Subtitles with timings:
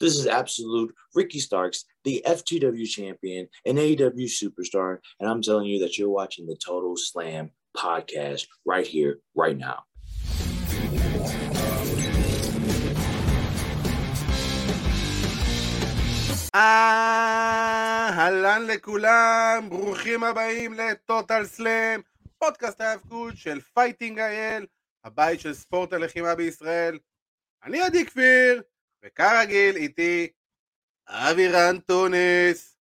[0.00, 4.98] This is absolute Ricky Starks, the FTW champion and AEW superstar.
[5.20, 9.84] And I'm telling you that you're watching the Total Slam podcast right here, right now.
[18.12, 22.00] אהלן לכולם, ברוכים הבאים לטוטל סלאם,
[22.38, 24.66] פודקאסט ההאבקות של פייטינג אייל,
[25.04, 26.98] הבית של ספורט הלחימה בישראל.
[27.64, 28.62] אני עדי כפיר,
[29.03, 30.27] וכרגיל איתי
[31.07, 32.77] אבירן טונס.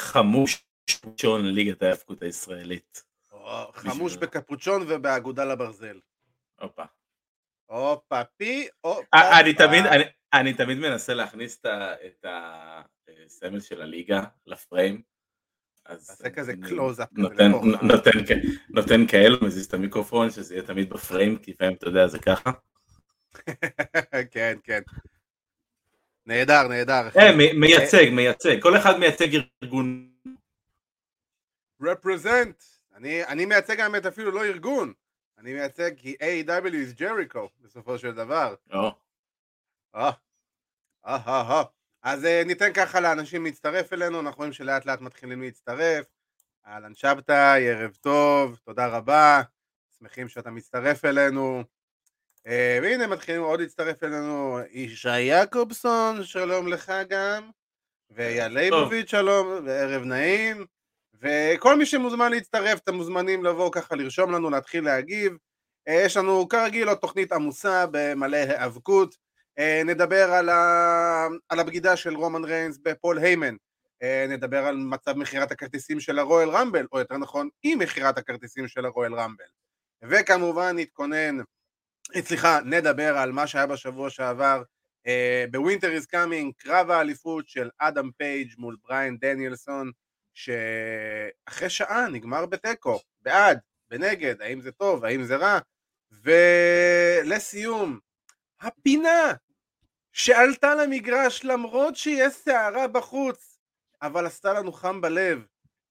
[0.00, 3.02] חמוש קפוצ'ון ליגת ההאבקות הישראלית.
[3.32, 6.00] או, חמוש בקפוצ'ון ובאגודה לברזל.
[6.60, 6.84] הופה.
[7.66, 9.02] הופה היי, הופה.
[9.14, 11.60] אה, אני תמיד, אני, אני תמיד מנסה להכניס
[12.06, 15.02] את הסמל של הליגה לפריים.
[15.86, 17.50] אז תעשה כזה קלוז-אפ נותן,
[17.82, 18.10] נותן,
[18.68, 22.50] נותן כאלו, מזיז את המיקרופון, שזה יהיה תמיד בפריים, כי לפעמים אתה יודע, זה ככה.
[24.32, 24.80] כן, כן.
[26.26, 27.08] נהדר, נהדר.
[27.18, 29.26] אה, מ- מייצג, מייצג, כל אחד מייצג
[29.62, 30.12] ארגון.
[31.82, 32.64] represent.
[32.94, 34.92] אני, אני מייצג האמת אפילו לא ארגון.
[35.38, 36.66] אני מייצג כי A.W.
[36.72, 38.54] is Jericho בסופו של דבר.
[38.74, 40.10] אה,
[41.06, 41.62] אה.
[42.02, 46.06] אז ניתן ככה לאנשים להצטרף אלינו, אנחנו רואים שלאט לאט מתחילים להצטרף.
[46.66, 49.42] אהלן שבתאי, ערב טוב, תודה רבה,
[49.98, 51.64] שמחים שאתה מצטרף אלינו.
[52.46, 57.50] אה, והנה מתחילים עוד להצטרף אלינו, ישי יעקובסון, שלום לך גם,
[58.10, 60.66] ואייל ליבוביץ', שלום, וערב נעים.
[61.20, 65.32] וכל מי שמוזמן להצטרף, אתם מוזמנים לבוא ככה לרשום לנו, להתחיל להגיב.
[65.88, 69.16] אה, יש לנו כרגיל עוד תוכנית עמוסה במלא היאבקות.
[69.58, 71.26] אה, נדבר על, ה...
[71.48, 73.56] על הבגידה של רומן ריינס בפול היימן.
[74.28, 78.84] נדבר על מצב מכירת הכרטיסים של הרויאל ראמבל, או יותר נכון, אי מכירת הכרטיסים של
[78.84, 79.44] הרויאל ראמבל.
[80.02, 81.38] וכמובן נתכונן,
[82.20, 84.62] סליחה, נדבר על מה שהיה בשבוע שעבר
[85.06, 89.90] אה, ב Winter Is Coming, קרב האליפות של אדם פייג' מול בריין דניאלסון,
[90.34, 93.58] שאחרי שעה נגמר בתיקו, בעד,
[93.90, 95.58] בנגד, האם זה טוב, האם זה רע,
[96.12, 97.98] ולסיום,
[98.60, 99.32] הפינה
[100.12, 103.58] שעלתה למגרש למרות שיש סערה בחוץ,
[104.02, 105.46] אבל עשתה לנו חם בלב.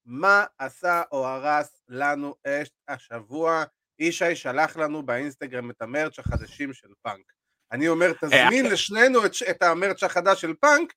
[0.05, 3.63] מה עשה או הרס לנו את השבוע?
[4.01, 7.31] ישי שלח לנו באינסטגרם את ה merch החדשים של פאנק.
[7.71, 10.93] אני אומר, תזמין לשנינו את, את ה merch החדש של פאנק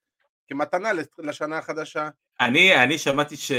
[0.49, 2.09] כמתנה לשנה החדשה.
[2.41, 3.53] אני, אני שמעתי ש...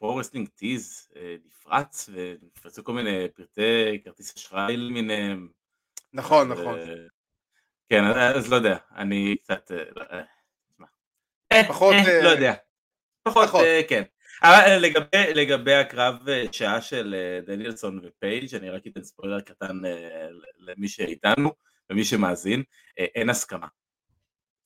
[0.00, 5.48] Pro Wrestling Tees אה, נפרץ ונפרצו כל מיני פרטי כרטיס אשראי למיניהם.
[6.12, 6.78] נכון, נכון.
[6.78, 6.94] אה,
[7.88, 9.72] כן, אז- לא יודע, אני קצת...
[9.72, 10.22] אה, אה.
[11.52, 12.54] אה, פחות, אה, אה, לא יודע.
[13.22, 13.64] פחות, פחות.
[13.64, 14.02] אה, כן.
[14.44, 19.76] אה, לגבי, לגבי הקרב אה, שעה של אה, דניאלסון ופייג', אני רק אתן ספוילר קטן
[20.58, 21.52] למי שאיתנו
[21.90, 22.62] ומי שמאזין,
[22.96, 23.66] אין הסכמה.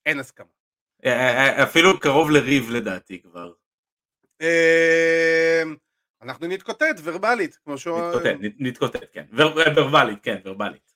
[0.07, 0.47] אין הסכמה.
[1.63, 3.53] אפילו קרוב לריב לדעתי כבר.
[6.23, 8.01] אנחנו נתקוטט ורבלית, כמו שהוא...
[8.01, 9.25] נתקוטט, נתקוטט, כן.
[9.33, 10.95] ור- ורבלית, כן, ורבלית.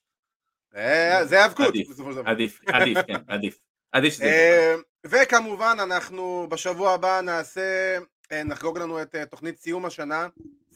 [1.24, 2.30] זה האבקות, בסופו של דבר.
[2.30, 3.58] עדיף, עדיף, כן, עדיף.
[3.92, 4.74] עדיף שזה
[5.06, 7.98] וכמובן אנחנו בשבוע הבא נעשה,
[8.32, 10.28] נחגוג לנו את אה, תוכנית סיום השנה,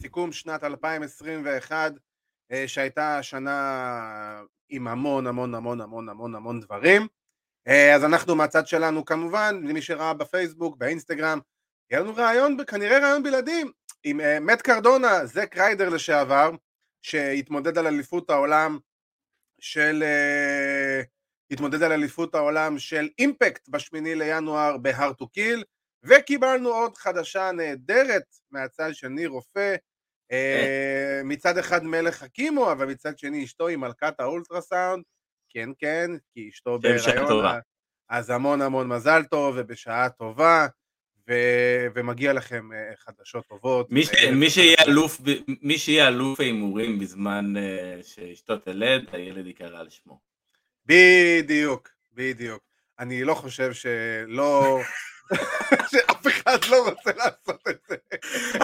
[0.02, 1.92] סיכום שנת 2021,
[2.52, 7.06] אה, שהייתה שנה עם המון המון המון המון המון המון דברים.
[7.68, 11.38] אה, אז אנחנו מהצד שלנו כמובן, למי שראה בפייסבוק, באינסטגרם,
[11.90, 13.64] יהיה לנו ריאיון, כנראה ריאיון בלעדי,
[14.04, 16.50] עם מאט קרדונה, זק ריידר לשעבר,
[17.02, 18.78] שהתמודד על אליפות העולם
[19.60, 20.04] של...
[21.50, 25.64] התמודד על אליפות העולם של Impact בשמיני לינואר ב Hard to Kill,
[26.04, 29.74] וקיבלנו עוד חדשה נהדרת מהצד של ניר רופא,
[30.32, 35.04] אה, מצד אחד מלך הקימו, אבל מצד שני אשתו היא מלכת האולטרסאונד,
[35.48, 37.60] כן כן, כי אשתו בהיריון.
[38.08, 40.66] אז המון המון מזל טוב ובשעה טובה,
[41.28, 43.90] ו- ומגיע לכם אה, חדשות טובות.
[43.90, 44.50] מי ש- מי.
[44.50, 50.20] שיהיה אלוף ב- מי שיהיה אלוף ההימורים בזמן אה, שאשתו תלד, הילד ייקרא על שמו.
[50.86, 52.62] בדיוק, בדיוק.
[52.98, 54.78] אני לא חושב שלא...
[55.90, 57.96] שאף אחד לא רוצה לעשות את זה.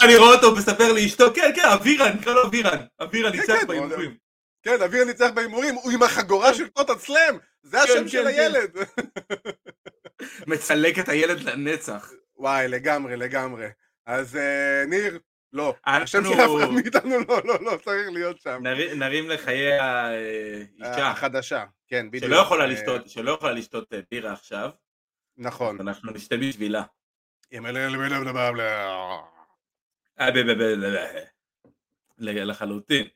[0.02, 2.78] אני רואה אותו מספר לאשתו, כן, כן, אבירן, קרא לו אבירן.
[3.02, 4.16] אבירן כן, ניצח כן, בהימורים.
[4.62, 8.26] כן, אביר ניצח בהימורים, הוא עם החגורה של טוטל סלאם, זה השם כן, של כן.
[8.26, 8.76] הילד.
[10.46, 12.12] מצלק את הילד לנצח.
[12.36, 13.66] וואי, לגמרי, לגמרי.
[14.06, 15.18] אז אה, ניר,
[15.52, 15.74] לא.
[15.86, 18.58] אנחנו- השם של אף אחד מאיתנו לא, לא, לא צריך להיות שם.
[18.62, 22.32] נר- נרים לחיי האישה, החדשה, כן, בדיוק.
[22.32, 24.70] שלא יכולה אה, לשתות, אה, בירה עכשיו,
[25.38, 25.80] נכון.
[25.80, 26.82] אנחנו נשתה בשבילה.
[28.60, 30.30] אה,
[32.44, 33.06] לחלוטין.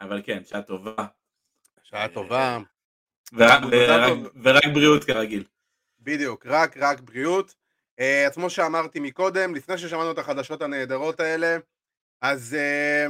[0.00, 0.94] אבל כן, שעה טובה.
[1.82, 2.58] שעה טובה.
[3.32, 5.44] ורק- בריאות כרגיל.
[6.00, 7.54] בדיוק, רק רק בריאות.
[8.00, 11.56] אה, אז כמו שאמרתי מקודם, לפני ששמענו את החדשות הנהדרות האלה,
[12.20, 13.06] אז אה,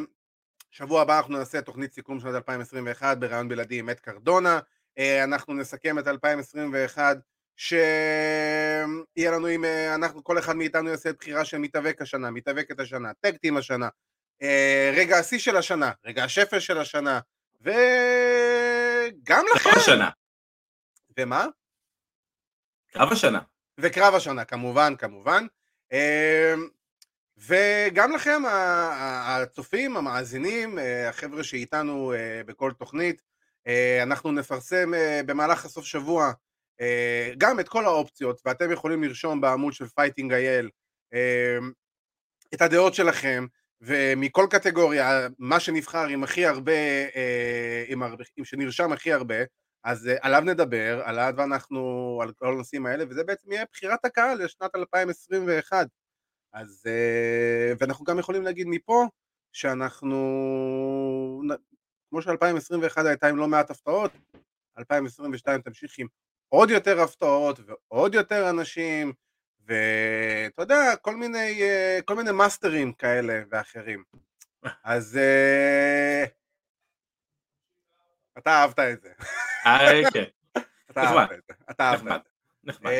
[0.70, 4.60] שבוע הבא אנחנו נעשה תוכנית סיכום שנת 2021 בראיון בלעדי עם מת קרדונה.
[4.98, 7.16] אה, אנחנו נסכם את 2021
[7.56, 13.12] שיהיה לנו עם, אה, אנחנו, כל אחד מאיתנו יעשה בחירה של מתאבק השנה, מתאבקת השנה,
[13.20, 13.88] טקטים השנה,
[14.42, 17.20] אה, רגע השיא של השנה, רגע השפל של השנה,
[17.60, 17.70] וגם
[19.24, 19.70] קרב לכם.
[19.76, 20.10] השנה.
[21.18, 21.46] ומה?
[22.92, 23.40] קרב השנה.
[23.78, 25.46] וקרב השנה, כמובן, כמובן.
[25.92, 26.68] אמ,
[27.36, 28.42] וגם לכם,
[29.26, 32.12] הצופים, המאזינים, אה, החבר'ה שאיתנו
[32.46, 33.22] בכל תוכנית,
[34.02, 34.92] אנחנו נפרסם
[35.26, 36.32] במהלך הסוף שבוע
[37.38, 40.70] גם את כל האופציות, ואתם יכולים לרשום בעמוד של פייטינג אייל
[41.12, 41.72] אמ,
[42.54, 43.46] את הדעות שלכם,
[43.80, 46.72] ומכל קטגוריה, מה שנבחר עם הכי הרבה,
[47.16, 49.36] אה, עם, הרבה, עם שנרשם הכי הרבה,
[49.84, 54.44] אז אה, עליו נדבר, עליו אנחנו, על כל הנושאים האלה, וזה בעצם יהיה בחירת הקהל
[54.44, 55.86] לשנת 2021.
[56.52, 59.06] אז, אה, ואנחנו גם יכולים להגיד מפה,
[59.52, 60.16] שאנחנו,
[62.10, 64.12] כמו ש-2021 הייתה עם לא מעט הפתעות,
[64.78, 66.06] 2022 תמשיך עם
[66.52, 69.12] עוד יותר הפתעות ועוד יותר אנשים,
[69.66, 74.04] ואתה יודע, כל מיני, אה, כל מיני מאסטרים כאלה ואחרים.
[74.84, 76.24] אז אה,
[78.38, 79.12] אתה אהבת את זה.
[79.66, 80.24] אה, כן,
[80.90, 81.00] אתה.
[81.02, 81.54] אהבת את זה.
[81.70, 82.24] אתה אהבת את.
[82.24, 82.30] זה.
[82.64, 82.90] נחמד.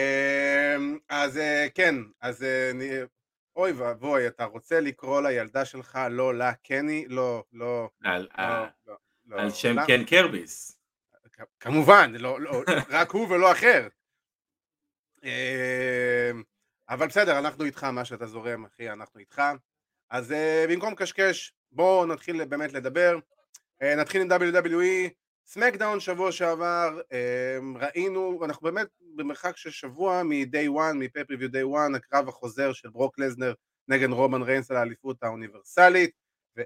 [0.76, 1.41] אמ, אז
[1.75, 2.91] כן, אז אני-
[3.56, 7.05] אוי ואבוי, אתה רוצה לקרוא לילדה שלך לא לה קני?
[7.08, 8.97] לא, לא, על- לא, לא,
[9.44, 9.50] לא.
[9.50, 10.79] שם קן קרביס.
[11.60, 13.88] כמובן, לא, לא, רק הוא ולא אחר.
[15.25, 16.42] אמ,
[16.88, 19.42] אבל בסדר, אנחנו איתך, מה שאתה זורם, אחי, אנחנו איתך.
[20.10, 23.19] אז אה, במקום קשקש, בואו נתחיל באמת לדבר.
[23.82, 25.10] אה, נתחיל עם WWE,
[25.46, 31.96] סמקדאון שבוע שעבר, אה, ראינו, אנחנו באמת במרחק של שבוע מ-day one, מ-pay-per-view day one,
[31.96, 33.54] הקרב החוזר של ברוק לזנר
[33.88, 36.10] נגד רומן ריינס על האליפות האוניברסלית,
[36.56, 36.62] ו,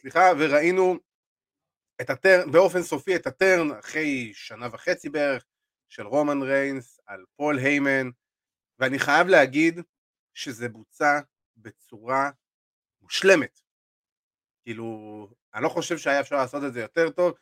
[0.00, 0.98] סליחה, וראינו
[2.00, 5.44] את הטרן, באופן סופי את הטרן אחרי שנה וחצי בערך
[5.88, 8.10] של רומן ריינס על פול היימן,
[8.78, 9.80] ואני חייב להגיד
[10.34, 11.20] שזה בוצע
[11.56, 12.30] בצורה
[13.02, 13.60] מושלמת.
[14.62, 17.34] כאילו, אני לא חושב שהיה אפשר לעשות את זה יותר טוב.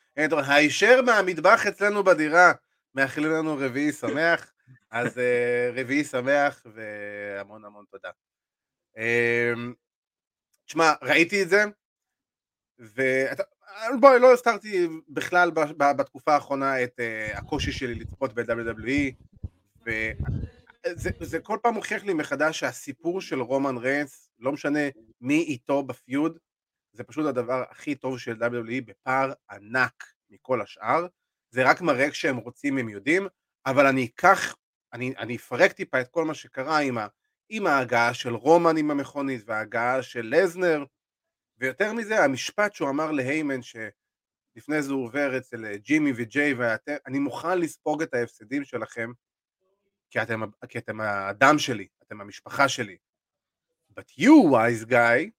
[0.48, 2.52] הישר מהמטבח אצלנו בדירה,
[2.94, 4.52] מאחלים לנו רביעי שמח,
[4.90, 8.10] אז uh, רביעי שמח והמון המון תודה.
[8.96, 9.00] Um,
[10.66, 11.64] תשמע, ראיתי את זה,
[13.94, 19.12] ובואי, לא הזכרתי בכלל בתקופה האחרונה את uh, הקושי שלי לצפות ב-WWE,
[19.86, 24.80] וזה זה כל פעם מוכיח לי מחדש שהסיפור של רומן ריינס, לא משנה
[25.20, 26.38] מי איתו בפיוד,
[26.92, 31.06] זה פשוט הדבר הכי טוב של WWE בפער ענק מכל השאר.
[31.50, 33.26] זה רק מראה כשהם רוצים הם יודעים,
[33.66, 34.54] אבל אני אקח,
[34.92, 37.06] אני, אני אפרק טיפה את כל מה שקרה עם, ה,
[37.48, 40.84] עם ההגעה של רומן עם המכונית וההגעה של לזנר,
[41.62, 47.18] ויותר מזה המשפט שהוא אמר להיימן שלפני זה הוא עובר אצל ג'ימי וג'יי, ואתם, אני
[47.18, 49.10] מוכן לספוג את ההפסדים שלכם,
[50.10, 52.96] כי אתם, כי אתם הדם שלי, אתם המשפחה שלי.
[53.98, 55.30] But you wise guy,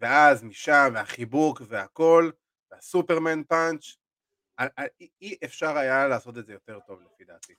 [0.00, 2.30] ואז משם, והחיבוק והכל,
[2.70, 3.96] והסופרמן פאנץ',
[5.20, 7.54] אי אפשר היה לעשות את זה יותר טוב לפי דעתי.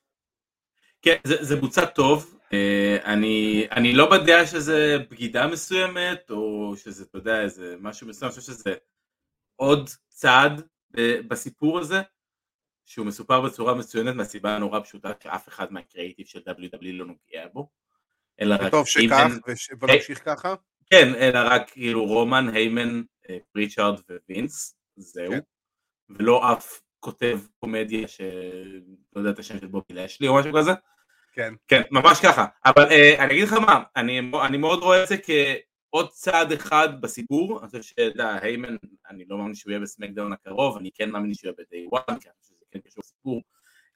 [1.01, 7.03] כן, זה, זה בוצע טוב, אה, אני, אני לא בדעה שזה בגידה מסוימת, או שזה,
[7.03, 8.73] אתה יודע, איזה משהו מסוים, אני חושב שזה
[9.55, 10.61] עוד צעד
[11.27, 12.01] בסיפור הזה,
[12.85, 17.69] שהוא מסופר בצורה מצוינת מהסיבה הנורא פשוטה שאף אחד מהקריאיטיב של WWE לא נוגע בו,
[18.41, 19.27] אלא רק וטוב שכך,
[19.81, 20.55] ונמשיך ככה.
[20.89, 25.39] כן, אלא רק כאילו רומן, היימן, אה, פריצ'ארד ווינס, זהו, כן.
[26.09, 28.29] ולא אף כותב קומדיה שלא
[29.15, 30.71] יודע את השם של בובי לשלי או משהו כזה.
[31.31, 31.53] כן.
[31.67, 32.45] כן, ממש ככה.
[32.65, 37.01] אבל אה, אני אגיד לך מה, אני, אני מאוד רואה את זה כעוד צעד אחד
[37.01, 37.59] בסיפור.
[37.59, 38.75] אני חושב שאתה היימן,
[39.09, 42.29] אני לא מאמין שהוא יהיה בסמקדאון הקרוב, אני כן מאמין שהוא יהיה ב-day one, כי
[42.29, 43.41] אני חושב שזה כן קשור לסיפור.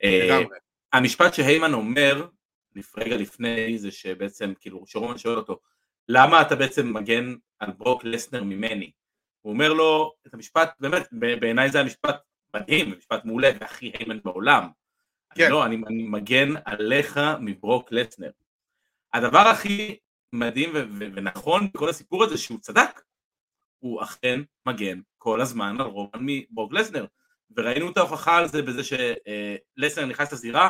[0.04, 0.39] אה.
[0.94, 2.27] המשפט שהיימן אומר,
[2.98, 5.60] רגע לפני, זה שבעצם, כאילו, שרומן שואל אותו,
[6.10, 8.92] למה אתה בעצם מגן על ברוק לסנר ממני?
[9.42, 12.15] הוא אומר לו את המשפט, באמת, בעיניי זה המשפט
[12.56, 14.68] מדהים, משפט מעולה, והכי היימן בעולם.
[15.38, 15.51] כן.
[15.51, 18.32] לא, אני, אני מגן עליך מברוק לסנר.
[19.13, 19.98] הדבר הכי
[20.34, 23.01] מדהים ו- ו- ונכון בכל הסיפור הזה שהוא צדק,
[23.80, 27.06] הוא אכן מגן כל הזמן על רומן מברוק לסנר.
[27.58, 30.70] וראינו את ההוכחה על זה בזה שלסנר נכנס לזירה,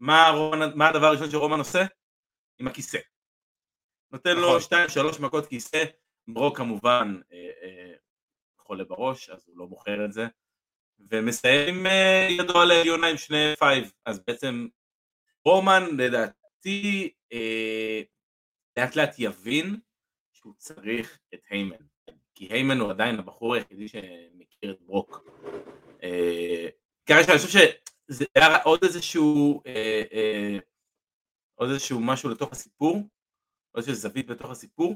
[0.00, 1.84] מה, רומן, מה הדבר הראשון שרומן עושה?
[2.58, 2.98] עם הכיסא.
[4.12, 4.60] נותן לו נכון.
[4.60, 5.84] שתיים שלוש מכות כיסא,
[6.28, 7.94] ברוק כמובן אה, אה,
[8.58, 10.26] חולה בראש, אז הוא לא מוכר את זה.
[11.10, 14.66] ומסיים אה, ידו על העליונה עם שני F5, אז בעצם
[15.44, 18.02] רומן לדעתי אה,
[18.76, 19.76] לאט לאט יבין
[20.32, 21.76] שהוא צריך את היימן,
[22.34, 25.24] כי היימן הוא עדיין הבחור היחידי שמכיר את ברוק.
[26.02, 26.68] אה,
[27.08, 27.58] שאני חושב
[28.10, 30.58] שזה היה עוד איזשהו, אה, אה,
[31.54, 32.94] עוד איזשהו משהו לתוך הסיפור,
[33.70, 34.94] עוד איזושהי זווית בתוך הסיפור,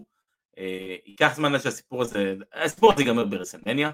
[0.59, 3.91] אה, ייקח זמן עד שהסיפור הזה, הסיפור הזה ייגמר ב WrestleMania,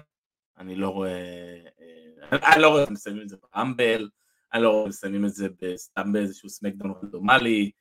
[0.59, 4.09] אני לא רואה, אה, אני לא רואה איך מסיימים את זה ב Rumble,
[4.53, 7.71] אני לא רואה מסיימים את זה סתם באיזשהו SmackDown רנדומלי,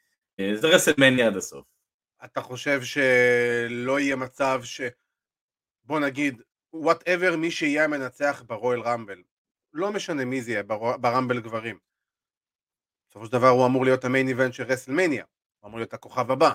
[0.41, 1.67] אה, זה WrestleMania עד הסוף.
[2.25, 4.81] אתה חושב שלא יהיה מצב ש...
[5.85, 6.43] בוא נגיד,
[6.73, 9.23] whatever מי שיהיה המנצח ב Royal Rumble,
[9.73, 10.63] לא משנה מי זה יהיה
[11.01, 11.79] ב Rumble גברים.
[13.11, 15.25] בסופו של דבר הוא אמור להיות ה main event של WrestleMania,
[15.59, 16.53] הוא אמור להיות הכוכב הבא.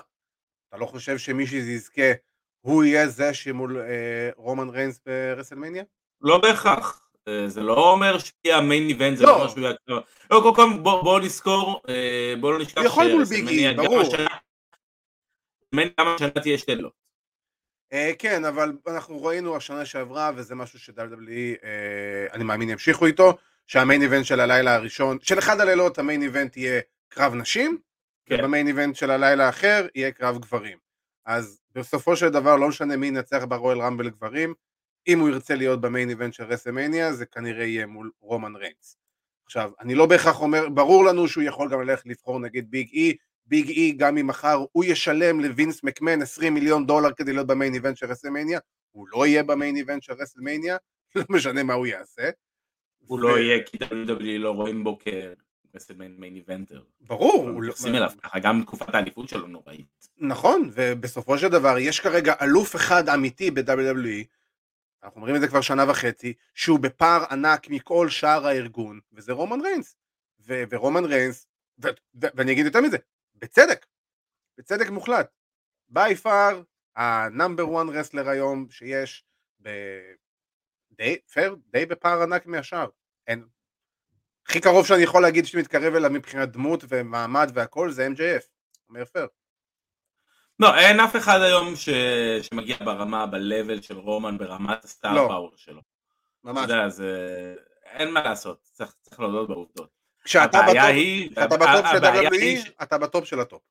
[0.68, 2.12] אתה לא חושב שמי שיזכה
[2.60, 5.84] הוא יהיה זה שמול אה, רומן ריינס ב WrestleMania?
[6.24, 7.00] לא בהכרח.
[7.28, 9.74] אה, זה לא אומר שיהיה ה main event, זה לא אומר שהוא יהיה...
[9.88, 14.02] לא, קודם כל בואו נזכור, אה, בואו לא נשכח יכול מול ביג אי, ברור.
[15.74, 16.90] גם השנה תהיה שתי לא.
[18.18, 21.66] כן, אבל אנחנו ראינו השנה שעברה, וזה משהו ש-WWE,
[22.32, 26.80] אני מאמין ימשיכו איתו, שהמיין איבנט של הלילה הראשון, של אחד הלילות המיין איבנט יהיה
[27.08, 27.78] קרב נשים,
[28.26, 28.34] כן.
[28.38, 30.78] ובמיין איבנט של הלילה האחר יהיה קרב גברים.
[31.26, 34.54] אז בסופו של דבר לא משנה מי ינצח ברואל רמבל גברים,
[35.08, 38.96] אם הוא ירצה להיות במיין איבנט של רסמניה זה כנראה יהיה מול רומן ריינס.
[39.46, 43.16] עכשיו, אני לא בהכרח אומר, ברור לנו שהוא יכול גם ללכת לבחור נגיד ביג אי,
[43.46, 47.52] ביג אי גם אם מחר הוא ישלם לווינס מקמן 20 מיליון דולר כדי להיות ב
[47.52, 48.58] main event של WrestleMania,
[48.90, 50.76] הוא לא יהיה ב main event של WrestleMania,
[51.16, 52.30] לא משנה מה הוא יעשה.
[53.06, 54.98] הוא לא יהיה כי WWE לא רואים בו
[55.72, 56.82] כ WrestleMania main eventer.
[57.00, 57.50] ברור.
[57.50, 60.08] מתייחסים לא- אליו ככה, גם תקופת האליפות שלו נוראית.
[60.18, 64.24] נכון, ובסופו של דבר יש כרגע אלוף אחד אמיתי ב-WWE,
[65.04, 69.60] אנחנו אומרים את זה כבר שנה וחצי, שהוא בפער ענק מכל שאר הארגון, וזה רומן
[69.60, 69.96] ריינס.
[70.40, 71.46] ו- ורומן ריינס,
[71.82, 71.88] ו-
[72.22, 72.96] ו- ואני אגיד יותר מזה,
[73.34, 73.86] בצדק,
[74.58, 75.30] בצדק מוחלט.
[75.88, 76.62] By far,
[76.96, 79.24] ה number one wrestler היום שיש,
[79.62, 80.14] ב-
[80.90, 82.88] די, פייר, די בפער ענק מהשאר.
[83.26, 83.44] אין.
[84.46, 88.44] הכי קרוב שאני יכול להגיד שמתקרב אליו מבחינת דמות ומעמד והכל זה MJF,
[88.88, 89.26] אומר פייר.
[90.58, 91.88] לא, אין אף אחד היום ש...
[92.42, 95.26] שמגיע ברמה, ב-level של רומן, ברמת ה star לא.
[95.28, 95.80] power שלו.
[96.44, 96.64] ממש.
[96.64, 97.54] אתה יודע, זה...
[97.84, 99.90] אין מה לעשות, צריך, צריך להודות בעובדות.
[100.24, 101.30] כשאתה ב top, היא...
[101.30, 102.70] כשאתה ב top של WWE, ש...
[102.82, 103.62] אתה ב top של ה top.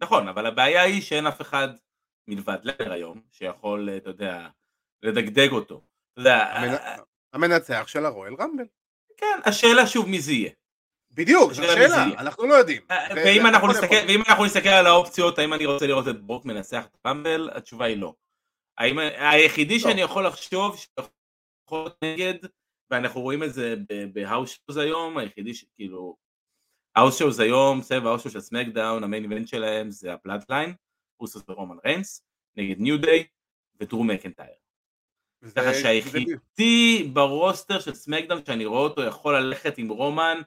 [0.00, 1.68] נכון, אבל הבעיה היא שאין אף אחד
[2.28, 4.48] מלבד לסנר היום, שיכול, אתה יודע,
[5.02, 5.82] לדגדג אותו.
[6.12, 6.46] אתה יודע...
[7.32, 8.64] המנצח של ה Royal Rumble.
[9.16, 10.50] כן, השאלה שוב מי זה יהיה.
[11.10, 12.82] בדיוק, זו שאלה, אנחנו לא יודעים.
[12.90, 16.44] אה, ואם אנחנו, נסתכל, ואם אנחנו נסתכל על האופציות, האם אני רוצה לראות את ברוק
[16.44, 18.14] מנצח את Rumble, התשובה היא לא.
[18.78, 19.80] האם, היחידי לא.
[19.80, 21.08] שאני יכול לחשוב שיכול
[21.72, 22.34] להיות נגד,
[22.90, 23.74] ואנחנו רואים את זה
[24.12, 26.16] בהאוס שואוז היום, היחידי שכאילו,
[26.96, 30.74] האוס שואוז היום, סבב house shows של SmackDown, ה main event שלהם זה ה Bloodline,
[31.20, 32.24] אוסוס ורומן ריינס,
[32.56, 33.26] נגד New Day
[33.80, 34.54] ודרו מקנטייר.
[35.56, 40.40] ככה שהיחידי ברוסטר של SmackDown שאני רואה אותו יכול ללכת עם רומן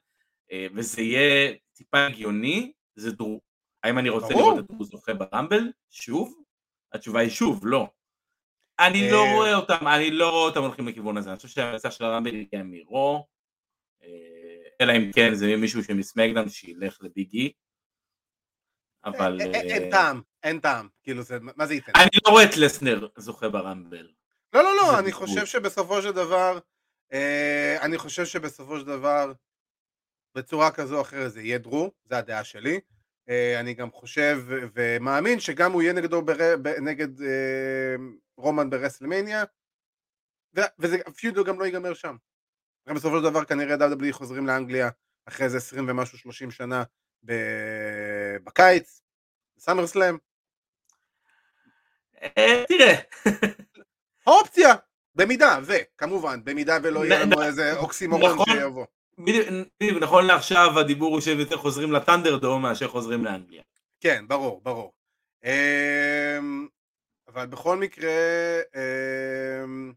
[0.76, 3.42] וזה יהיה טיפה הגיוני, זה דרו.
[3.84, 5.72] האם אני רוצה לראות את דרו זוכה ברמבל?
[5.90, 6.44] שוב?
[6.94, 7.88] התשובה היא שוב, לא.
[8.80, 11.92] אני לא אה, רואה אותם, אני לא רואה אותם הולכים לכיוון הזה, אני חושב שהמסע
[11.92, 13.28] של הרמבל יגיע מרו,
[14.04, 14.08] אה,
[14.82, 17.52] אלא אם כן זה מישהו שמסמקדאון שילך לביגי,
[19.06, 19.42] אבל...
[19.42, 21.92] אין טעם, אין טעם, כאילו זה, מה זה ייתן?
[21.96, 24.08] אני לא רואה את לסנר זוכה ברמבל.
[24.54, 26.60] לא, לא, לא, אני חושב שבסופו של דבר,
[27.82, 29.32] אני חושב שבסופו של דבר,
[30.36, 32.80] בצורה כזו או אחרת זה יהיה דרו, זו הדעה שלי.
[33.30, 36.56] אה, אני גם חושב ומאמין שגם הוא יהיה נגדו בר...
[36.82, 37.96] נגד אה,
[38.38, 39.44] רומן ברסלמניה,
[40.80, 42.16] וזה אפילו גם לא ייגמר שם.
[42.90, 44.90] גם בסופו של דבר כנראה WWE חוזרים לאנגליה
[45.25, 46.84] אחרי איזה 20 ומשהו 30 שנה
[48.44, 49.02] בקיץ,
[49.58, 50.18] בסאמר סלאם.
[52.38, 52.96] אה, תראה.
[54.28, 54.74] האופציה,
[55.16, 58.46] במידה ו, כמובן, במידה ולא יהיה לנו איזה אוקסימורון נכון.
[58.54, 58.86] שיבוא.
[59.17, 63.62] בדיוק, נכון לעכשיו הדיבור הוא שהם יותר חוזרים לטנדרדום מאשר חוזרים לאנגליה.
[64.00, 64.91] כן, ברור, ברור.
[65.43, 66.67] אמ,
[67.27, 68.12] אבל בכל מקרה,
[68.75, 69.93] אמ,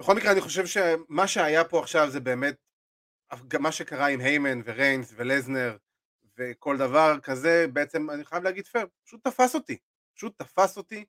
[0.00, 2.56] בכל מקרה אני חושב שמה שהיה פה עכשיו זה באמת
[3.60, 5.76] מה שקרה עם היימן וריינס ולזנר
[6.38, 9.76] וכל דבר כזה, בעצם אני חייב להגיד פייר, פשוט תפס אותי,
[10.14, 11.04] פשוט תפס אותי,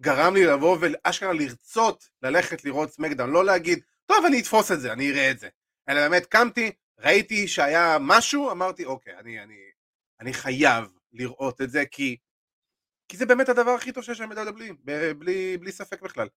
[0.00, 4.92] גרם לי לבוא ואשכרה לרצות ללכת לראות סמקדאון, לא להגיד, טוב אני אתפוס את זה,
[4.92, 5.48] אני אראה את זה.
[5.88, 9.58] אלא באמת קמתי, ראיתי שהיה משהו, אמרתי אוקיי, אני, אני,
[10.20, 12.16] אני חייב לראות את זה כי,
[13.08, 14.72] כי זה באמת הדבר הכי טוב שיש שם בדאדה בלי,
[15.18, 16.28] בלי, בלי ספק בכלל.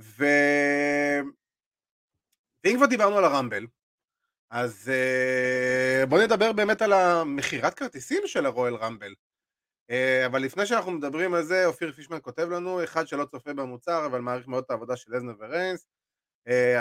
[0.00, 0.24] ו...
[2.64, 3.66] ואם כבר דיברנו על הרמבל,
[4.50, 9.14] אז uh, בואו נדבר באמת על המכירת כרטיסים של הרואל רמבל.
[9.90, 14.06] Uh, אבל לפני שאנחנו מדברים על זה, אופיר פישמן כותב לנו, אחד שלא צופה במוצר,
[14.06, 15.86] אבל מעריך מאוד את העבודה של לזנר וריינס,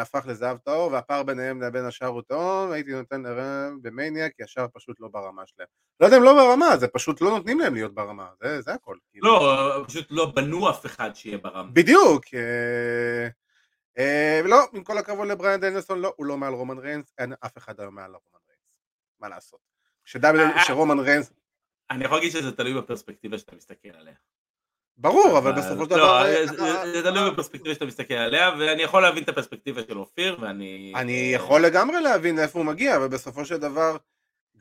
[0.02, 4.66] הפך לזהב טהור, והפער ביניהם לבין השאר הוא טעון, הייתי נותן לרם במניה, כי השאר
[4.74, 5.68] פשוט לא ברמה שלהם.
[6.00, 8.98] לא יודע אם לא ברמה, זה פשוט לא נותנים להם להיות ברמה, זה, זה הכל.
[9.12, 9.28] כאילו.
[9.28, 11.72] לא, פשוט לא בנו אף אחד שיהיה ברמה.
[11.74, 12.26] בדיוק.
[12.26, 13.32] Uh,
[13.98, 17.58] אה, לא, עם כל הכבוד לבריאן דניאלסון, לא, הוא לא מעל רומן ריינס, אין אף
[17.58, 18.62] אחד היום מעל רומן ריינס.
[19.20, 19.60] מה לעשות?
[20.26, 21.34] אה, שרומן ריינס...
[21.92, 24.14] אני יכול להגיד שזה תלוי בפרספקטיבה שאתה מסתכל עליה.
[24.98, 26.24] ברור, אבל בסופו של דבר...
[26.24, 30.94] לא, זה תלוי בפרספקטיבה שאתה מסתכל עליה, ואני יכול להבין את הפרספקטיבה של אופיר, ואני...
[30.96, 33.98] אני יכול לגמרי להבין לאיפה הוא מגיע, אבל בסופו של דבר,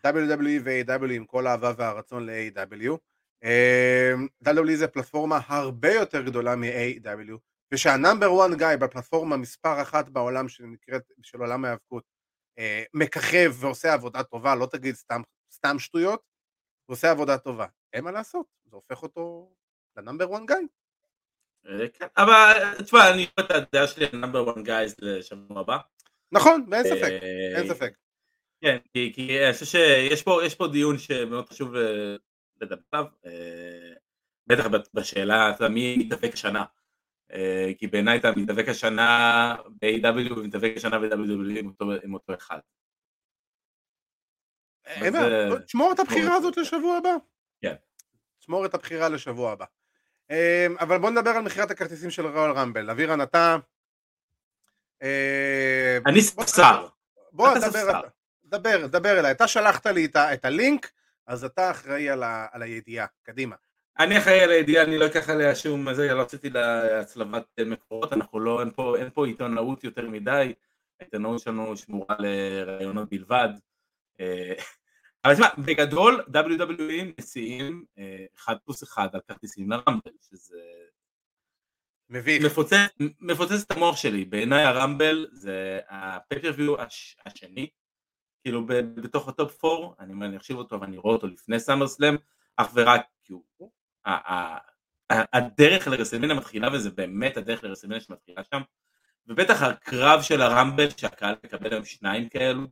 [0.07, 2.97] WWE ו-AEW עם כל האהבה והרצון ל-AEW,
[3.45, 4.13] אה,
[4.45, 7.39] WWE זה פלטפורמה הרבה יותר גדולה מ-AEW,
[7.73, 12.05] ושה number one guy בפלטפורמה מספר אחת בעולם שנקראת, של עולם ההיאבקות,
[12.59, 16.21] אה, מככב ועושה עבודה טובה, לא תגיד סתם, סתם שטויות,
[16.87, 17.67] הוא עושה עבודה טובה.
[17.93, 19.51] אין מה לעשות, זה הופך אותו
[19.97, 20.57] ל number one guy.
[21.93, 25.79] כן, אבל תשמע, אני רואה את הדעה שלי על number one guys לשבוע הבא.
[26.33, 27.21] נכון, ואין ספק,
[27.57, 27.93] אין ספק.
[28.61, 32.17] כן, כי, כי אני חושב שיש פה, פה דיון שמאוד חשוב אה,
[32.61, 33.93] לדבר עליו, אה,
[34.47, 36.65] בטח בשאלה מי מתאבק השנה.
[37.33, 41.59] אה, כי בעיניי אתה מתאבק השנה ב-AW ומתדבק השנה ב-WWE
[42.05, 42.59] עם אותו אחד.
[45.65, 47.15] תשמור את הבחירה הזאת לשבוע הבא.
[47.61, 47.75] כן.
[48.39, 49.65] תשמור את הבחירה לשבוע הבא.
[50.31, 52.91] אה, אבל בוא נדבר על מכירת הכרטיסים של רול רמבל.
[52.91, 53.57] אבירן, אתה...
[55.03, 56.87] אה, אני ספסר.
[57.33, 58.01] בוא, דבר,
[58.45, 59.31] דבר, דבר אליי.
[59.31, 60.91] אתה שלחת לי את הלינק,
[61.27, 63.07] אז אתה אחראי על הידיעה.
[63.23, 63.57] קדימה.
[63.99, 68.41] אני אחראי על הידיעה, אני לא אקח עליה שום, זה, לא רציתי להצלבת מקורות, אנחנו
[68.41, 70.53] לא, אין פה, אין פה עיתונאות יותר מדי,
[71.01, 73.49] העיתונאות שלנו שמורה לרעיונות בלבד.
[75.25, 77.85] אבל תשמע, בגדול WWE מציעים
[78.37, 80.63] 1 אה, פלוס 1 על כרטיסים ל Rumble, שזה...
[82.11, 82.45] מביך.
[82.45, 82.77] מפוצץ,
[83.21, 87.71] מפוצץ את המוח שלי, בעיניי ה Rumble זה ה pay-per-view הש, השני,
[88.43, 92.17] כאילו בתוך ה top 4, אני, אני אחשיב אותו ואני רואה אותו לפני SummerSlam,
[92.57, 93.71] אך ורק כי הוא
[95.09, 98.63] הדרך ל WrestleMania מתחילה וזה באמת הדרך ל WrestleMania שמתחילה שם.
[99.27, 102.63] ובטח הקרב של הרמבל שהקהל מקבל היום שניים כאלו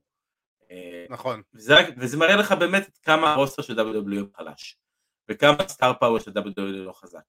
[1.10, 1.42] נכון.
[1.54, 4.78] וזה, וזה מראה לך באמת כמה הרוסטר של WWE חלש
[5.30, 7.24] וכמה סטאר פאוור של WWE לא חזק.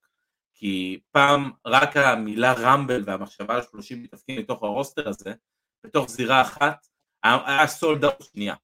[0.54, 5.34] כי פעם רק המילה רמבל והמחשבה על 30 מתאפקים מתוך הרוסטר הזה
[5.84, 6.88] בתוך זירה אחת
[7.24, 8.56] היה סולד אאוט שנייה.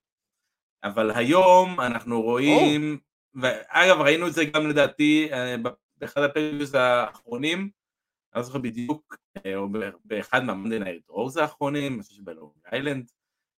[0.84, 3.39] אבל היום אנחנו רואים oh.
[3.41, 5.55] ואגב ראינו את זה גם לדעתי אה,
[5.97, 9.67] באחד הפרק האחרונים, אני לא זוכר בדיוק, אה, או
[10.05, 13.12] באחד מה Monday Night Raws האחרונים, אני חושב שבלונג איילנד,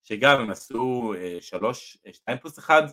[0.04, 2.84] שגם הם עשו אה, שלוש, שתיים פלוס אחד,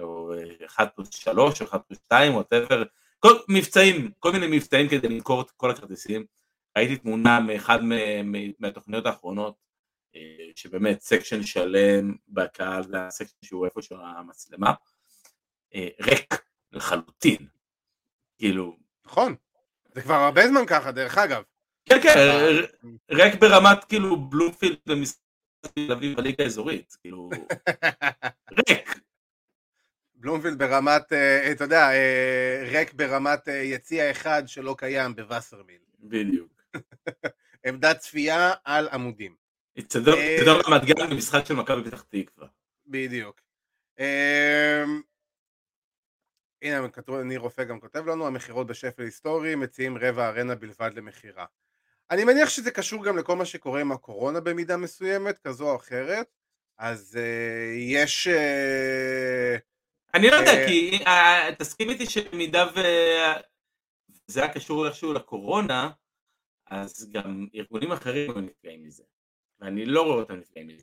[0.00, 0.32] או
[0.66, 2.82] אחד פלוס שלוש, או אחד פלוס שתיים, whatever,
[3.18, 6.24] כל מבצעים, כל מיני מבצעים כדי למכור את כל הכרטיסים.
[6.78, 7.78] ראיתי תמונה מאחד
[8.58, 9.54] מהתוכניות האחרונות,
[10.56, 14.74] שבאמת section שלם בקהל, זה ה section שהוא איפה של המצלמה.
[15.74, 16.34] אה, ריק
[16.72, 17.46] לחלוטין.
[18.38, 18.76] כאילו...
[19.06, 19.34] נכון,
[19.94, 21.42] זה כבר הרבה זמן ככה דרך אגב.
[21.84, 22.14] כן כן,
[23.10, 25.23] ריק ברמת כאילו בלומפילד במשחק
[25.66, 27.30] תל אביב בליגה האזורית, כאילו...
[28.68, 29.00] ריק.
[30.14, 35.80] בלומפילד ברמת, אה, אתה יודע, אה, ריק ברמת יציע אחד שלא קיים בווסרמיל.
[36.00, 36.62] בדיוק.
[37.66, 39.34] עמדת צפייה על עמודים.
[39.78, 40.16] אצטדיון
[40.66, 42.46] רמת גן במשחק של מכבי פתח תקווה.
[42.86, 43.40] בדיוק.
[46.62, 46.80] הנה,
[47.24, 51.46] ניר רופא גם כותב לנו, המכירות בשפל היסטורי מציעים רבע ארנה בלבד למכירה.
[52.14, 56.26] אני מניח שזה קשור גם לכל מה שקורה עם הקורונה במידה מסוימת, כזו או אחרת,
[56.78, 58.26] אז uh, יש...
[58.26, 59.60] Uh,
[60.14, 65.90] אני לא יודע, uh, כי uh, תסכים איתי שבמידה וזה היה קשור איכשהו לקורונה,
[66.70, 69.02] אז גם ארגונים אחרים נפגעים מזה,
[69.60, 70.82] ואני לא רואה אותם נפגעים מזה.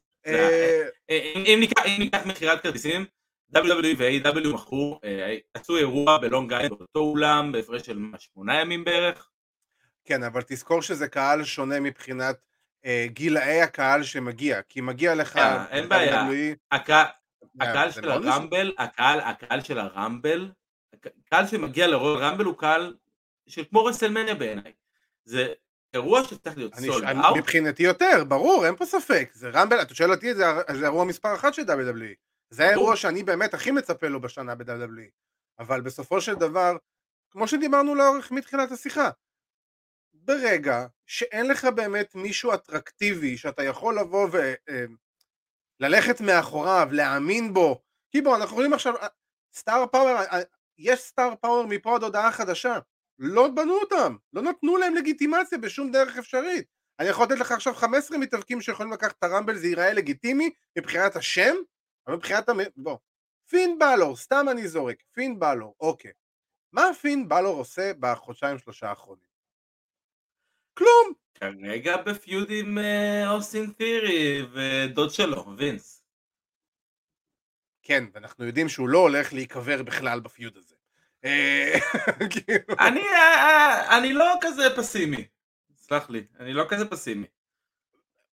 [1.46, 1.60] אם
[2.00, 3.06] ניקח מכירת כרטיסים,
[3.56, 9.31] WWE ו-AW מכרו, אה, עשו אירוע בלונג איילנד באותו אולם בהפרש של שמונה ימים בערך.
[10.06, 12.36] כן, אבל תזכור שזה קהל שונה מבחינת
[12.86, 15.38] אה, גילאי הקהל שמגיע, כי מגיע לך...
[15.38, 16.26] אה, אין בעיה,
[17.60, 20.52] הקהל של הרמבל, הקהל של הרמבל,
[21.26, 22.96] הקהל שמגיע לרול רמבל הוא קהל
[23.48, 24.72] של כמו רסלמניה בעיניי.
[25.26, 25.54] זה
[25.94, 27.38] אירוע שצריך להיות סולד אאוט.
[27.38, 29.30] מבחינתי יותר, ברור, אין פה ספק.
[29.34, 30.46] זה רמבל, אתה שואל אותי, זה
[30.84, 32.16] אירוע מספר אחת של WWE.
[32.50, 35.10] זה האירוע שאני באמת הכי מצפה לו בשנה ב-WWE,
[35.60, 36.78] אבל בסופו של דבר,
[37.32, 39.10] כמו שדיברנו לאורך מתחילת השיחה,
[40.24, 44.28] ברגע שאין לך באמת מישהו אטרקטיבי שאתה יכול לבוא
[45.80, 47.82] וללכת מאחוריו, להאמין בו,
[48.12, 48.94] כי בוא, אנחנו רואים עכשיו,
[49.54, 50.18] סטאר פאוור,
[50.78, 52.80] יש סטאר פאוור מפה עד הודעה חדשה,
[53.20, 56.66] לא בנו אותם, לא נתנו להם לגיטימציה בשום דרך אפשרית.
[57.00, 61.16] אני יכול לתת לך עכשיו 15 מתאבקים שיכולים לקחת את הרמבל, זה ייראה לגיטימי מבחינת
[61.16, 61.56] השם,
[62.08, 62.60] אבל מבחינת המ...
[62.76, 62.98] בוא.
[63.50, 66.12] פין בלור, סתם אני זורק, פין בלור, אוקיי.
[66.74, 69.31] מה פין בלור עושה בחודשיים שלושה האחרונים?
[70.82, 71.14] כלום!
[71.34, 76.04] כרגע בפיוד עם אה, אוסטין תירי ודוד שלו, וינס.
[77.84, 80.76] כן, ואנחנו יודעים שהוא לא הולך להיקבר בכלל ב feud הזה.
[81.26, 81.74] אה,
[82.34, 82.76] כאילו.
[82.80, 85.28] אני, אה, אני לא כזה פסימי,
[85.76, 87.28] סלח לי, אני לא כזה פסימי.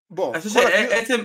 [0.09, 1.23] בוא, אני חושב שעצם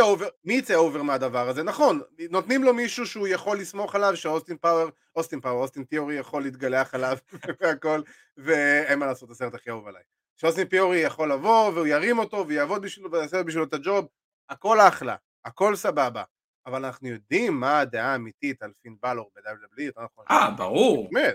[0.00, 1.62] העובדה, מי יצא over מהדבר הזה?
[1.62, 6.42] נכון, נותנים לו מישהו שהוא יכול לסמוך עליו, שאוסטין פאוור, אוסטין פאוור, אוסטין תיאורי יכול
[6.42, 7.16] להתגלח עליו
[7.60, 8.00] והכל,
[8.36, 10.02] ואין מה לעשות, הסרט הכי אהוב עליי.
[10.36, 14.08] שאוסטין תיאורי יכול לבוא, והוא ירים אותו, ויעבוד בשבילו, ויעשה בשבילו את ה job,
[14.48, 16.22] הכל אחלה, הכל סבבה.
[16.66, 20.24] אבל אנחנו יודעים מה הדעה האמיתית על פין בלור ב-WWE, נכון.
[20.30, 21.34] אה, ברור, באמת.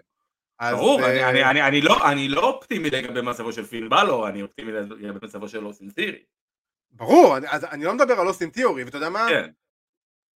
[0.60, 3.88] אז, ברור, אני- אה, אני- אני- אני לא- אני לא אופטימי לגבי מצבו של פיל
[3.88, 6.24] בלו, אני אופטימי לגבי מצבו של אוסטין תירי.
[6.91, 9.26] ברור, אני, אז אני לא מדבר על אוסטין תיאורי, ואתה יודע מה?
[9.30, 9.50] כן,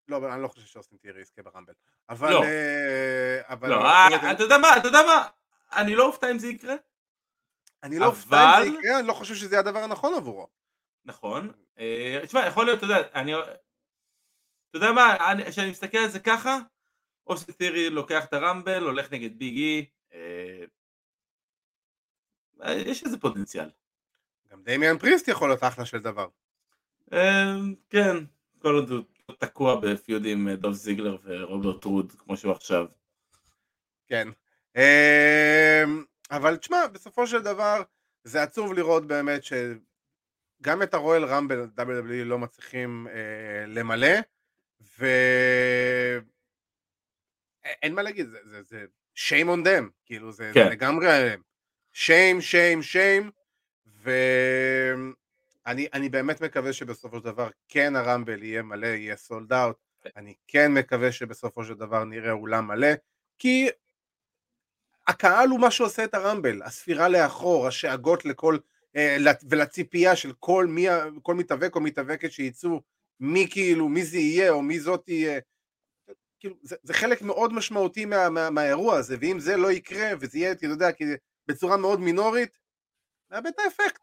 [0.09, 1.72] לא, אבל אני לא חושב שאוסטין תיאורי יזכה ברמבל.
[2.09, 2.30] אבל...
[2.33, 2.44] לא.
[2.44, 3.68] אה, אבל...
[3.70, 5.26] לא, באמת, אה, אתה יודע מה, אתה יודע מה,
[5.72, 6.74] אני לא אופתע אם זה יקרה,
[7.83, 10.46] אני לא אופתע אם זה אבל- יקרה, אני לא חושב שזה הדבר הנכון עבורו.
[11.04, 11.52] נכון.
[12.26, 13.35] תשמע, יכול להיות, אתה יודע, אני...
[13.35, 13.48] אתה
[14.74, 16.59] יודע מה, אני- כשאני מסתכל על זה ככה,
[17.26, 19.87] אוסטין תירי לוקח את הרמבל, הולך נגד ביג אי,
[22.64, 23.70] יש איזה פוטנציאל.
[24.51, 26.29] גם דמיאן פריסט יכול להיות אחלה של דבר.
[27.12, 27.57] אה,
[27.90, 28.16] כן,
[28.59, 32.87] כל עוד הוא תקוע בפיוד עם אה, דוב זיגלר ורוברט רוד, כמו שהוא עכשיו.
[34.07, 34.29] כן.
[34.77, 37.83] אמ, אבל תשמע, בסופו של דבר,
[38.25, 44.18] זה עצוב לראות באמת שגם את הרואל רמבל WWE לא מצליחים אה, למלא,
[44.99, 45.07] ו...
[47.64, 48.87] א- אין מה להגיד, זה, זה, זה
[49.28, 50.64] shame on them, כאילו זה, כן.
[50.64, 51.40] זה לגמרי עליהם.
[51.94, 53.30] shame, shame, shame,
[54.02, 59.76] ואני אני באמת מקווה שבסופו של דבר כן הרמבל יהיה מלא, יהיה סולד אאוט,
[60.16, 62.88] אני כן מקווה שבסופו של דבר נראה אולם מלא,
[63.38, 63.68] כי
[65.06, 68.59] הקהל הוא מה שעושה את הרמבל, הספירה לאחור, השאגות לכל,
[68.96, 69.16] אה,
[69.48, 70.87] ולציפייה של כל, מי,
[71.22, 72.83] כל מתאבק או מתאבקת שיצאו,
[73.20, 75.40] מי כאילו, מי זה יהיה או מי זאת תהיה,
[76.40, 80.38] כאילו, זה, זה חלק מאוד משמעותי מה, מה, מהאירוע הזה, ואם זה לא יקרה, וזה
[80.38, 80.88] יהיה, אתה יודע,
[81.46, 82.59] בצורה מאוד מינורית,
[83.31, 84.00] נאבד את האפקט.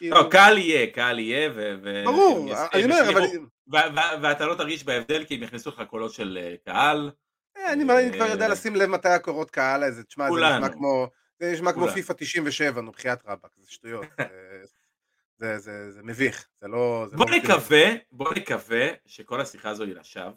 [0.00, 1.74] לא, קהל יהיה, קהל יהיה, ו...
[2.04, 3.24] ברור, אני אומר, אבל...
[3.24, 7.10] יצליחו, ו- ו- ואתה לא תרגיש בהבדל כי הם יכניסו לך קולות של אה, קהל.
[7.56, 10.40] אה, אני אני כבר יודע לשים לב מתי הקורות קהל הזה, תשמע, זה.
[10.56, 11.08] נשמע כמו,
[11.40, 11.88] זה נשמע כמו.
[11.88, 14.24] פיפא 97, נו בחייאת רבאק, זה שטויות, זה-
[15.38, 17.06] זה- זה זה מביך, זה לא...
[17.10, 20.30] זה בוא לא נקווה, בוא נקווה שכל השיחה הזו היא לשווא,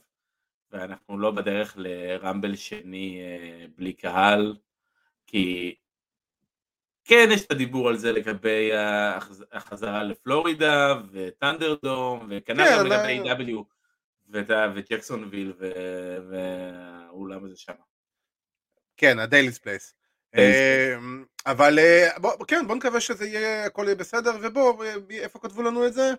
[0.79, 4.55] ואנחנו לא בדרך לרמבל שני אה, בלי קהל,
[5.27, 5.75] כי
[7.05, 12.85] כן יש את הדיבור על זה לגבי החז- החזרה לפלורידה ו ThunderDome, וכנ"ל כן, גם
[12.85, 13.63] אבל- לגבי AEW
[14.75, 15.53] וג'קסונוויל
[16.29, 17.73] והאולם הזה שם.
[18.97, 19.93] כן, ה Daily's Place.
[20.35, 20.39] Daily's
[21.45, 25.61] אבל אה, בוא, כן, בוא נקווה שזה יהיה, הכל יהיה בסדר, ובוא, אה, איפה כתבו
[25.63, 26.13] לנו את זה?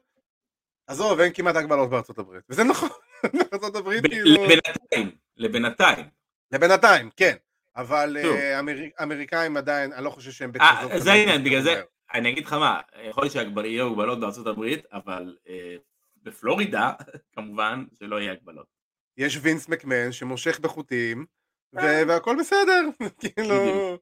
[0.87, 2.88] עזוב, אין כמעט הגבלות בארצות הברית, וזה נכון,
[3.51, 6.07] בארצות הברית כאילו, לבינתיים, לבינתיים.
[6.53, 7.37] לבינתיים, כן,
[7.77, 8.16] אבל.
[8.20, 8.72] אה, אמר-
[9.03, 11.03] אמריקאים עדיין, אני לא חושב שהם אה, בכזאת...
[11.03, 11.83] זה העניין, בגלל זה.
[12.14, 15.77] אני אגיד לך מה, יכול להיות שיהיו הגבלות בארצות הברית, אבל אה,
[16.22, 16.92] בפלורידה,
[17.35, 18.66] כמובן, שלא יהיה הגבלות.
[19.16, 21.27] יש וינס מקמן שמושך בחוטים.
[21.72, 22.81] והכל בסדר,
[23.20, 23.94] כאילו, אה,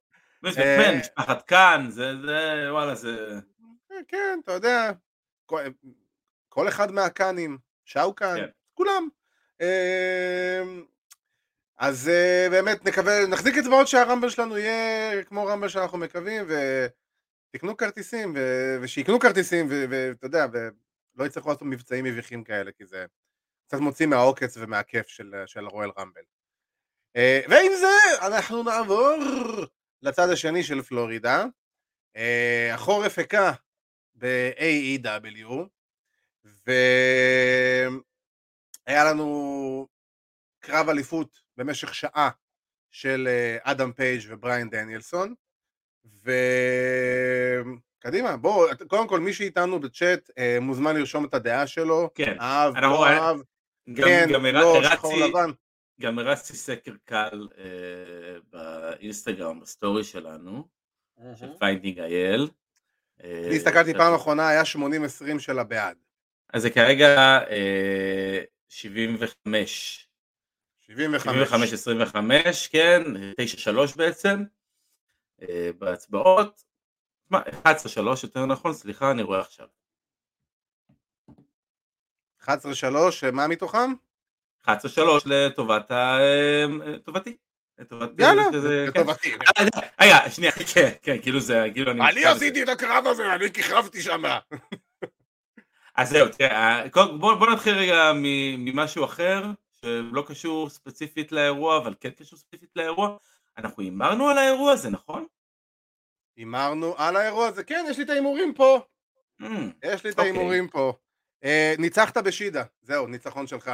[0.43, 3.39] מקמן, משפחת כאן, זה, זה, וואלה, זה...
[4.09, 4.93] כן, אתה יודע,
[6.55, 8.47] כל, אחד מהקאנים, שאו כאן, כן.
[8.75, 9.09] כולם.
[9.61, 10.85] אמ,
[11.79, 18.33] אז אה, באמת נקווה, נחזיק אצבעות שהרמבל שלנו יהיה כמו רמבל שאנחנו מקווים, ותקנו כרטיסים,
[18.37, 23.07] ו- ושיקנו כרטיסים, ואתה יודע, ולא יצטרכו לעשות מבצעים מביכים כאלה, כי זה
[23.67, 26.23] קצת מוציא מהעוקץ ומהכיף של, של רואל רמבל.
[27.17, 29.17] אה, ועם זה אנחנו נעבור
[30.03, 31.45] לצד השני של פלורידה.
[32.17, 33.53] אה, החורף הכה
[34.15, 35.53] ב-AEW,
[36.67, 37.91] והיה
[39.05, 39.87] לנו
[40.61, 42.31] קרב אליפות במשך שעה
[42.91, 45.35] של אה, אדם פייג' ובריין דניאלסון,
[48.05, 52.77] וקדימה, בואו, קודם כל מי שאיתנו בצ'אט אה, מוזמן לרשום את הדעה שלו, כן, אהב,
[52.77, 53.37] לא אהב,
[53.93, 55.51] גם, כן, גם לא, הרצתי, שחור לבן,
[56.01, 57.65] גם הרצתי סקר קל אה,
[58.51, 60.69] באינסטגרם, בסטורי שלנו,
[61.35, 62.49] של פיינדינג אייל.
[63.21, 65.97] אני הסתכלתי פעם אחרונה, היה 80-20 של הבעד.
[66.55, 70.09] אז זה כרגע אה, 75.
[70.81, 71.53] 75.
[71.53, 72.17] 75-25,
[72.71, 73.03] כן,
[73.93, 74.45] 9-3 בעצם,
[75.43, 76.65] אה, בהצבעות.
[77.31, 79.67] מה, 11-3 יותר נכון, סליחה, אני רואה עכשיו.
[82.43, 82.47] 11-3,
[83.33, 83.93] מה מתוכם?
[84.67, 84.71] 11-3
[85.27, 86.19] לטובת ה...
[86.21, 87.37] אה, טובתי.
[87.79, 88.11] לטובת...
[88.19, 89.01] יאללה, כן.
[89.01, 89.35] לטובתי.
[89.35, 89.65] אה,
[90.01, 92.11] רגע, שנייה, כן, כן, כאילו זה, כאילו אני...
[92.11, 92.25] אני.
[92.25, 94.23] עשיתי את הקרב הזה, אני כיכבתי שם.
[95.97, 98.13] אז זהו, תראה, קודם- בוא, בוא נתחיל רגע
[98.59, 99.45] ממשהו אחר,
[99.81, 103.17] שלא קשור ספציפית לאירוע, אבל כן קשור ספציפית לאירוע.
[103.59, 105.27] אנחנו הימרנו על האירוע הזה, נכון?
[106.37, 108.81] הימרנו על האירוע הזה, כן, יש לי את ההימורים פה.
[109.43, 109.45] Mm,
[109.85, 110.31] יש לי את אוקיי.
[110.33, 110.93] ההימורים פה.
[111.45, 113.71] אה, ניצחת בשידה, זהו, ניצחון שלך.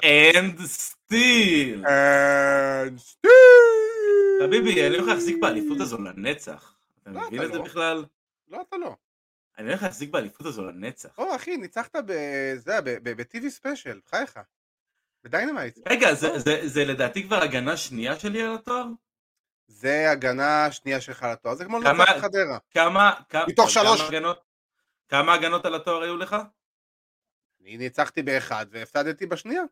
[0.00, 1.86] and still.
[4.42, 6.74] חביבי, אני הולך להחזיק באליפות הזו לנצח.
[7.02, 7.64] אתה לא, מבין אתה את זה לא.
[7.64, 8.04] בכלל?
[8.48, 8.94] לא, אתה לא.
[9.58, 11.18] אני הולך להחזיק באליפות הזו לנצח.
[11.18, 14.40] או, אחי, ניצחת בזה, ב TV special, בחייך.
[15.24, 15.78] ב Dynamite.
[15.88, 18.84] רגע, זה- זה- זה לדעתי כבר הגנה שנייה שלי על התואר?
[19.66, 22.58] זה הגנה שנייה שלך לתואר, זה כמו כמה- לנצח חדרה.
[22.70, 23.12] כמה...
[23.28, 24.00] כמה- מתוך כמה שלוש.
[24.00, 24.44] הגנות-
[25.08, 26.36] כמה הגנות על התואר היו לך?
[27.60, 29.62] אני ניצחתי באחד והפסדתי בשנייה.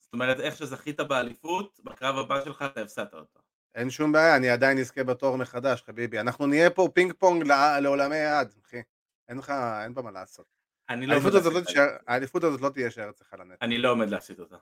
[0.00, 3.40] זאת אומרת, איך שזכית באליפות, בקרב הבא שלך אתה הפסדת אותו.
[3.74, 6.20] אין שום בעיה, אני עדיין אזכה בתואר מחדש, חביבי.
[6.20, 8.82] אנחנו נהיה פה פינג פונג לע- לעולמי עד, אחי.
[9.28, 9.52] אין לך,
[9.84, 10.46] אין פה מה לעשות.
[10.88, 13.62] אני לא עומד להפסיד תישאר- האליפות הזאת לא תהיה שער אצלך לנצח.
[13.62, 14.56] אני לא עומד להפסיד אותה.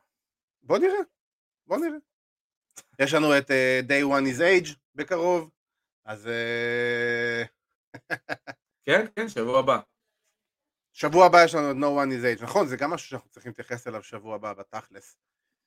[0.63, 0.99] בוא נראה,
[1.67, 1.99] בוא נראה.
[2.99, 5.51] יש לנו את אה, Day One is Age בקרוב,
[6.05, 7.45] אז אה,
[8.87, 9.79] כן, כן, שבוע הבא.
[10.93, 12.67] שבוע הבא יש לנו את No One is Age, נכון?
[12.67, 15.17] זה גם משהו שאנחנו צריכים להתייחס אליו שבוע הבא בתכלס.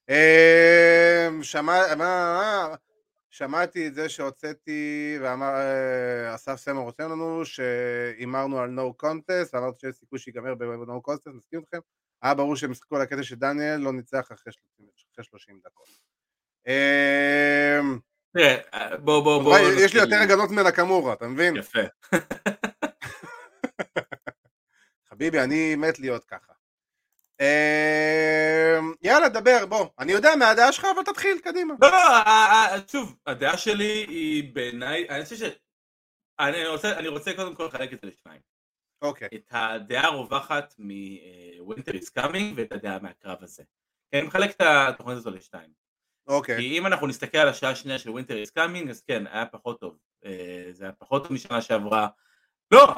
[0.10, 2.76] אה, שמע, מה,
[3.30, 9.80] שמעתי את זה שהוצאתי ואמר, אה, אסף סמר רוצה לנו שהימרנו על No Contest ואמרתי
[9.80, 11.80] שיש סיכוי שיגמר ב-No Contest, מסכים איתכם?
[12.22, 15.88] היה ברור שהם ישחקו על הקטע שדניאל לא ניצח אחרי 30 אחרי 30 דקות.
[16.68, 17.80] אה,
[18.34, 19.58] תראה, בוא, בוא, בוא.
[19.80, 20.02] יש לי.
[20.02, 21.56] יותר הגנות מנקמורה, אתה מבין?
[21.56, 21.80] יפה.
[25.10, 26.54] חביבי, אני מת להיות ככה.
[27.42, 29.86] אה, יאללה, דבר, בוא.
[30.00, 31.74] אני יודע מה הדעה שלך, אבל תתחיל, קדימה.
[31.82, 35.42] לא, לא, ה- ה- שוב, הדעה שלי היא בעיניי, אני חושב ש...
[36.40, 38.42] אני רוצה, אני רוצה קודם כל לחלק את זה לשניים.
[39.02, 39.28] אוקיי.
[39.36, 43.64] את הדעה הרווחת מ-Winter is coming ואת הדעה מהקרב הזה.
[44.14, 45.70] אני מחלק את התוכנית הזו לשתיים.
[46.28, 46.58] אוקיי.
[46.58, 49.80] כי אם אנחנו נסתכל על השעה השנייה של Winter is coming, אז כן, היה פחות
[49.80, 49.98] טוב.
[50.26, 52.08] אה, זה היה פחות טוב משנה שעברה.
[52.72, 52.96] לא,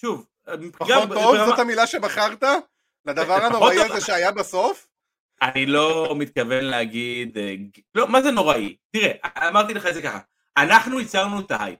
[0.00, 0.26] שוב,
[0.72, 2.42] פחות טוב, ברמה- זאת המילה שבחרת?
[3.06, 3.80] לדבר הנוראי.
[3.82, 4.86] הזה שהיה בסוף?
[5.42, 7.54] אני לא מתכוון להגיד, אה,
[7.94, 8.76] לא, מה זה נוראי?
[8.92, 9.12] תראה,
[9.48, 10.18] אמרתי לך את זה ככה,
[10.56, 11.78] אנחנו ייצרנו את ההייפ.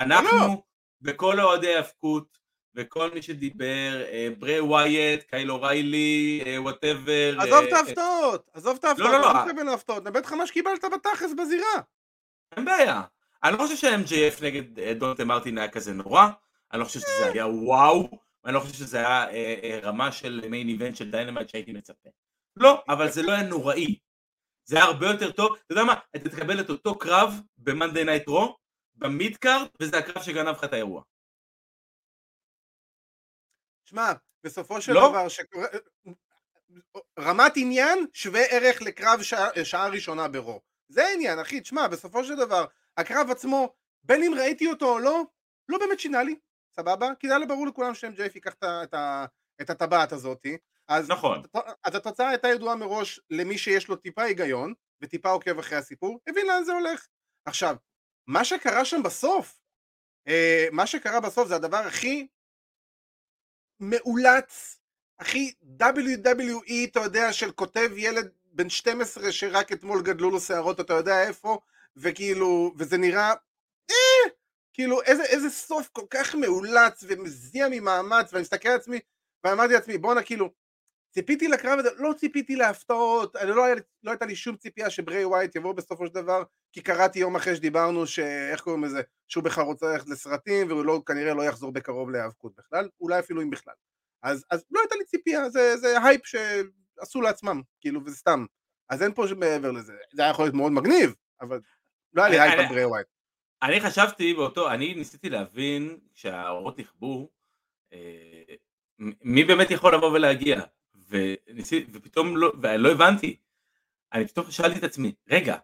[0.00, 0.62] אנחנו,
[1.02, 2.38] בכל אוהדי ההאבקות,
[2.74, 7.36] וכל מי שדיבר, אה, ברי ווייט, קייל אוריילי, whatever.
[7.40, 9.44] עזוב את ההפתעות, עזוב את ההפתעות, לא, לא, לא לא.
[9.46, 11.80] מתכוון להפתעות, נבט לך מה שקיבלת בתכלס בזירה.
[12.56, 13.02] אין בעיה.
[13.44, 16.28] אני לא חושב שה-MJF נגד אה, דונטה מרטין היה כזה נורא,
[16.72, 18.08] אני לא חושב שזה היה וואו,
[18.48, 22.08] ואני לא חושב שזה היה אה, אה, רמה של main event של Dynamite שהייתי מצפה.
[22.56, 23.98] לא, אבל זה לא היה נוראי.
[24.64, 28.28] זה היה הרבה יותר טוב, אתה יודע מה, אתה תקבל את אותו קרב ב-Monday Night
[28.28, 28.52] Raw,
[28.94, 31.02] ב mid card, וזה הקרב שגנב לך את האירוע.
[33.84, 34.12] שמע,
[34.44, 35.08] בסופו של לא?
[35.08, 35.66] דבר, שקורה...
[37.18, 40.60] רמת עניין שווה ערך לקרב שעה, שעה ראשונה ב Raw.
[40.88, 42.64] זה העניין, אחי, תשמע, בסופו של דבר,
[42.96, 45.22] הקרב עצמו, בין אם ראיתי אותו או לא,
[45.68, 46.34] לא באמת שינה לי,
[46.76, 47.08] סבבה?
[47.18, 48.94] כי זה היה ברור לכולם ש-MJF ייקח את את
[49.60, 50.56] את הטבעת הזאתי.
[50.88, 51.42] אז, נכון.
[51.84, 56.46] אז התוצאה הייתה ידועה מראש למי שיש לו טיפה היגיון, וטיפה עוקב אחרי הסיפור, הבין
[56.46, 57.06] לאן זה הולך.
[57.44, 57.76] עכשיו,
[58.26, 59.60] מה שקרה שם בסוף,
[60.28, 62.26] אה, מה שקרה בסוף זה הדבר הכי
[63.80, 64.80] מאולץ,
[65.18, 70.94] הכי WWE, אתה יודע, של כותב ילד בן 12 שרק אתמול גדלו לו שערות, אתה
[70.94, 71.58] יודע איפה,
[71.96, 73.32] וכאילו, וזה נראה,
[73.90, 74.30] אה,
[74.78, 79.00] כאילו, איזה, איזה סוף כל כך מאולץ ומזיע ממאמץ, ואני מסתכל על עצמי,
[79.44, 80.50] ואמרתי לעצמי, בואנה, כאילו,
[81.10, 85.24] ציפיתי לקרב הזה, לא ציפיתי להפתעות, אני לא, היה, לא הייתה לי שום ציפייה שברי
[85.24, 89.64] ווייט יבוא בסופו של דבר, כי קראתי יום אחרי שדיברנו, שאיך קוראים לזה, שהוא בכלל
[89.64, 93.74] רוצה ללכת לסרטים, והוא לא, כנראה לא יחזור בקרוב להיאבקות בכלל, אולי אפילו אם בכלל.
[94.22, 98.44] אז, אז לא הייתה לי ציפייה, זה, זה הייפ שעשו לעצמם, כאילו, וזה סתם.
[98.88, 99.92] אז אין פה מעבר לזה.
[100.12, 101.60] זה היה יכול להיות מאוד מגניב, אבל
[102.14, 103.17] לא היה לי הייפ על ברי ווייט.
[103.62, 107.28] אני חשבתי באותו, אני ניסיתי להבין, כשהאורות נכבו,
[107.92, 108.54] אה,
[109.22, 110.60] מי באמת יכול לבוא ולהגיע,
[111.08, 113.36] וניסי, ופתאום לא, ולא הבנתי,
[114.12, 115.56] אני פתאום שאלתי את עצמי, רגע,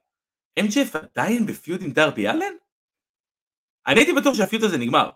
[0.61, 2.55] MJF עדיין ב feud עם דרבי אלן?
[3.87, 5.11] אני הייתי בטוח שה feud הזה נגמר.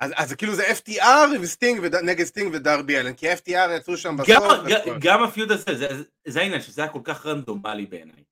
[0.00, 1.94] אז, אז כאילו זה FTR וסטינג וד...
[1.94, 4.28] נגד סטינג ודרבי אלן, כי FTR יצאו שם בסוף.
[4.28, 7.86] גם, גם, גם ה feud הזה, זה, זה, זה העניין, שזה היה כל כך רנדומלי
[7.86, 8.24] בעיניי.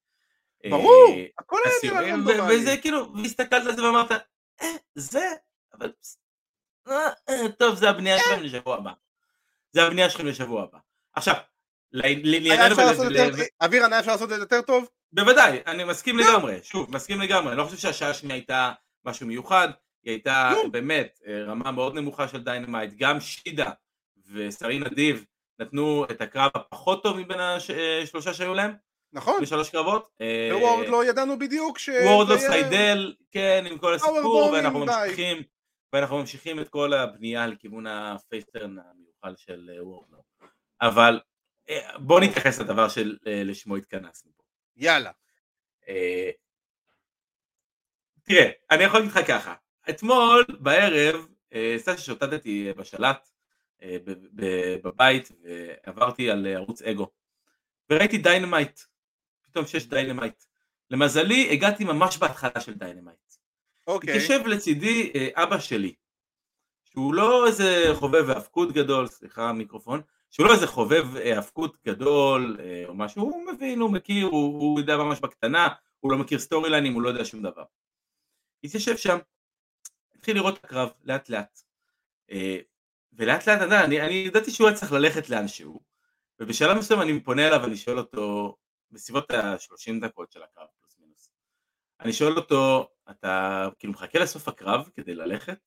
[0.70, 2.56] ברור, אה, הכל היה נראה רנדומלי.
[2.56, 4.12] וזה כאילו, והסתכלת על זה ואמרת,
[4.62, 5.32] אה, זה,
[5.74, 5.92] אבל,
[6.88, 8.92] אה, אה, טוב, זה הבנייה שלכם לשבוע הבא.
[9.72, 10.78] זה הבנייה שלכם לשבוע הבא.
[11.12, 11.34] עכשיו,
[11.92, 12.76] לענייננו,
[13.60, 14.88] אבירן היה אפשר לעשות את זה יותר טוב?
[15.12, 18.72] בוודאי, אני מסכים לגמרי, שוב, מסכים לגמרי, אני לא חושב שהשעה השנייה הייתה
[19.04, 19.68] משהו מיוחד,
[20.02, 20.72] היא הייתה כלום.
[20.72, 23.70] באמת רמה מאוד נמוכה של Dynamite, גם שידה
[24.32, 25.24] וסרין אדיב
[25.58, 28.74] נתנו את הקרב הפחות טוב מבין השלושה שהיו להם,
[29.16, 29.42] נכון.
[29.42, 30.08] בשלוש קרבות.
[30.20, 31.90] אה, וורדלו ידענו בדיוק ש...
[31.90, 34.78] זה יהיה- סיידל, כן, עם כל הסיפור, ואנחנו.
[34.78, 35.42] ממשיכים,
[35.92, 40.22] ואנחנו ממשיכים את כל הבנייה לכיוון ה face turn המיוחל של אה, וורדלו.
[40.80, 41.20] אבל
[41.68, 44.42] אה, בואו נתייחס לדבר של אה, לשמו התכנסנו פה.
[44.76, 45.10] יאללה.
[45.88, 46.30] אה,
[48.22, 49.54] תראה, אני יכול להגיד לך ככה,
[49.90, 51.26] אתמול בערב,
[51.76, 53.28] סתם ככה שוטטתי בשלט
[54.82, 57.10] בבית ועברתי על ערוץ אגו
[57.90, 58.80] וראיתי Dynamite,
[59.56, 60.44] פתאום שיש Dynamite.
[60.90, 63.32] למזלי הגעתי ממש בהתחלה של Dynamite.
[63.86, 64.10] אוקיי.
[64.10, 65.94] התיישב לצידי אה, אבא שלי,
[66.84, 72.56] שהוא לא איזה חובב האבקות גדול, סליחה מיקרופון, שהוא לא איזה חובב אה, האבקות גדול
[72.60, 75.68] אה, או משהו, הוא מבין, הוא מכיר, הוא, הוא יודע ממש בקטנה,
[76.00, 77.64] הוא לא מכיר storyline ים, הוא לא יודע שום דבר.
[78.64, 79.18] התיישב שם,
[80.14, 81.60] התחיל לראות את הקרב לאט לאט.
[82.30, 82.58] אה,
[83.12, 85.80] ולאט לאט, אני, אני ידעתי שהוא היה צריך ללכת לאנשהו,
[86.40, 88.56] ובשלב מסוים אני פונה אליו ואני שואל אותו,
[88.90, 91.30] בסביבות ה-30 דקות של הקרב, פלוס מינוס.
[92.00, 95.60] אני שואל אותו, אתה כאילו מחכה לסוף הקרב כדי ללכת?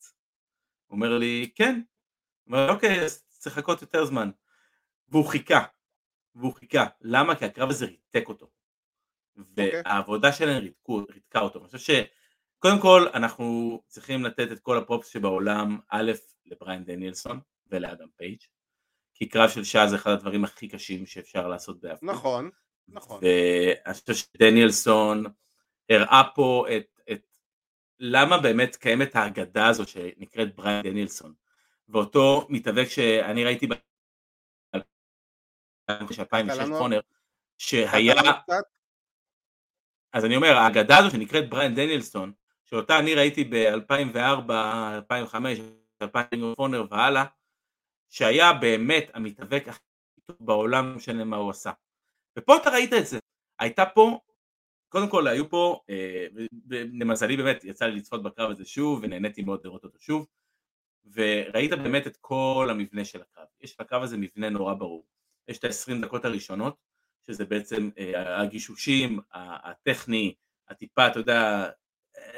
[0.87, 1.81] הוא אומר לי, כן.
[2.43, 4.31] הוא אומר, אוקיי, אז צריך לחכות יותר זמן.
[5.09, 5.63] והוא חיכה.
[6.35, 6.85] והוא חיכה.
[7.01, 7.35] למה?
[7.35, 8.49] כי הקרב הזה ריתק אותו.
[9.35, 11.59] והעבודה שלהם ריתקו, ריתקה אותו.
[11.59, 11.93] אני חושב
[12.57, 16.11] שקודם כל אנחנו צריכים לתת את כל ה props שבעולם, א',
[16.45, 18.39] לבריין דניאלסון ולאדם פייג',
[19.13, 22.49] כי קרב של שעה זה אחד הדברים הכי קשים שאפשר לעשות באף נכון,
[22.91, 23.21] נכון.
[23.23, 25.23] ואני חושב שדניאלסון
[25.89, 27.37] הראה פה את, את
[27.99, 31.33] למה באמת קיימת האגדה הזאת שנקראת בריין דניאלסון
[31.89, 33.77] ואותו מתאבק שאני ראיתי ב-2006
[36.77, 36.99] כנער
[37.57, 38.63] שהיה, קטן קצת.
[40.13, 42.33] אז אני אומר ההגדה הזאת שנקראת בריין דניאלסון
[42.65, 44.51] שאותה אני ראיתי ב-2004,
[44.95, 45.59] 2005,
[46.01, 47.25] 2000 קונר והלאה
[48.09, 49.79] שהיה באמת המתאבק הכי
[50.25, 51.71] טוב בעולם, לא משנה מה הוא עשה.
[52.37, 53.19] ופה אתה ראית את זה.
[53.59, 54.19] הייתה פה,
[54.89, 56.27] קודם כל היו פה, אה,
[56.69, 60.27] למזלי באמת יצא לי לצפות בקרב הזה שוב, ונהניתי מאוד לראות אותו שוב,
[61.13, 63.45] וראית באמת את כל המבנה של הקרב.
[63.61, 65.05] יש לקרב הזה מבנה נורא ברור.
[65.47, 66.75] יש את ה-20 דקות הראשונות,
[67.27, 70.35] שזה בעצם אה, הגישושים, הטכני,
[70.69, 71.69] הטיפה, אתה יודע,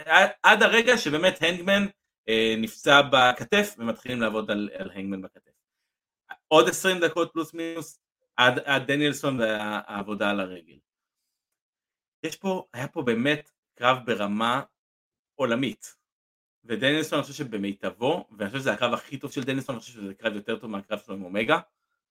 [0.05, 1.85] עד, עד הרגע שבאמת הנגמן
[2.29, 5.51] אה, נפצע בכתף ומתחילים לעבוד על, על הנגמן בכתף.
[6.47, 8.00] עוד 20 דקות פלוס מינוס
[8.41, 10.77] עד, עד דניאלסון והעבודה על הרגל.
[12.23, 14.61] יש פה, היה פה באמת קרב ברמה
[15.35, 15.95] עולמית.
[16.63, 20.13] ודניאלסון אני חושב שבמיטבו, ואני חושב שזה הקרב הכי טוב של דניאלסון, אני חושב שזה
[20.13, 21.59] קרב יותר טוב מהקרב שלו עם אומגה.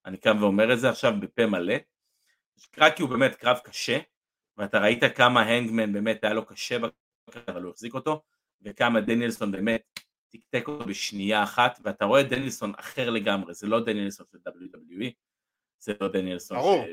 [0.04, 1.74] אני קם ואומר את זה עכשיו בפה מלא.
[2.78, 3.98] רק כי הוא באמת קרב קשה,
[4.56, 8.22] ואתה ראית כמה הנגמן באמת היה לו קשה בקרב, אבל הוא החזיק אותו,
[8.62, 14.26] וכמה דניאלסון באמת תקתק אותו בשנייה אחת, ואתה רואה דניאלסון אחר לגמרי, זה לא דניאלסון
[14.32, 15.10] של WWE,
[15.80, 16.84] זה לא דניאלסון ברור.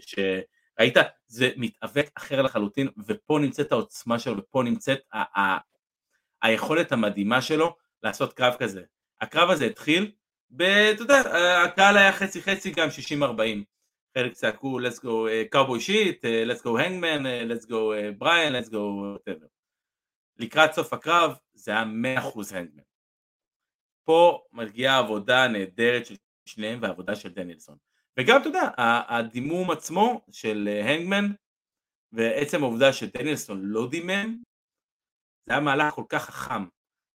[0.00, 0.94] שראית,
[1.26, 5.58] זה מתאבק אחר לחלוטין, ופה נמצאת העוצמה שלו, ופה נמצאת ה- ה-
[6.42, 8.82] היכולת המדהימה שלו לעשות קרב כזה.
[9.20, 10.12] הקרב הזה התחיל,
[10.56, 10.62] אתה
[11.02, 11.20] יודע,
[11.64, 13.64] הקהל היה חצי חצי גם 60-40.
[14.18, 15.08] חלק צעקו let's go
[15.50, 17.74] קאובוי שיט, let's go hangman, אה, let's go
[18.18, 19.46] בריאן, let's go whatever.
[20.36, 22.82] לקראת סוף הקרב זה היה 100% הנגמן.
[24.04, 26.14] פה מגיעה עבודה נהדרת של
[26.46, 27.76] שניהם והעבודה של דניאלסון.
[28.20, 31.26] וגם אתה יודע, ה- הדימום עצמו של אה, הנגמן
[32.12, 34.42] ועצם העובדה שדניאלסון לא דימם,
[35.46, 36.64] זה היה מהלך כל כך חכם.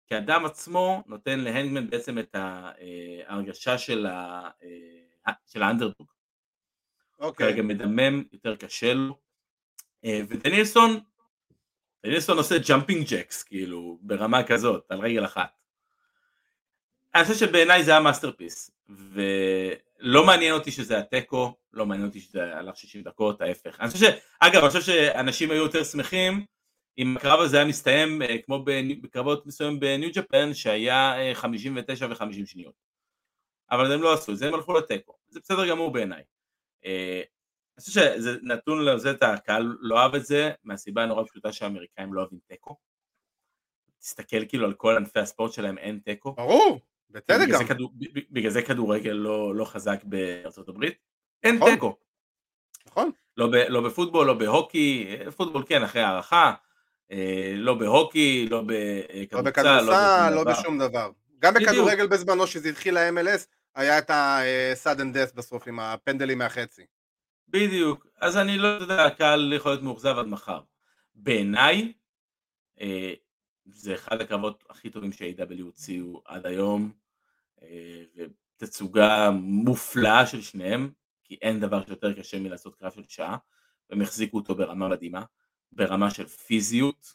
[0.07, 6.07] כי האדם עצמו נותן להנגמן בעצם את ה- אה, ההרגשה של ה- אה, של האנדרדוג.
[7.19, 7.47] אוקיי.
[7.53, 9.19] כרגע מדמם, יותר קשה לו.
[10.29, 11.01] ודניאלסון,
[12.07, 15.51] דניאלסון עושה jumping jacks, כאילו, ברמה כזאת, על רגל אחת.
[17.15, 18.71] אני חושב שבעיניי זה היה masterpiece,
[20.01, 23.81] ולא מעניין אותי שזה התיקו, לא מעניין אותי שזה הלך 60 דקות, ההפך.
[23.81, 24.11] אני חושב ש...
[24.41, 26.45] אגב, אני חושב שאנשים היו יותר שמחים
[26.99, 28.65] אם הקרב הזה היה מסתיים אה, כמו
[29.03, 32.75] בקרבות מסוים בניו ג'פן, שהיה אה, 59 ו-50 שניות.
[33.71, 35.13] אבל הם לא עשו את זה, הם הלכו לתיקו.
[35.29, 36.23] זה בסדר גמור בעיניי.
[36.85, 37.23] אה,
[37.77, 42.15] אני חושב שזה נתון לזה, את הקהל לא אהב את זה, מהסיבה הנורא פשוטה שהאמריקאים
[42.15, 42.77] לא אוהבים תיקו.
[43.99, 46.33] תסתכל כאילו על כל ענפי הספורט שלהם אין תיקו.
[46.33, 46.81] ברור,
[47.11, 47.67] בצדק גם.
[47.67, 47.93] כדור-
[48.31, 50.95] בגלל זה כדורגל לא לא חזק בארצות הברית.
[51.43, 51.71] אין נכון.
[51.71, 51.97] תיקו.
[52.87, 53.11] נכון.
[53.37, 56.53] לא ב- לא בפוטבול, לא בהוקי, אה, פוטבול כן אחרי הערכה,
[57.13, 60.53] אה, לא בהוקי, לא לא בכדורסל, בכדורסל, לא דבר.
[60.53, 61.11] בשום דבר.
[61.39, 61.55] גם.
[61.55, 66.87] בכדורגל בזמנו, שזה התחיל ה-MLS, היה את ה-sudden death בסוף עם הפנדלים מהחצי.
[67.49, 70.61] בדיוק, אז אני לא יודע, הקהל יכול להיות מאוכזב עד מחר.
[71.15, 71.93] בעיניי,
[72.81, 73.13] אה,
[73.73, 76.93] זה אחד הקרבות הכי טובים ש-AW הוציאו עד היום,
[77.63, 78.05] אה,
[78.57, 80.91] ותצוגה מופלאה של שניהם,
[81.25, 83.37] כי אין דבר שיותר קשה מלעשות קרב של שעה,
[83.91, 85.25] והם החזיקו אותו ברמה מדהימה,
[85.73, 87.15] ברמה של פיזיות,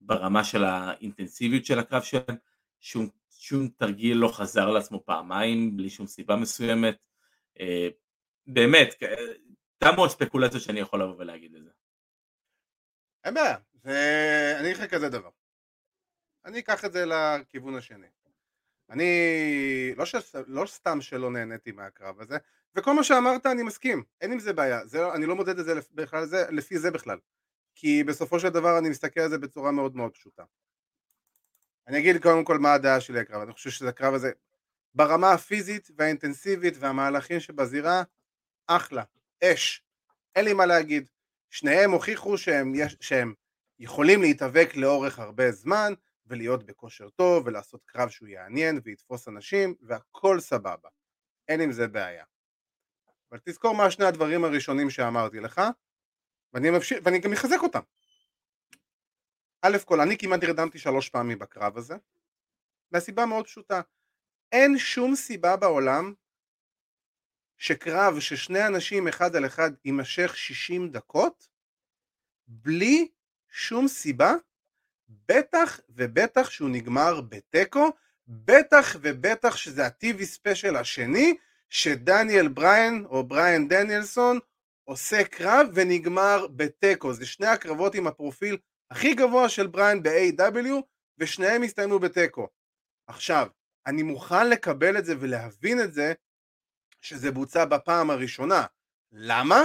[0.00, 2.36] ברמה של האינטנסיביות של הקרב שלהם,
[2.80, 6.96] שום, שום תרגיל לא חזר על עצמו פעמיים, בלי שום סיבה מסוימת.
[7.60, 7.88] אה,
[8.46, 8.94] באמת,
[9.78, 11.70] תמו הספקולציות שאני יכול לבוא ולהגיד את זה.
[13.24, 13.56] אין בעיה.
[14.60, 15.28] אני אגיד לך כזה דבר.
[16.44, 18.06] אני אקח את זה לכיוון השני.
[18.90, 20.14] אני לא, ש...
[20.46, 22.38] לא סתם שלא נהניתי מהקרב הזה,
[22.74, 25.12] וכל מה שאמרת אני מסכים, אין עם זה בעיה, זה...
[25.14, 26.44] אני לא מודד את זה בכלל, זה...
[26.50, 27.18] לפי זה בכלל.
[27.74, 30.44] כי בסופו של דבר אני מסתכל על זה בצורה מאוד מאוד פשוטה.
[31.88, 34.32] אני אגיד קודם כל מה הדעה שלי הקרב, אני חושב שזה הקרב הזה
[34.94, 38.02] ברמה הפיזית והאינטנסיבית והמהלכים שבזירה,
[38.66, 39.02] אחלה,
[39.44, 39.82] אש,
[40.36, 41.08] אין לי מה להגיד.
[41.50, 43.34] שניהם הוכיחו שהם, יש, שהם
[43.78, 45.92] יכולים להתאבק לאורך הרבה זמן
[46.28, 50.88] ולהיות בכושר טוב ולעשות קרב שהוא יעניין ויתפוס אנשים והכל סבבה,
[51.48, 52.24] אין עם זה בעיה.
[53.30, 55.60] אבל תזכור מה שני הדברים הראשונים שאמרתי לך
[56.52, 57.80] ואני, ממשיך, ואני גם מחזק אותם.
[59.62, 61.96] א' כל, אני כמעט נרדמתי שלוש פעמים בקרב הזה
[62.92, 63.80] מהסיבה מאוד פשוטה,
[64.52, 66.14] אין שום סיבה בעולם
[67.58, 71.48] שקרב ששני אנשים אחד על אחד יימשך 60 דקות
[72.46, 73.08] בלי
[73.48, 74.32] שום סיבה,
[75.08, 77.90] בטח ובטח שהוא נגמר בתיקו,
[78.28, 81.36] בטח ובטח שזה ה-TV special השני,
[81.70, 84.38] שדניאל בריין או בריין דניאלסון
[84.84, 87.12] עושה קרב ונגמר בתיקו.
[87.12, 88.56] זה שני הקרבות עם הפרופיל
[88.90, 90.82] הכי גבוה של בריין ב-AEW
[91.18, 92.48] ושניהם הסתיימו בתיקו.
[93.06, 93.48] עכשיו,
[93.86, 96.12] אני מוכן לקבל את זה ולהבין את זה
[97.00, 98.64] שזה בוצע בפעם הראשונה.
[99.12, 99.62] למה?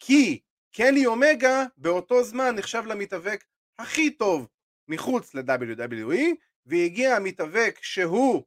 [0.00, 0.40] כי
[0.72, 3.44] קני אומגה באותו זמן נחשב למתאבק
[3.78, 4.48] הכי טוב
[4.88, 6.34] מחוץ ל-WWE
[6.66, 8.44] והגיע המתאבק שהוא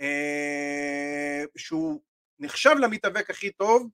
[0.00, 2.00] אה, שהוא
[2.38, 3.88] נחשב למתאבק הכי טוב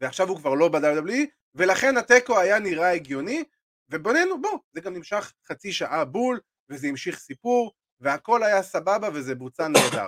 [0.00, 3.44] ועכשיו הוא כבר לא ב-WWE ולכן התיקו היה נראה הגיוני
[3.88, 9.34] ובינינו בוא זה גם נמשך חצי שעה בול וזה המשיך סיפור והכל היה סבבה וזה
[9.34, 10.06] בוצע נהדר.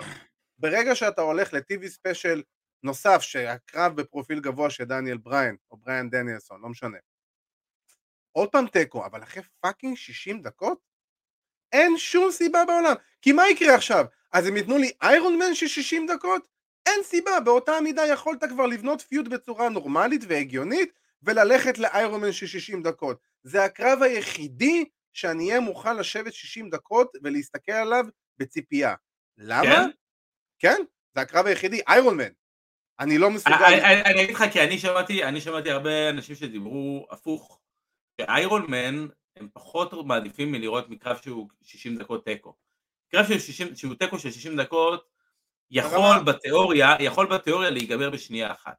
[0.59, 2.43] ברגע שאתה הולך ל-TV special
[2.83, 6.97] נוסף שהקרב בפרופיל גבוה של דניאל בריין או בריין דניאלסון, לא משנה.
[8.31, 10.79] עוד פעם תיקו, אבל אחרי fucking 60 דקות?
[11.75, 12.93] אין שום סיבה בעולם.
[13.21, 14.05] כי מה יקרה עכשיו?
[14.31, 16.47] אז הם ייתנו לי Iron Man של 60 דקות?
[16.85, 20.89] אין סיבה, באותה מידה יכולת כבר לבנות feud בצורה נורמלית והגיונית
[21.23, 23.17] וללכת ל Iron Man של 60 דקות.
[23.43, 28.05] זה הקרב היחידי שאני אהיה מוכן לשבת 60 דקות ולהסתכל עליו
[28.37, 28.95] בציפייה.
[29.37, 29.63] למה?
[29.65, 29.89] כן?
[30.59, 30.81] כן,
[31.15, 32.29] זה הקרב היחידי, איירון מן.
[32.99, 33.55] אני לא מסוגל...
[33.55, 37.59] אני- אגיד לך כי אני שמעתי, אני שמעתי הרבה אנשים שדיברו הפוך,
[38.21, 42.55] שאיירון מן הם פחות מעדיפים מלראות מקרב שהוא 60 דקות תיקו.
[43.11, 45.09] קרב שהוא 60 שהוא תיקו של 60 דקות
[45.71, 46.23] יכול.
[46.25, 48.75] בתיאוריה, יכול בתיאוריה להיגמר בשנייה אחת.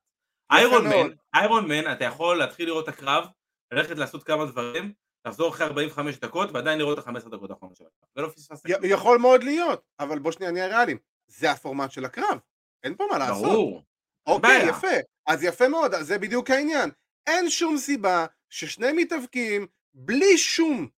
[0.51, 0.87] איירון.
[0.87, 3.27] מן, איירון מן אתה יכול להתחיל לראות את הקרב,
[3.73, 4.93] ללכת לעשות כמה דברים,
[5.27, 8.09] לחזור אחרי 45 דקות ועדיין לראות את ה-15 דקות האחרונות של הקרב.
[8.17, 8.69] ולא פספסת.
[8.83, 10.99] יכול מאוד להיות, אבל בוא שנייה נהיה ריאליים.
[11.27, 12.39] זה הפורמט של הקרב,
[12.85, 13.45] אין פה מה לעשות.
[13.45, 13.83] ברור.
[14.27, 14.69] אוקיי.
[14.69, 14.97] יפה.
[15.27, 16.91] אז יפה מאוד, אז זה בדיוק העניין.
[17.27, 19.67] אין שום סיבה ששני מתאבקים,
[19.99, 20.89] בלי שום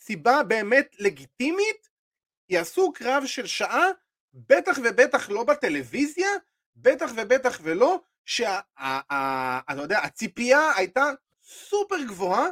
[0.00, 1.88] סיבה באמת לגיטימית,
[2.48, 3.86] יעשו קרב של שעה,
[4.34, 6.28] בטח ובטח לא בטלוויזיה,
[6.76, 11.04] בטח ובטח ולא, שאתה יודע, הציפייה הייתה
[11.42, 12.46] סופר גבוהה.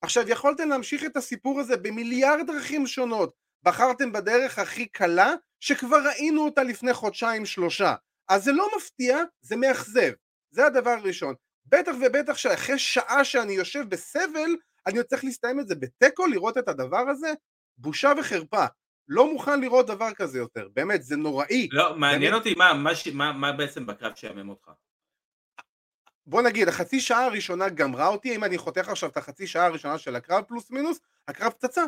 [0.00, 3.34] עכשיו יכולתם להמשיך את הסיפור הזה במיליארד דרכים שונות.
[3.62, 7.94] בחרתם בדרך הכי קלה, שכבר ראינו אותה לפני חודשיים שלושה.
[8.28, 10.12] אז זה לא מפתיע, זה מאכזב.
[10.50, 11.34] זה הדבר הראשון.
[11.66, 14.56] בטח ובטח שאחרי שעה שאני יושב בסבל,
[14.86, 17.32] אני עוד צריך להסתיים את זה בתיקו, לראות את הדבר הזה,
[17.78, 18.64] בושה וחרפה.
[19.08, 21.68] לא מוכן לראות דבר כזה יותר, באמת, זה נוראי.
[21.72, 22.34] לא, מעניין באמת.
[22.34, 24.70] אותי מה- מה מה מה בעצם בקרב שיאמם אותך.
[26.26, 29.98] בוא נגיד, החצי שעה הראשונה גמרה אותי, אם אני חותך עכשיו את החצי שעה הראשונה
[29.98, 31.84] של הקרב פלוס מינוס, הקרב פצצה.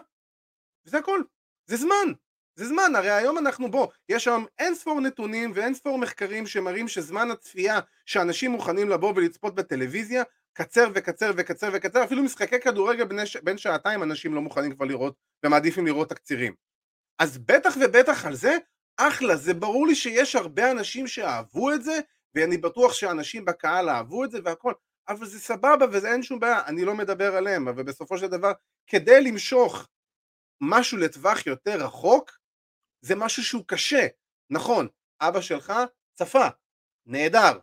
[0.87, 1.23] וזה הכל.
[1.67, 2.13] זה זמן.
[2.57, 6.89] זה זמן, הרי היום אנחנו בוא, יש היום אין ספור נתונים ואין ספור מחקרים שמראים
[6.89, 10.23] שזמן הצפייה שאנשים מוכנים לבוא ולצפות בטלוויזיה
[10.59, 13.37] קצר וקצר וקצר וקצר, אפילו משחקי כדורגל בין, ש...
[13.37, 16.55] בין שעתיים אנשים לא מוכנים כבר לראות ומעדיפים לראות תקצירים.
[17.19, 18.57] אז בטח ובטח על זה,
[18.97, 22.01] אחלה, זה ברור לי שיש הרבה אנשים שאהבו את זה,
[22.35, 24.73] ואני בטוח שאנשים בקהל אהבו את זה והכל,
[25.09, 28.53] אבל זה סבבה וזה אין שום בעיה, אני לא מדבר עליהם, אבל בסופו של דבר,
[28.87, 29.89] כדי למשוך
[30.61, 32.39] משהו לטווח יותר רחוק,
[33.01, 34.07] זה משהו שהוא קשה.
[34.51, 34.89] נכון,
[35.21, 35.73] אבא שלך
[36.15, 36.47] צפה,
[37.07, 37.59] נהדר,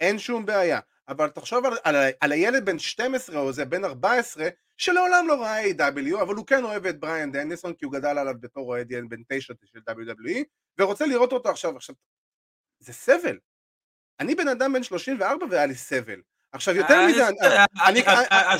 [0.00, 0.80] אין שום בעיה,
[1.10, 5.70] אבל תחשוב על, על, על הילד בן 12 או זה בן 14 שלעולם לא ראה
[5.70, 9.22] A.W, אבל הוא כן אוהב את בריאן דניסון כי הוא גדל עליו בתור אוהד בן
[9.28, 10.44] 9 של WWE
[10.78, 11.94] ורוצה לראות אותו עכשיו, עכשיו
[12.78, 13.38] זה סבל.
[14.20, 16.20] אני בן אדם בן 34 והיה לי סבל.
[16.52, 18.54] עכשיו יותר אה, מזה, אה, אני, אה,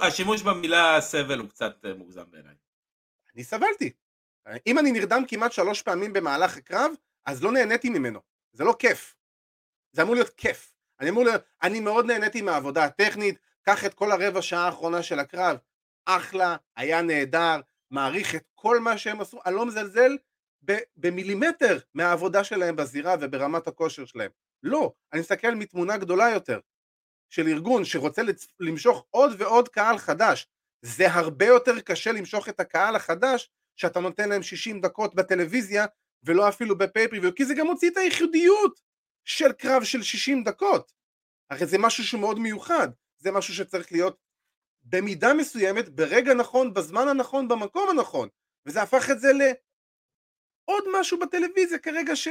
[0.00, 2.54] השימוש, במילה סבל הוא קצת מוגזם בעיניי.
[3.34, 3.92] אני סבלתי.
[4.66, 6.90] אם אני נרדם כמעט שלוש פעמים במהלך הקרב,
[7.26, 8.20] אז לא נהניתי ממנו.
[8.52, 9.14] זה לא כיף.
[9.92, 10.75] זה אמור להיות כיף.
[11.00, 15.18] אני אמור להיות, אני מאוד נהניתי מהעבודה הטכנית, קח את כל הרבע שעה האחרונה של
[15.18, 15.56] הקרב,
[16.06, 20.16] אחלה, היה נהדר, מעריך את כל מה שהם עשו, אני לא מזלזל
[20.96, 24.30] במילימטר מהעבודה שלהם בזירה וברמת הכושר שלהם.
[24.62, 26.60] לא, אני מסתכל מתמונה גדולה יותר,
[27.30, 28.22] של ארגון שרוצה
[28.60, 30.48] למשוך עוד ועוד קהל חדש.
[30.82, 35.86] זה הרבה יותר קשה למשוך את הקהל החדש שאתה נותן להם 60 דקות בטלוויזיה
[36.22, 38.80] ולא אפילו בפייפריוויו, כי זה גם מוציא את הייחודיות
[39.26, 40.92] של קרב של 60 דקות.
[41.50, 44.16] הרי זה משהו שהוא מאוד מיוחד, זה משהו שצריך להיות
[44.82, 48.28] במידה מסוימת, ברגע נכון, בזמן הנכון, במקום הנכון,
[48.66, 52.28] וזה הפך את זה לעוד משהו בטלוויזיה כרגע ש...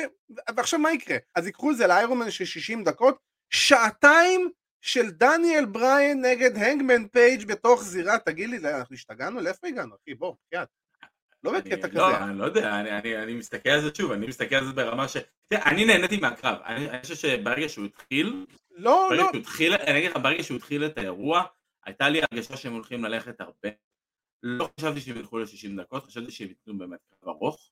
[0.55, 1.17] ועכשיו מה יקרה?
[1.35, 3.19] אז ייקחו את זה לאיירומן של 60 דקות,
[3.49, 9.41] שעתיים של דניאל בריין נגד הנגמן פייג' בתוך זירה, תגיד לי, אנחנו השתגענו?
[9.41, 10.13] לאיפה הגענו, אחי?
[10.13, 10.67] בוא, יד.
[11.45, 11.97] לא בקטע כזה.
[11.99, 14.73] לא, אני לא יודע, אני, אני, אני מסתכל על זה שוב, אני מסתכל על זה
[14.73, 15.17] ברמה ש...
[15.47, 19.29] תראה, אני נהניתי מהקרב, אני, אני חושב שברגע שהוא התחיל, לא, ברגע לא.
[19.31, 21.43] שהוא התחיל, אני אגיד לך, ברגע שהוא התחיל את האירוע,
[21.85, 23.69] הייתה לי הרגשה שהם הולכים ללכת הרבה.
[24.43, 27.69] לא חשבתי שהם ילכו ל-60 דקות, חשבתי שהם ייתנו באמת קרב ארוך.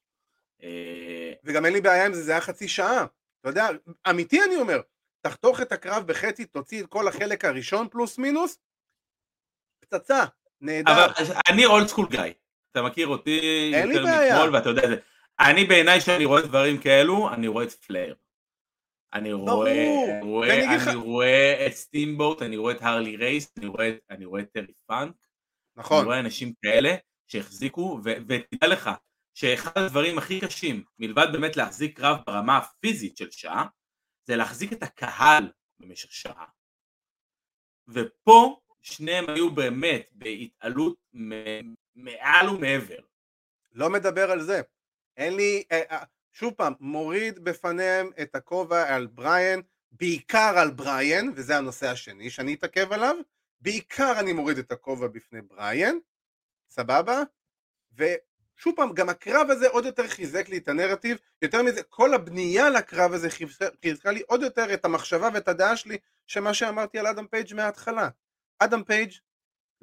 [0.63, 3.05] אה, וגם אין לי בעיה עם זה, זה היה חצי שעה.
[3.41, 3.67] אתה יודע,
[4.09, 4.81] אמיתי אני אומר,
[5.21, 8.59] תחתוך את הקרב בחצי, תוציא את כל החלק הראשון פלוס מינוס,
[9.79, 10.23] פצצה,
[10.61, 10.91] נהדר.
[10.91, 11.07] אבל
[11.49, 12.21] אני אולד סקול גיא,
[12.73, 14.03] אתה מכיר אותי יותר.
[14.05, 14.95] מאתמול ואתה יודע את זה.
[15.39, 18.15] אני בעיניי כשאני רואה דברים כאלו, אני רואה את פלייר.
[19.13, 19.71] אני רואה.
[20.19, 24.51] אני רואה, אני את סטימבוט, אני רואה את הרלי רייס, אני רואה, אני רואה את
[24.53, 26.95] טרי פאנק, אני נכון, רואה אנשים כאלה
[27.27, 28.89] שהחזיקו, ותדע לך
[29.33, 33.65] שאחד הדברים הכי קשים, מלבד באמת להחזיק קרב ברמה הפיזית של שעה,
[34.27, 36.45] זה להחזיק את הקהל במשך שעה.
[37.87, 40.97] ופה שניהם היו באמת בהתעלות
[41.95, 42.99] מעל ומעבר.
[43.71, 44.61] לא מדבר על זה.
[45.17, 49.59] אין לי, אה, אה, שוב פעם, מוריד בפניהם את הכובע על בריאן,
[49.91, 53.15] בעיקר על בריאן, וזה הנושא השני שאני אתעכב עליו,
[53.61, 55.95] בעיקר אני מוריד את הכובע בפני בריאן,
[56.69, 57.21] סבבה?
[57.93, 62.69] ושוב פעם, גם הקרב הזה עוד יותר חיזק לי את הנרטיב, יותר מזה, כל הבנייה
[62.69, 67.27] לקרב הזה חיזקה- לי עוד יותר את המחשבה ואת הדעה שלי, שמה שאמרתי על אדם
[67.27, 68.09] פייג' מההתחלה.
[68.59, 69.11] אדם פייג'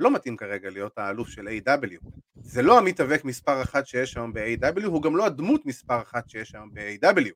[0.01, 2.09] לא מתאים כרגע להיות האלוף של AEW.
[2.34, 6.55] זה לא המתאבק מספר אחת שיש היום ב-AEW, הוא גם לא הדמות מספר אחת שיש
[6.55, 7.32] היום ב-AEW.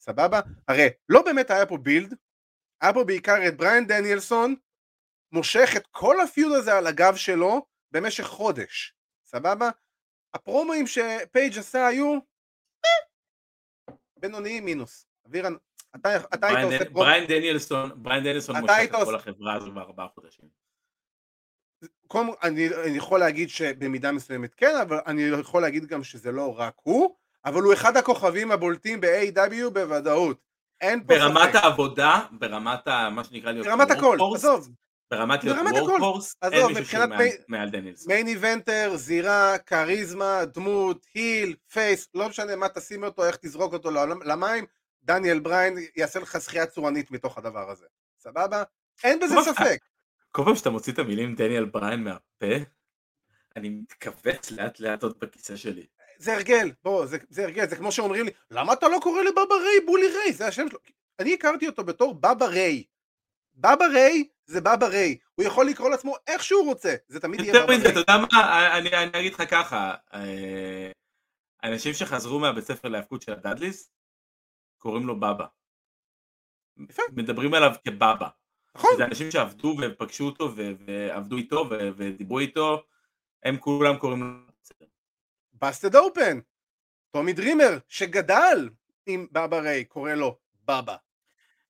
[0.00, 0.40] סבבה?
[0.68, 2.14] הרי לא באמת היה פה build,
[2.80, 4.54] היה פה בעיקר את בריאן דניאלסון,
[5.32, 8.94] מושך את כל ה feud הזה על הגב שלו במשך חודש.
[9.24, 9.70] סבבה?
[10.34, 12.14] הפרומואים שפייג' עשה היו
[12.84, 15.06] אה, בינוניים מינוס.
[15.26, 15.54] אבירן,
[15.96, 17.00] אתה, אתה היית עושה פרומו...
[17.00, 20.63] בריין דניאלסון, בריין דניאלסון מושך את כל החברה הזו בארבעה חודשים.
[22.08, 26.58] קודם אני, אני יכול להגיד שבמידה מסוימת כן, אבל אני יכול להגיד גם שזה לא
[26.58, 29.70] רק הוא, אבל הוא אחד הכוכבים הבולטים ב-AEW.
[29.72, 30.38] בוודאות.
[30.80, 31.54] אין פה ברמת ספק.
[31.64, 33.08] העבודה, ברמת ה...
[33.10, 34.68] מה שנקרא להיות ברמת הכל, workhorse, עזוב,
[35.10, 35.58] ברמת להיות.
[35.88, 38.12] workhorse, אין מישהו שהוא מי- מעל- מעל דניאלסון.
[38.12, 43.90] main eventer, זירה, כריזמה, דמות, heel, face, לא משנה מה תשים אותו, איך תזרוק אותו
[44.24, 44.64] למים,
[45.02, 47.86] דניאל בריין יעשה לך שחייה צורנית מתוך הדבר הזה.
[48.18, 48.62] סבבה?
[49.04, 49.78] אין בזה ספק.
[50.36, 52.54] כל פעם שאתה מוציא את המילים דניאל בריין מהפה,
[53.56, 55.86] אני מתכווץ לאט לאט עוד בכיסא שלי.
[56.18, 59.54] זה הרגל, בוא, זה, זה הרגל, זה כמו שאומרים לי, למה אתה לא קורא לבבא
[59.54, 60.32] ריי בולי ריי?
[60.32, 60.78] זה השם שלו.
[61.18, 62.84] אני הכרתי אותו בתור בבא ריי.
[63.54, 65.18] בבא ריי זה בבא ריי.
[65.34, 68.00] הוא יכול לקרוא לעצמו איך שהוא רוצה, זה תמיד יהיה יותר בבא מזה, אתה ריי.
[68.00, 70.90] יודע מה, אני אני אגיד לך ככה, אה,
[71.64, 73.90] אנשים שחזרו מהבית ספר להאבקות של הדאדליס,
[74.78, 75.46] קוראים לו בבא.
[77.12, 78.28] מדברים עליו כבבא.
[78.74, 82.82] נכון, זה אנשים שעבדו ופגשו אותו ועבדו איתו ודיברו איתו,
[83.42, 84.28] הם כולם קוראים לו...
[85.52, 86.38] בסטד אופן.
[87.10, 88.68] טומי דרימר, שגדל
[89.06, 90.96] עם בבא ריי, קורא לו בבא.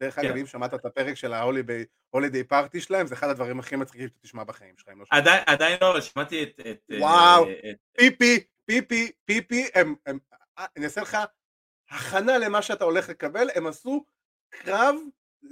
[0.01, 0.39] דרך אגב, כן.
[0.39, 4.45] אם שמעת את הפרק של ההולידיי פארטי שלהם, זה אחד הדברים הכי מצחיקים שאתה תשמע
[4.45, 4.89] בחיים שלך.
[4.89, 5.05] לא.
[5.47, 6.61] עדיין, לא, שמעתי את...
[6.99, 7.49] וואו.
[7.49, 10.13] אה, את- פיפי, פיפי, פיפי, הם, אה,
[10.77, 11.19] אני אעשה לך
[11.91, 14.05] הכנה למה שאתה הולך לקבל, הם עשו
[14.51, 14.95] קרב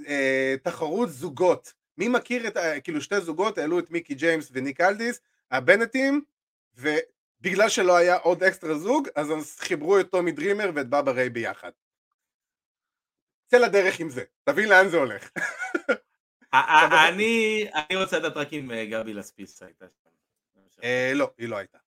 [0.07, 1.73] אה, תחרות זוגות.
[1.97, 5.19] מי מכיר את, ה- כאילו שתי זוגות, העלו את מיקי ג'יימס וניק אלדיס,
[5.51, 6.21] הבנטים,
[6.75, 11.29] ובגלל שלא היה עוד אקסטרה זוג, אז אז חיברו את טומי דרימר ואת בבא ריי
[11.29, 11.71] ביחד.
[13.47, 15.29] צא לדרך עם זה, תבין לאן זה הולך.
[16.53, 20.09] אני רוצה לדעת רק אם אה, גבי לספיסה הייתה שם.
[20.83, 21.77] אה, לא, היא לא הייתה.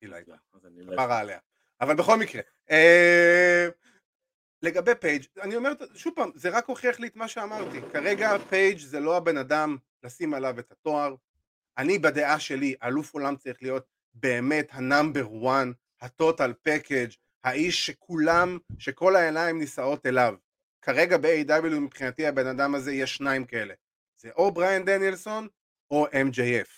[0.00, 0.32] היא לא הייתה.
[0.64, 1.38] אני לא כפרה עליה.
[1.80, 3.68] אבל בכל מקרה, אה,
[4.62, 7.80] לגבי פייג', אני אומר, שוב פעם, זה רק הוכיח לי את מה שאמרתי.
[7.92, 11.14] כרגע פייג' זה לא הבן אדם לשים עליו את התואר.
[11.78, 17.10] אני בדעה שלי, אלוף עולם צריך להיות באמת ה number one, ה total package,
[17.44, 20.34] האיש שכולם, שכל העיניים נישאות אליו.
[20.82, 23.74] כרגע ב-AEW מבחינתי הבן אדם הזה יש שניים כאלה.
[24.16, 25.48] זה או בריאן דניאלסון
[25.90, 26.68] או MJF,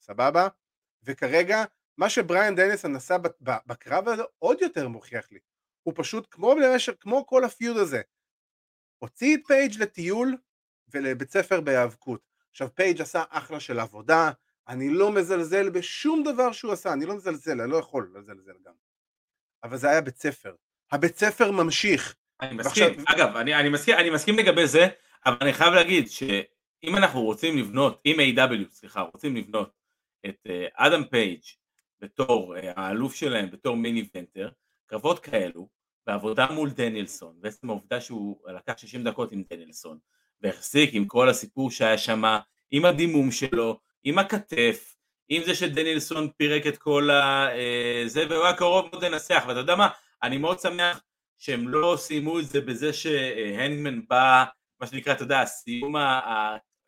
[0.00, 0.48] סבבה?
[1.02, 1.64] וכרגע
[1.98, 5.38] מה שבריאן דניאלסון עשה בקרב הזה עוד יותר מוכיח לי.
[5.82, 8.00] הוא פשוט כמו במשך, כמו כל ה feud הזה.
[8.98, 10.36] הוציא את פייג' לטיול
[10.88, 12.20] ולבית ספר בהיאבקות.
[12.50, 14.30] עכשיו פייג' עשה אחלה של עבודה,
[14.68, 18.72] אני לא מזלזל בשום דבר שהוא עשה, אני לא מזלזל, אני לא יכול לזלזל גם.
[19.64, 20.54] אבל זה היה בית ספר.
[20.92, 22.14] הבית ספר ממשיך.
[22.40, 24.88] אני ועכשיו- מסכים, אגב, אני, אני, מסכים, אני מסכים לגבי זה,
[25.26, 29.72] אבל אני חייב להגיד שאם אנחנו רוצים לבנות, אם A.W, סליחה, רוצים לבנות
[30.26, 31.40] את אה, אדם פייג'
[32.00, 34.50] בתור אה, האלוף שלהם, בתור מיני איבנטר,
[34.92, 35.68] קרבות כאלו,
[36.06, 39.98] בעבודה מול דניאלסון, בעצם העובדה שהוא לקח 60 דקות עם דניאלסון,
[40.40, 42.22] והחזיק עם כל הסיפור שהיה שם,
[42.70, 44.96] עם הדימום שלו, עם הכתף,
[45.28, 47.48] עם זה שדניאלסון פירק את כל ה...
[47.52, 49.88] אה, זה, והוא היה קרוב מאוד לנצח, ואתה יודע מה,
[50.22, 51.02] אני מאוד שמח
[51.38, 54.44] שהם לא סיימו את זה בזה שהנגמן בא,
[54.80, 55.94] מה שנקרא, אתה יודע, הסיום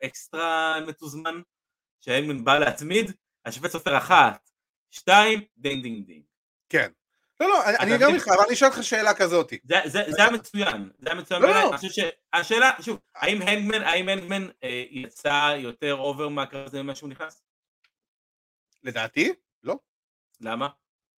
[0.03, 1.41] האקסטרה מתוזמן,
[2.01, 3.11] שהנגמן בא להצמיד,
[3.45, 4.51] השופט סופר אחת,
[4.91, 6.23] שתיים, דינג דינג דינג.
[6.69, 6.89] כן.
[7.41, 8.15] לא, לא, אני- גם?
[8.15, 9.53] איתך, אבל אני אשאל אותך שאלה כזאת.
[9.65, 11.69] זה, היה מצוין, זה היה מצוין לא, לא.
[11.69, 11.89] אני חושב
[12.35, 17.43] שהשאלה, שוב, האם הנגמן, האם הנגמן אה, יצא יותר over מהקרב הזה ממה שהוא נכנס?
[18.83, 19.33] לדעתי,
[19.63, 19.79] לא.
[20.41, 20.69] למה?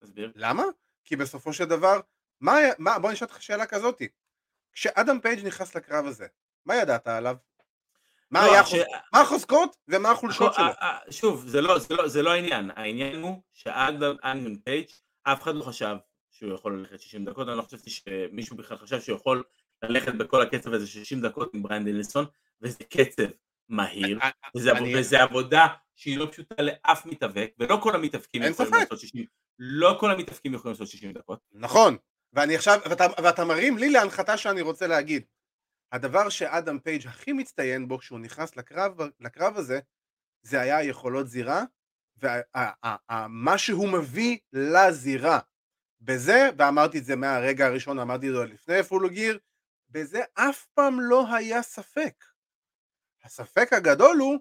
[0.02, 0.32] תסביר.
[0.34, 0.62] למה?
[1.04, 2.00] כי בסופו של דבר,
[2.40, 4.02] מה, מה, בוא נשאל אותך שאלה כזאת.
[4.72, 6.26] כשאדם פייג' נכנס לקרב הזה,
[6.66, 7.36] מה ידעת עליו?
[8.30, 8.62] מה, לא, היה.
[9.12, 10.64] מה החוזקות ומה החולשות שלו?
[10.64, 14.86] אה, אה, שוב, זה לא, זה, לא, זה לא העניין, העניין הוא שהנגמן פייג'
[15.32, 15.96] אף אחד לא חשב
[16.30, 19.42] שהוא יכול ללכת 60 דקות, אני לא חשבתי שמישהו בכלל חשב שהוא יכול
[19.84, 22.24] ללכת בכל הקצב הזה 60 דקות עם בריאן דניאלסון,
[22.62, 23.22] וזה קצב
[23.68, 24.76] מהיר, אה, וזה, עב...
[24.76, 28.72] אני- וזה עבודה שהיא לא פשוטה לאף מתאבק, ולא כל המתאבקים יכולים.
[28.74, 29.24] לעשות 60,
[29.58, 31.40] לא כל המתאבקים יכולים לעשות 60 דקות.
[31.52, 31.96] נכון,
[32.32, 35.22] ואני עכשיו, ואתה, ואתה מרים לי להנחתה שאני רוצה להגיד.
[35.92, 39.80] הדבר שאדם פייג' הכי מצטיין בו כשהוא נכנס לקרב, לקרב הזה,
[40.42, 41.62] זה היה היכולות זירה,
[42.18, 45.38] ומה שהוא מביא לזירה.
[46.00, 49.38] בזה, ואמרתי את זה מהרגע הראשון, אמרתי את זה לפני פולו גיר,
[49.90, 52.24] בזה אף פעם לא היה ספק.
[53.24, 54.38] הספק הגדול הוא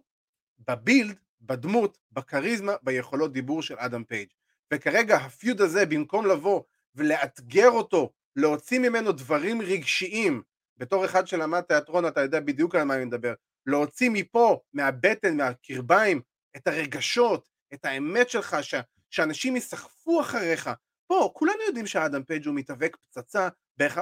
[0.67, 4.27] בבילד, בדמות, בכריזמה, ביכולות דיבור של אדם פייג'.
[4.73, 6.63] וכרגע הפיוד הזה, במקום לבוא
[6.95, 10.41] ולאתגר אותו, להוציא ממנו דברים רגשיים,
[10.77, 13.33] בתור אחד שלמד תיאטרון אתה יודע בדיוק על מה אני מדבר,
[13.65, 16.21] להוציא מפה, מהבטן, מהקרביים,
[16.55, 18.75] את הרגשות, את האמת שלך, ש...
[19.09, 20.69] שאנשים יסחפו אחריך.
[21.07, 23.47] פה, כולנו יודעים שאדם פייג' הוא מתאבק פצצה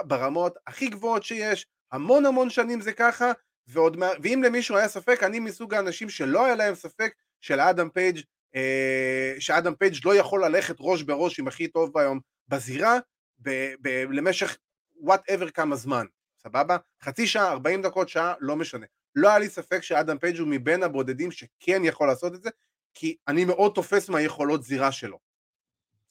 [0.05, 3.31] ברמות הכי גבוהות שיש, המון המון שנים זה ככה,
[3.67, 3.97] ועוד.
[4.23, 8.19] ואם למישהו היה ספק, אני מסוג האנשים שלא היה להם ספק שלאדם פייג'
[8.55, 12.99] אה, שאדם פייג' לא יכול ללכת ראש בראש עם הכי טוב היום בזירה
[13.39, 14.57] ב- ב- למשך
[14.95, 16.05] whatever כמה זמן,
[16.43, 16.77] סבבה?
[17.03, 18.85] חצי שעה, 40 דקות, שעה, לא משנה.
[19.15, 22.49] לא היה לי ספק שאדם פייג' הוא מבין הבודדים שכן יכול לעשות את זה,
[22.93, 25.19] כי אני מאוד תופס מהיכולות זירה שלו,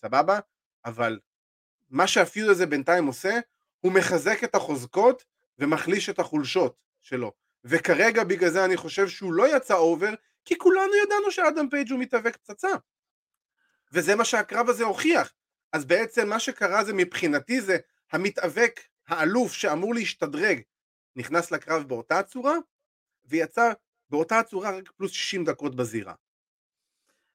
[0.01, 0.39] סבבה?
[0.85, 1.19] אבל
[1.91, 3.39] מה שה feud הזה בינתיים עושה,
[3.81, 5.25] הוא מחזק את החוזקות
[5.59, 7.33] ומחליש את החולשות שלו.
[7.65, 10.15] וכרגע בגלל זה אני חושב שהוא לא יצא over,
[10.45, 12.69] כי כולנו ידענו שאדם פייג' הוא מתאבק פצצה.
[13.93, 15.33] וזה מה שהקרב הזה הוכיח.
[15.73, 17.77] אז בעצם מה שקרה זה מבחינתי זה
[18.13, 20.61] המתאבק, האלוף שאמור להשתדרג,
[21.17, 22.57] נכנס לקרב באותה צורה,
[23.25, 23.73] ויצא
[24.11, 26.15] באותה צורה רק פלוס 60 דקות בזירה.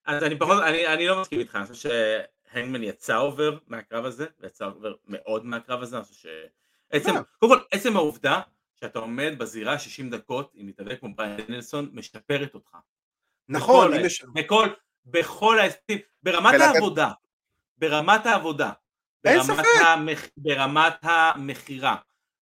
[0.07, 1.89] אז אני פחות, אני, אני לא מסכים איתך, אני חושב
[2.53, 6.25] שהנגמן יצא over מהקרב הזה, ויצא over מאוד מהקרב הזה, אני חושב ש...
[6.89, 7.21] עצם, מה?
[7.39, 8.41] קודם כל, עצם העובדה
[8.75, 12.77] שאתה עומד בזירה 60 דקות עם מתאבק כמו בריין דנילסון, משפרת אותך.
[13.49, 14.23] נכון, בכל יש...
[14.33, 14.67] בכל,
[15.05, 17.11] בכל האספקטים, ברמת ולתת- העבודה,
[17.77, 18.71] ברמת העבודה,
[19.23, 19.65] ברמת.
[19.85, 21.95] המח, ברמת המכירה,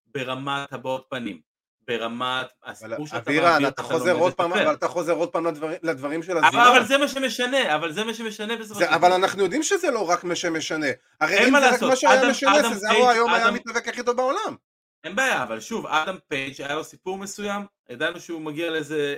[0.06, 1.40] ברמת הבעות פנים,
[1.88, 4.52] ברמת הסיפור שאתה אבירן, מעביר, אתה לא חוזר עוד פעם.
[4.52, 5.46] אבל אתה חוזר עוד פעם
[5.82, 6.76] לדברים- של הזירה.
[6.76, 9.90] אבל זה מה שמשנה, אבל זה מה שמשנה בסופו של זה, אבל אנחנו יודעים שזה
[9.90, 10.86] לא רק מה שמשנה.
[11.20, 14.56] הרי אם זה רק מה שהיה משנה, סזארו פייג'- היום היה המתאבק הכי טוב בעולם.
[15.04, 19.16] אין בעיה, אבל שוב, אדם פייג' היה לו סיפור מסוים, ידענו שהוא מגיע לאיזה,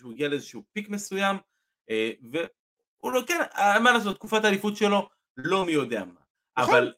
[0.00, 1.36] שהוא הגיע לאיזשהו peak מסוים,
[1.90, 6.12] אה, והוא לא, כן, אה, מה לעשות, תקופת האליפות שלו, לא מי יודע מה.
[6.62, 6.74] נכון.
[6.74, 6.92] אבל,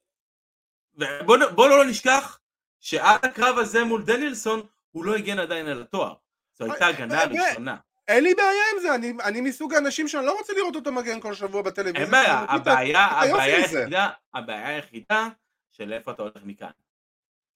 [1.22, 2.38] ובוא נ- בוא לא נשכח,
[2.80, 4.62] שעד הקרב הזה מול דניאלסון,
[4.94, 6.14] הוא לא הגן עדיין על התואר.
[6.58, 7.76] זו הייתה הגנה אה, אה, ראשונה.
[8.08, 11.20] אין לי בעיה עם זה, אני, אני מסוג האנשים שאני לא רוצה לראות אותו מגן
[11.20, 12.02] כל שבוע בטלוויזיה.
[12.02, 13.56] אין בעיה, הבעיה, הבעיה.
[13.56, 15.28] היחידה, הבעיה היחידה
[15.72, 16.70] של איפה אתה הולך מכאן.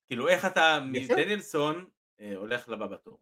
[0.07, 0.79] כאילו איך אתה.
[0.85, 1.85] מדניאלסון
[2.21, 3.19] אה, הולך לבא בתור.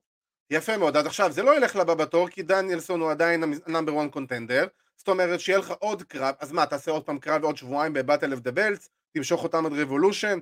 [0.50, 4.02] יפה מאוד, עד עכשיו זה לא ילך לבא בתור, כי דניאלסון הוא עדיין ה number
[4.02, 7.58] 1 contender, זאת אומרת שיהיה לך עוד קרב, אז מה, תעשה עוד פעם קרב עוד
[7.58, 10.40] שבועיים ב Battle of the Belts, תמשוך אותם עד Revolution,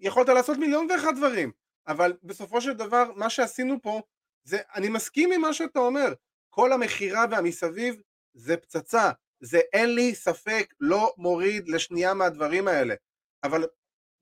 [0.00, 1.52] יכולת לעשות מיליון ואחד דברים,
[1.88, 4.02] אבל בסופו של דבר, מה שעשינו פה,
[4.44, 6.12] זה, אני מסכים עם מה שאתה אומר,
[6.50, 8.00] כל המכירה והמסביב
[8.34, 9.10] זה פצצה,
[9.40, 12.94] זה אין לי ספק לא מוריד לשנייה מהדברים האלה,
[13.44, 13.66] אבל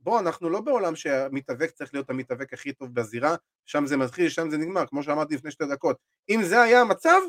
[0.00, 3.34] בוא, אנחנו לא בעולם שהמתאבק צריך להיות המתאבק הכי טוב בזירה,
[3.66, 5.96] שם זה מתחיל, שם זה נגמר, כמו שאמרתי לפני שתי דקות.
[6.30, 7.20] אם זה היה המצב,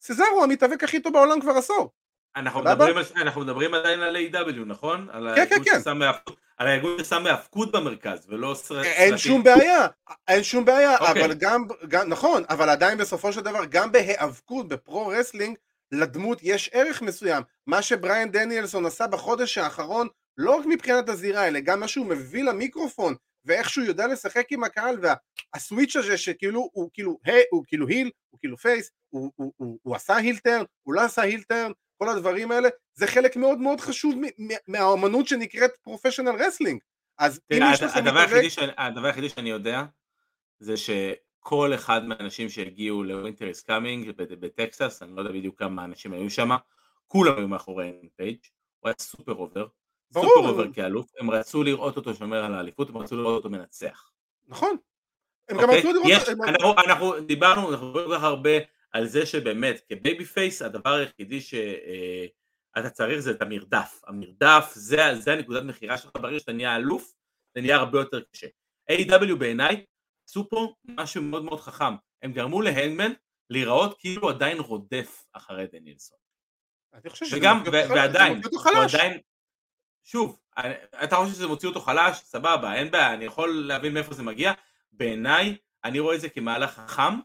[0.00, 1.92] סזארו המתאבק הכי טוב בעולם כבר עשור.
[2.36, 2.62] אנחנו?
[2.62, 5.06] מדברים, אנחנו מדברים עדיין על AEW, נכון?
[5.12, 5.80] כן, הארגון כן.
[6.56, 8.86] על הארגון ששם היאבקות במרכז, ולא סרט...
[8.86, 9.86] אין שום בעיה,
[10.28, 11.24] אין שום בעיה, אוקיי.
[11.24, 15.56] אבל גם, גם, נכון, אבל עדיין בסופו של דבר, גם בהיאבקות, ב pro wrestling,
[15.92, 17.42] לדמות יש ערך מסוים.
[17.66, 22.44] מה שבריאן דניאלסון עשה בחודש האחרון, לא רק מבחינת הזירה, אלא גם מה שהוא מביא
[22.44, 27.64] למיקרופון, ואיך שהוא יודע לשחק עם הקהל, וה switch הזה שכאילו, הוא כאילו, היי, הוא
[27.66, 31.22] כאילו heel, הוא כאילו face, הוא, הוא, הוא, הוא עשה heel turn, הוא לא עשה
[31.22, 34.14] heel turn, כל הדברים האלה, זה חלק מאוד מאוד חשוב
[34.68, 36.80] מהאומנות שנקראת professional wrestling.
[37.18, 39.82] אז אם תראה, יש לך הדבר מתאבק, היחידי שאני- הדבר היחידי שאני יודע,
[40.58, 45.84] זה שכל אחד מהאנשים שהגיעו ל Winter Is Coming בטקסס, אני לא יודע בדיוק כמה
[45.84, 46.50] אנשים היו שם,
[47.06, 48.38] כולם היו מאחורי פייג',
[48.80, 49.50] הוא היה סופר ברור.
[50.14, 54.10] סופר over כאלוף, הם רצו לראות אותו שומר על האליפות, הם רצו לראות אותו מנצח.
[54.46, 54.76] נכון.
[55.48, 55.78] הם גם אוקיי?
[55.78, 56.78] רצו לראות...
[56.86, 58.50] אנחנו, דיברנו, אנחנו מדברים כל כך הרבה
[58.96, 65.32] על זה שבאמת כ babyface הדבר היחידי שאתה צריך זה את המרדף, המרדף זה, זה
[65.32, 67.12] הנקודת מכירה שלך, ברגע שאתה נהיה אלוף
[67.54, 68.46] זה נהיה הרבה יותר קשה.
[68.92, 69.84] AEW בעיניי
[70.28, 73.12] עשו פה משהו מאוד מאוד חכם, הם גרמו להנגמן
[73.50, 76.18] להיראות כאילו הוא עדיין רודף אחרי דנילסון,
[76.94, 78.52] אני חושב שזה וגם, ו- ועדיין, הוא.
[78.96, 79.20] עדיין,
[80.04, 80.74] שוב, אני-
[81.04, 84.52] אתה חושב שזה מוציא אותו חלש, סבבה, אין בעיה, אני יכול להבין מאיפה זה מגיע,
[84.92, 87.20] בעיניי, אני רואה את זה כמהלך חכם,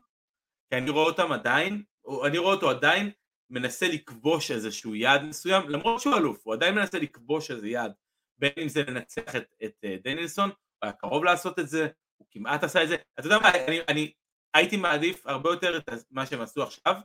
[0.72, 1.84] כי אני רואה אותם עדיין,
[2.26, 3.12] אני רואה אותו עדיין
[3.50, 7.94] מנסה לכבוש איזשהו יעד מסוים, למרות שהוא אלוף, הוא עדיין מנסה לכבוש איזה יעד,
[8.38, 12.28] בין אם זה לנצח את, את אה, דנילסון, הוא היה קרוב לעשות את זה, הוא
[12.32, 14.12] כמעט עשה את זה, אתה יודע מה, אני, אני
[14.54, 16.96] הייתי מעדיף הרבה יותר את מה שהם עשו עכשיו,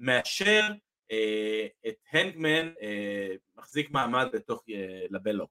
[0.00, 0.62] מאשר
[1.10, 5.50] אה, את הנגמן אה, מחזיק מעמד בתוך אה, לבלוק.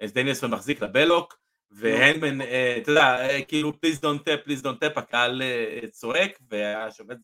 [0.00, 1.40] אז דניאלסון מחזיק LeBell Lock,
[1.70, 6.38] והנגמן, אה, אתה יודע, אה, כאילו please don't tap, please don't tap, הקהל אה, צועק,
[6.48, 7.16] והשופט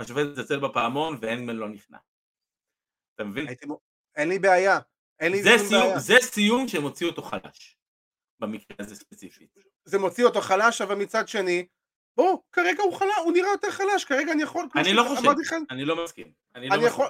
[0.00, 1.98] מצלצל בפעמון, והנגמן לא נכנע.
[3.14, 3.46] אתה מבין?
[4.16, 4.78] אין לי בעיה.
[5.20, 5.98] אין לי זה שום סיום, בעיה.
[5.98, 7.76] זה סיום שהם הוציאו אותו חלש.
[8.40, 9.48] במקרה הזה ספציפית.
[9.84, 11.66] זה מוציא אותו חלש, אבל מצד שני,
[12.16, 14.68] בוא, כרגע הוא חלש, הוא נראה יותר חלש, כרגע אני יכול...
[14.74, 15.28] אני לא חושב,
[15.70, 16.32] אני לא מסכים.
[16.54, 16.76] אני לא.
[16.86, 17.06] מסכים.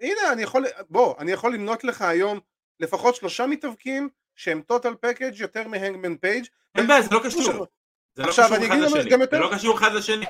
[0.00, 0.64] הנה, אני יכול...
[0.90, 2.40] בוא, אני יכול למנות לך היום
[2.80, 6.44] לפחות שלושה מתאבקים שהם total package יותר מהנגמן פייג'.
[6.74, 7.66] אין בעיה, זה לא קשור.
[8.14, 9.10] זה לא קשור אחד לשני.
[9.30, 10.26] זה לא קשור אחד לשני.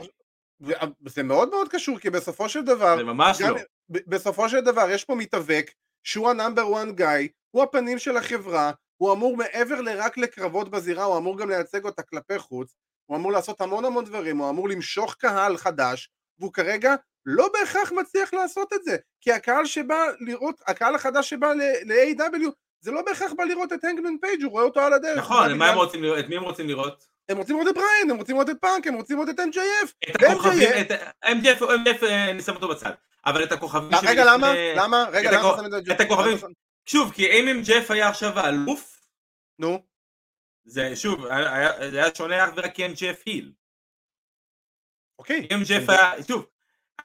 [1.06, 3.56] זה מאוד מאוד קשור, כי בסופו של דבר, זה ממש לא.
[3.88, 5.70] בסופו של דבר יש פה מתאבק
[6.02, 11.04] שהוא ה number one guy, הוא הפנים של החברה, הוא אמור מעבר לרק לקרבות בזירה,
[11.04, 12.74] הוא אמור גם לייצג אותה כלפי חוץ,
[13.06, 16.94] הוא אמור לעשות המון המון דברים, הוא אמור למשוך קהל חדש, והוא כרגע
[17.26, 22.50] לא בהכרח מצליח לעשות את זה, כי הקהל שבא לראות, הקהל החדש שבא ל-AEW,
[22.80, 25.18] זה לא בהכרח בא לראות את הנגמן פייג', הוא רואה אותו על הדרך.
[25.18, 26.18] נכון, מה הם רוצים לראות?
[26.18, 27.06] את מי הם רוצים לראות?
[27.28, 30.10] הם רוצים לראות את בריין, הם רוצים לראות את פאנק, הם רוצים לראות את MJF.
[30.10, 30.90] את הכוכבים, MJF את
[31.24, 32.90] MJF, MJF אה, אני שם אותו בצד.
[33.26, 34.52] אבל את הכוכבים רגע, שלפני- למה?
[34.76, 35.04] למה?
[35.12, 35.96] רגע, למה שם את?
[35.96, 36.36] את הכוכבים.
[36.86, 39.00] שוב, כי אם MJF היה עכשיו האלוף,
[39.58, 39.82] נו,
[40.64, 41.26] זה שוב,
[41.90, 43.52] זה היה שונה אך ורק כי MJF heel.
[45.18, 45.48] אוקיי.
[45.52, 46.46] אם MJF היה, שוב,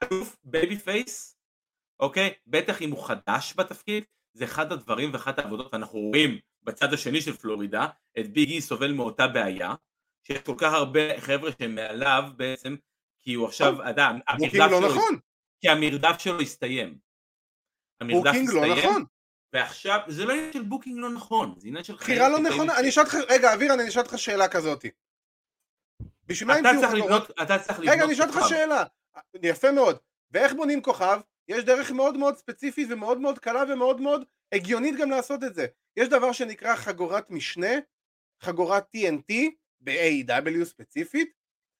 [0.02, 1.36] אלוף babyface,
[2.00, 2.34] אוקיי?
[2.46, 4.04] בטח אם הוא חדש בתפקיד,
[4.34, 7.86] זה אחד הדברים ואחת העבודות, אנחנו רואים בצד השני של פלורידה,
[8.18, 9.74] את ביגי סובל מאותה בעיה,
[10.26, 12.76] שיש כל כך הרבה חבר'ה שהם מעליו בעצם,
[13.22, 15.18] כי הוא עכשיו, אדם, booking לא נכון.
[15.60, 16.98] כי המרדף שלו הסתיים.
[18.00, 19.04] המרדף booking לא נכון.
[19.52, 22.78] ועכשיו, זה לא עניין של booking לא נכון, זה עניין של בחירה לא חיים נכונה.
[22.78, 24.84] אני אשאל אותך, רגע, אבירן, אני אשאל אותך שאלה כזאת.
[26.26, 26.92] בשביל מה אתה המציאו?
[26.92, 28.48] לבנות, אתה צריך לבנות רגע, אני אשאל אותך כוכב.
[28.48, 28.84] שאלה.
[29.42, 29.96] יפה מאוד.
[30.30, 31.20] ואיך בונים כוכב?
[31.48, 35.66] יש דרך מאוד מאוד ספציפית ומאוד מאוד קלה ומאוד מאוד הגיונית גם לעשות את זה.
[35.96, 37.72] יש דבר שנקרא חגורת משנה,
[38.42, 39.34] חגורת TNT,
[39.80, 41.32] ב-AEW ספציפית,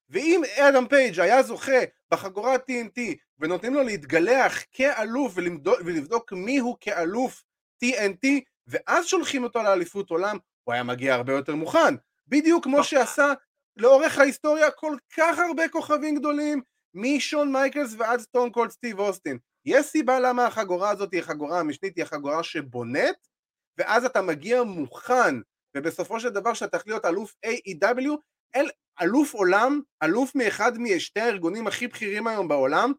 [0.09, 3.01] ואם אדם פייג' היה זוכה בחגורת TNT
[3.39, 7.43] ונותנים לו להתגלח כאלוף ולמדוד, ולבדוק מיהו כאלוף
[7.85, 8.27] TNT
[8.67, 11.95] ואז שולחים אותו לאליפות עולם, הוא היה מגיע הרבה יותר מוכן.
[12.29, 13.33] בדיוק כמו שעשה
[13.77, 16.63] לאורך ההיסטוריה כל כך הרבה כוכבים גדולים,
[16.95, 19.39] משון מייקלס ועד סטון קולד סטיב אוסטין.
[19.67, 23.17] יש סיבה למה החגורה הזאת היא החגורה המשנית, היא החגורה שבונה,
[23.79, 25.35] ואז אתה מגיע מוכן,
[25.77, 28.11] ובסופו של דבר שאתה צריך להיות אלוף AEW,
[28.57, 28.67] אל,
[29.03, 32.93] אלוף עולם, אלוף מאחד משתי הארגונים הכי בכירים היום בעולם,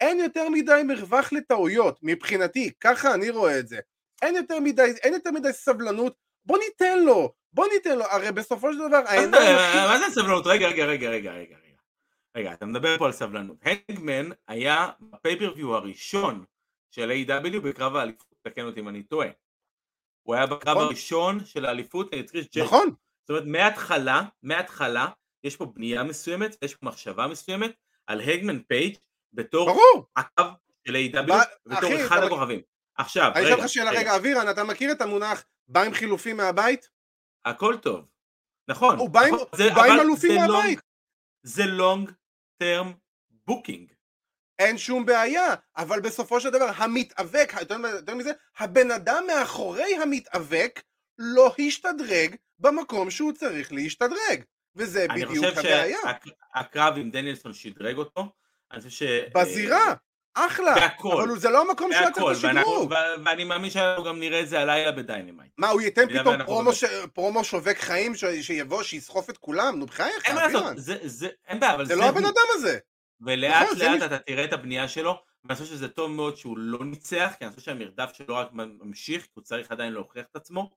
[0.00, 3.78] אין יותר מדי מרווח לטעויות, מבחינתי, ככה אני רואה את זה.
[4.22, 6.14] אין יותר מדי, אין יותר מדי סבלנות,
[6.46, 9.02] בוא ניתן לו, בוא ניתן לו, הרי בסופו של דבר
[9.88, 10.46] מה זה- סבלנות?
[10.46, 11.30] רגע, רגע, רגע, רגע,
[12.38, 12.52] רגע.
[12.52, 13.56] אתה מדבר פה על סבלנות.
[13.62, 16.44] הנגמן היה בפייפריוויו הראשון
[16.90, 17.60] של A.W.
[17.60, 19.28] בקרב האליפות, תקן אותי אם אני טועה.
[20.22, 20.84] הוא היה בקרב נכון.
[20.86, 22.62] הראשון של האליפות נגד קריס ג'ק.
[22.64, 22.88] נכון,
[23.20, 25.06] זאת אומרת, מההתחלה, מההתחלה,
[25.44, 27.72] יש פה בנייה מסוימת, יש פה מחשבה מסוימת
[28.06, 28.96] על הנגמן פייג'
[29.32, 30.06] בתור ברור.
[30.16, 30.42] הקו
[30.88, 31.32] של AEW
[31.66, 32.60] בתור אחי, אחד אתה- הכוכבים.
[32.94, 36.36] עכשיו, אני רגע, אשאל אותך שאלה, רגע, אבירן, אתה מכיר את המונח בא עם חילופים
[36.36, 36.88] מהבית?
[37.44, 38.06] הכל טוב.
[38.68, 38.98] נכון.
[38.98, 40.80] הוא בא עם- נכון, אלופים מהבית.
[41.42, 42.10] זה long
[42.58, 42.92] term
[43.46, 43.92] booking.
[44.58, 50.82] אין שום בעיה, אבל בסופו של דבר המתאבק, יותר מזה, הבן אדם מאחורי המתאבק
[51.18, 54.42] לא השתדרג במקום שהוא צריך להשתדרג,
[54.76, 55.98] וזה אני בדיוק חושב הבעיה.
[56.54, 58.32] שהקרב עם דניאלסון שדרג אותו,
[58.72, 59.02] אני חושב ש...
[59.34, 59.94] בזירה,
[60.46, 61.22] אחלה, בהכל.
[61.22, 62.92] אבל זה לא המקום שהיה צריך בהכל, ואנחנו- לשדרוג.
[63.24, 65.52] ואני מאמין שאנחנו גם נראה את זה הלילה ב Dynamite.
[65.58, 66.84] מה, הוא ייתן פתאום פרומו ש-
[67.14, 69.78] פרומו שווק חיים ש- שיבוא, שיסחוף את כולם?
[69.78, 70.76] נו בחייך, אין מה לעשות, אבירן.
[70.78, 72.24] זה- זה- אין בעיה, אבל זה זה לא הבן.
[72.24, 72.78] אדם הזה.
[73.20, 75.14] ולאט נכון, לאט אתה תראה את הבנייה שלו,
[75.44, 79.22] ואני חושב שזה טוב מאוד שהוא לא ניצח, כי אני חושב שהמרדף שלו רק ממשיך,
[79.22, 80.70] כי הוא צריך עדיין להוכיח את עצמו.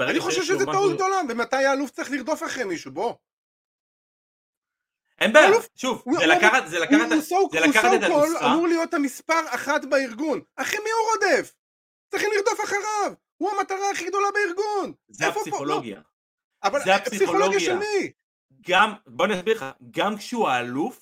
[0.00, 3.14] אני חושב שזה טעות גדולה, ומתי האלוף צריך לרדוף אחרי מישהו, בוא.
[5.20, 7.84] אין בעיה, אלוף- שוב, הוא- זה הוא- לקחת, זה הוא לקחת, הוא זה הוא לקחת
[7.98, 10.40] את הנוסחה, אמור להיות המספר אחת בארגון.
[10.56, 11.54] אחרי מי הוא רודף?
[12.10, 13.12] צריכים לרדוף אחריו.
[13.36, 14.92] הוא המטרה הכי גדולה בארגון.
[15.08, 15.40] זה פה?
[15.40, 15.96] הפסיכולוגיה.
[15.96, 16.02] לא,
[16.68, 17.74] אבל זה הפסיכולוגיה של.
[17.78, 18.12] מי?
[18.68, 21.00] גם, בוא אני אסביר לך, גם כשהוא האלוף,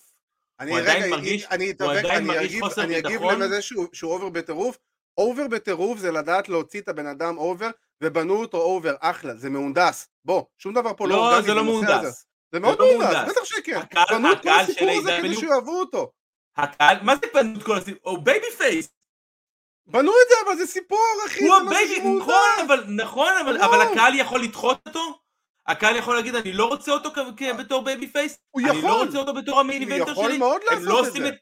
[0.69, 3.43] הוא עדיין מרגיש- אני הוא עדיין מרגיש חוסר אני אגיב ביטחון.
[3.43, 4.79] לזה שהוא אובר בטירוף.
[5.19, 7.71] over בטירוף זה לדעת להוציא את הבן אדם over,
[8.03, 10.09] ובנו אותו over, אחלה, זה מהונדס.
[10.25, 11.65] בוא, שום דבר פה לא לא, זה לא.
[11.65, 12.27] מהונדס.
[12.57, 13.31] זה מאוד לא מהונדס.
[13.31, 13.81] בטח שכן.
[14.11, 16.11] בנו את כל הסיפור הזה כדי AEW שיאהבו אותו.
[16.57, 18.13] הקהל, מה זה בנו את כל הסיפור?
[18.13, 18.89] הוא babyface,
[19.87, 21.47] בנו את זה, אבל זה סיפור, אחי.
[21.47, 22.35] הוא ה baby, נכון,
[22.67, 23.63] אבל, נכון, אבל.
[23.63, 25.19] אבל הקהל יכול לדחות אותו?
[25.67, 28.39] הקהל יכול להגיד, אני לא רוצה אותו כ- בתור babyface?
[28.51, 29.07] הוא אני לא יכול.
[29.07, 30.39] רוצה אותו בתור ה main הוא eventer יכול שלי?
[30.39, 31.29] מאוד הם לא לעשות את עושים זה.
[31.29, 31.35] את-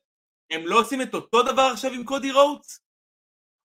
[0.50, 2.80] הם לא עושים את אותו דבר עכשיו עם קודי רודס?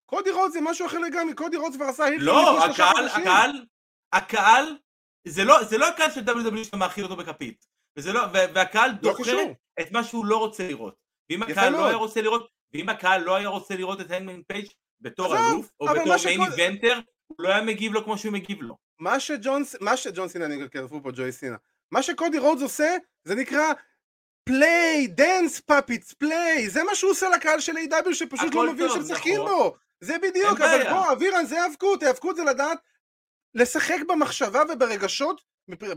[0.06, 3.08] קודי רודס זה משהו אחר לגמרי, קודי רודס כבר עשה heat לא, הקהל.
[3.08, 3.66] הקהל,
[4.14, 4.78] הקהל,
[5.28, 7.66] זה לא, זה לא הקהל של WWE שאתה מאכיל אותו בכפית.
[7.98, 9.56] וזה לא, והקהל לא דוחה קשור.
[9.82, 10.96] את מה שהוא לא רוצה לראות.
[11.30, 11.86] ואם הקהל לא.
[11.86, 14.68] היה רוצה לראות, ואם הקהל לא היה רוצה לראות את הנגמן פייג'
[15.02, 18.78] בתור אלוף, או בתור main eventer, הוא לא היה מגיב לו כמו שהוא מגיב לו.
[19.00, 21.56] מה שג'ונס, מה שג'ון סינה, אני כתבו פה ג'וי סינה,
[21.92, 23.74] מה שקודי רודס עושה, זה נקרא
[24.44, 29.36] play, dance puppets, play, זה מה שהוא עושה לקהל של AEW שפשוט לא מבין שמשחקים
[29.36, 29.52] נכון.
[29.52, 30.90] בו, זה בדיוק, אבל.
[30.90, 32.80] בוא, אבירן, זה האבקות, האבקות זה לדעת
[33.54, 35.42] לשחק במחשבה וברגשות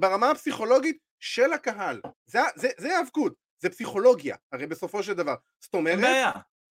[0.01, 5.75] ברמה הפסיכולוגית של הקהל, זה, זה, זה האבקות, זה פסיכולוגיה, הרי בסופו של דבר, זאת
[5.75, 5.99] אומרת.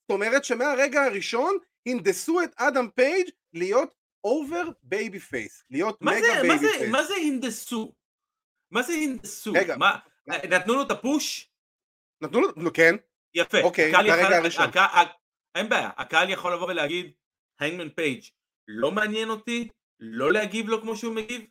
[0.02, 3.94] זאת אומרת שמהרגע הראשון הנדסו את אדם פייג' להיות
[4.24, 6.92] over babyface, להיות מגה זה, baby זה, face.
[6.92, 7.94] מה זה הנדסו?
[8.72, 9.54] מה זה הנדסו?
[9.54, 9.78] רגע.
[9.78, 11.52] מה, נתנו לו את ה push?
[12.22, 12.96] נתנו לו, כן,
[13.34, 13.62] יפה.
[13.62, 14.70] אוקיי, ברגע יכול- הראשון.
[15.56, 17.12] אין בעיה, הקהל יכול לבוא ולהגיד,
[17.60, 18.24] הנגמן פייג'
[18.68, 19.70] לא מעניין אותי,
[20.02, 21.42] לא להגיב לו כמו שהוא מגיב,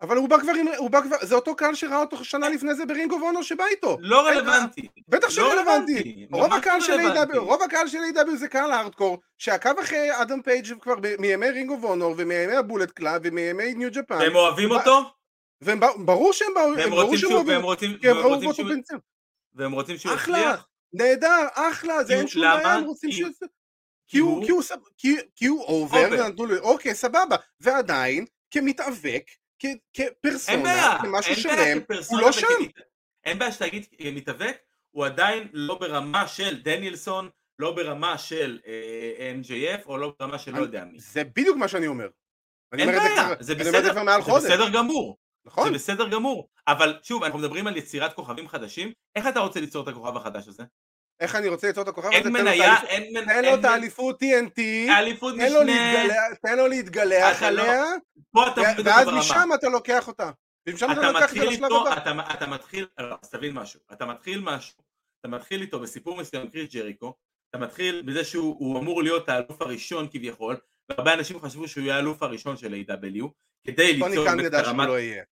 [0.00, 2.74] אבל הוא בא כבר עם, הוא בא כבר, זה אותו קהל שראה אותו שנה לפני
[2.74, 4.88] זה ב Ring of Honor שבא איתו, לא רלוונטי.
[5.08, 6.92] בטח לא שרלוונטי, רלוונטי, רוב הקהל לא של.
[7.00, 11.70] AEW, רוב הקהל של AEW זה קהל הארדקור, שעקב אחרי אדם פייג' כבר מימי Ring
[11.70, 15.10] of Honor ומימי ה Bullet Club ומימי New Japan, והם אוהבים אותו,
[15.60, 18.00] והם ברור שהם באו, והם רוצים שהוא- אוהבים, והם רוצים שהוא-
[19.54, 22.42] והם רוצים שהוא יצליח, נהדר, אחלה, זה כי אין שום?
[22.42, 23.22] בעיה, הם רוצים כי- ש...
[24.08, 26.24] כי הוא, כי הוא, סב- כי, כי הוא over, over.
[26.26, 29.22] ונתנו לו, אוקיי, סבבה, ועדיין, כמתאבק,
[29.58, 31.78] כ, כפרסונה, כמשהו שלם,
[32.08, 32.46] הוא לא שם.
[33.24, 34.56] אין בעיה שתגיד מתאבק,
[34.90, 37.28] הוא עדיין לא ברמה של דניאלסון,
[37.58, 41.00] לא ברמה של אה, MJF, או לא ברמה של לא אני- יודע מי.
[41.00, 42.08] זה בדיוק מה שאני אומר.
[42.72, 43.94] אני אין בעיה, זה זה בסדר,
[44.40, 44.48] זה.
[44.48, 45.16] בסדר גמור.
[45.46, 45.68] נכון.
[45.68, 49.82] זה בסדר גמור, אבל שוב, אנחנו מדברים על יצירת כוכבים חדשים, איך אתה רוצה ליצור
[49.82, 50.62] את הכוכב החדש הזה?
[51.20, 52.16] איך אני רוצה ליצור את הכוכב הזה?
[52.16, 54.60] אין את מניה, אין מניה, תן לו את האליפות TNT,
[54.90, 55.98] האליפות משנה,
[56.42, 57.84] תן לו להתגלח לא- עליה,
[58.84, 59.08] ואז.
[59.08, 60.30] משם אתה לוקח אותה.
[60.68, 61.96] ומשם אתה לוקח את זה לשלב הבא.
[62.34, 64.82] אתה, מתחיל, לא, אז תבין משהו, אתה מתחיל משהו,
[65.20, 67.14] אתה מתחיל איתו בסיפור מסוים קריס ג'ריקו,
[67.50, 70.56] אתה מתחיל בזה שהוא הוא אמור להיות האלוף הראשון כביכול,
[70.88, 73.28] והרבה אנשים חשבו שהוא יהיה האלוף הראשון של AEW,
[73.66, 75.24] כדי טוני ליצור קאן באמת ידע את שהוא הרמת, לא יהיה.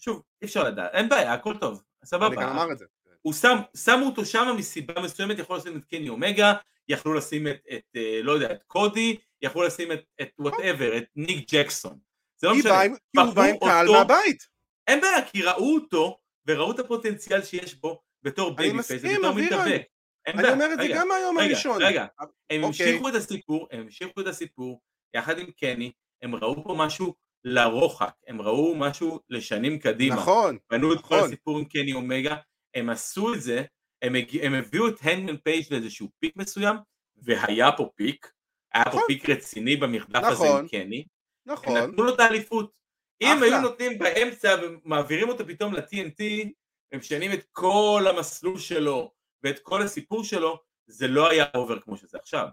[0.00, 2.84] שוב, אי אפשר לדעת, אין בעיה, הכל טוב, טוני סבבה, קאן אמר את זה.
[3.24, 6.54] הוא שם, שמו אותו שם מסיבה מסוימת, יכלו לשים את קני אומגה,
[6.88, 11.04] יכלו לשים את, את אה, לא יודע, את קודי, יכלו לשים את, את whatever, את
[11.16, 11.98] ניק ג'קסון,
[12.36, 14.42] זה לא משנה, כי הוא בא עם קהל מהבית.
[14.86, 19.38] אין בעיה, כי ראו אותו, וראו את הפוטנציאל שיש בו בתור babyface אבירן.
[19.38, 19.82] מתאבק.
[20.26, 21.82] אני אומר את זה גם מהיום הראשון.
[21.82, 22.64] רגע, הם אוקיי.
[22.64, 24.80] המשיכו את הסיפור, הם המשיכו את הסיפור,
[25.16, 27.14] יחד עם קני, הם ראו פה משהו
[27.44, 30.14] לרוחק, הם ראו משהו לשנים קדימה.
[30.14, 31.28] נכון, בנו את כל נכון.
[31.28, 32.36] הסיפור עם קני אומגה,
[32.74, 33.64] הם עשו את זה,
[34.02, 34.38] הם, הג...
[34.42, 36.76] הם הביאו את הנגמן פייג' לאיזשהו peak מסוים,
[37.16, 38.32] והיה פה peak,
[38.74, 39.02] היה פה נכון.
[39.06, 40.60] peak רציני במחדף הזה נכון.
[40.60, 41.04] עם קני,
[41.46, 41.76] הם נכון.
[41.76, 42.72] נתנו לו את האליפות.
[43.20, 43.42] אם.
[43.42, 46.48] היו נותנים באמצע ומעבירים אותו פתאום ל-TNT,
[46.92, 49.12] הם משנים את כל המסלול שלו
[49.42, 52.48] ואת כל הסיפור שלו, זה לא היה over כמו שזה עכשיו.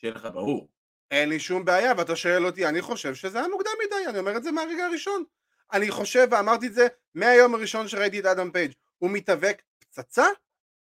[0.00, 0.68] שיהיה לך ברור.
[1.10, 4.36] אין לי שום בעיה, ואתה שואל אותי, אני חושב שזה היה מוקדם מדי, אני אומר
[4.36, 5.24] את זה מהרגע הראשון.
[5.72, 10.26] אני חושב, ואמרתי את זה מהיום הראשון שראיתי את אדם פייג', הוא מתאבק פצצה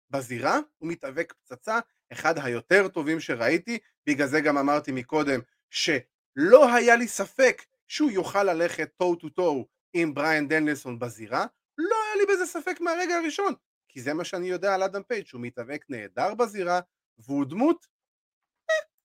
[0.09, 1.79] בזירה, הוא מתאבק פצצה,
[2.11, 5.39] אחד היותר טובים שראיתי, בגלל זה גם אמרתי מקודם,
[5.69, 11.45] שלא היה לי ספק שהוא יוכל ללכת טו טו טו עם בריאן דנלסון בזירה,
[11.77, 13.53] לא היה לי בזה ספק מהרגע הראשון,
[13.89, 16.79] כי זה מה שאני יודע על אדם פייג', שהוא מתאבק נהדר בזירה,
[17.17, 17.87] והוא דמות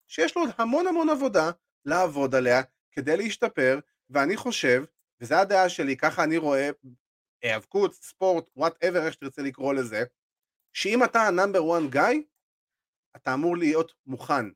[0.08, 1.50] שיש לו עוד המון המון עבודה
[1.84, 3.78] לעבוד עליה כדי להשתפר,
[4.10, 4.84] ואני חושב,
[5.20, 6.70] וזו הדעה שלי, ככה אני רואה
[7.42, 10.04] היאבקות, ספורט, whatever, איך שתרצה לקרוא לזה,
[10.72, 12.22] שאם אתה ה number one guy,
[13.16, 14.46] אתה אמור להיות מוכן.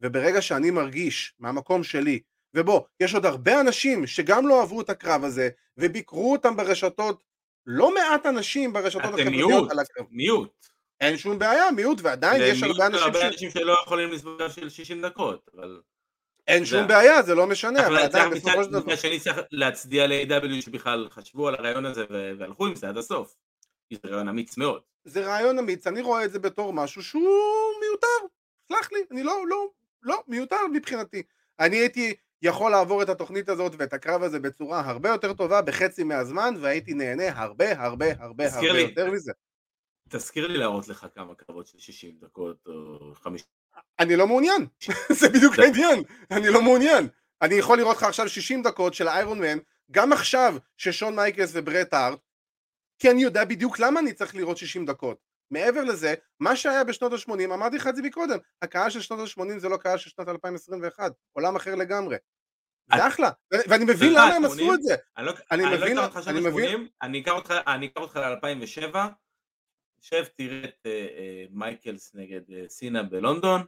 [0.00, 2.20] וברגע שאני מרגיש מהמקום שלי,
[2.54, 7.24] ובוא, יש עוד הרבה אנשים שגם לא אהבו את הקרב הזה, וביקרו אותם ברשתות,
[7.66, 10.06] לא מעט אנשים ברשתות אתם החברתיות מיעוט, על הקרב.
[10.10, 10.66] מיעוט.
[11.00, 13.16] אין שום בעיה, מיעוט, ועדיין יש זה מיעוט הרבה של אנשים ש...
[13.16, 15.80] הרבה אנשים שלא יכולים לסבול של 60 דקות, אבל...
[16.46, 18.92] אין שום בעיה, זה לא משנה, אבל עדיין בסופו של דבר.
[18.92, 22.04] מצד שני צריך להצדיע ל-AW שבכלל חשבו על הרעיון הזה
[22.38, 23.34] והלכו עם זה עד הסוף.
[23.88, 24.80] כי זה רעיון אמיץ מאוד.
[25.04, 28.36] זה רעיון אמיץ, אני רואה את זה בתור משהו שהוא מיותר,
[28.72, 29.68] סלח לי, אני לא, לא,
[30.02, 31.22] לא, מיותר מבחינתי.
[31.60, 36.04] אני הייתי יכול לעבור את התוכנית הזאת ואת הקרב הזה בצורה הרבה יותר טובה בחצי
[36.04, 38.80] מהזמן, והייתי נהנה הרבה הרבה הרבה הרבה לי.
[38.80, 39.32] יותר מזה.
[40.08, 43.61] תזכיר לי להראות לך כמה קרבות של 60 דקות או 50.
[43.98, 44.66] אני לא מעוניין,
[45.20, 47.08] זה בדיוק העניין, אני לא מעוניין.
[47.42, 49.58] אני יכול לראות לך עכשיו 60 דקות של איירון מן,
[49.90, 52.18] גם עכשיו ששון מייקלס וברט הארט,
[52.98, 55.18] כי אני יודע בדיוק למה אני צריך לראות 60 דקות.
[55.50, 59.58] מעבר לזה, מה שהיה בשנות ה-80, אמרתי לך את זה מקודם, הקהל של שנות ה-80
[59.58, 62.16] זה לא קהל של שנת 2021, עולם אחר לגמרי.
[62.94, 63.30] זה אחלה,
[63.68, 64.52] ואני מבין למה הם 80?
[64.52, 64.94] עשו את זה.
[65.16, 67.20] אני לא לא אקח אותך אני שנות מבין- ה-80, אני
[67.86, 68.96] אקח אותך ל-2007,
[70.02, 73.66] שב תראה את אה, אה, מייקלס נגד אה, סינה בלונדון,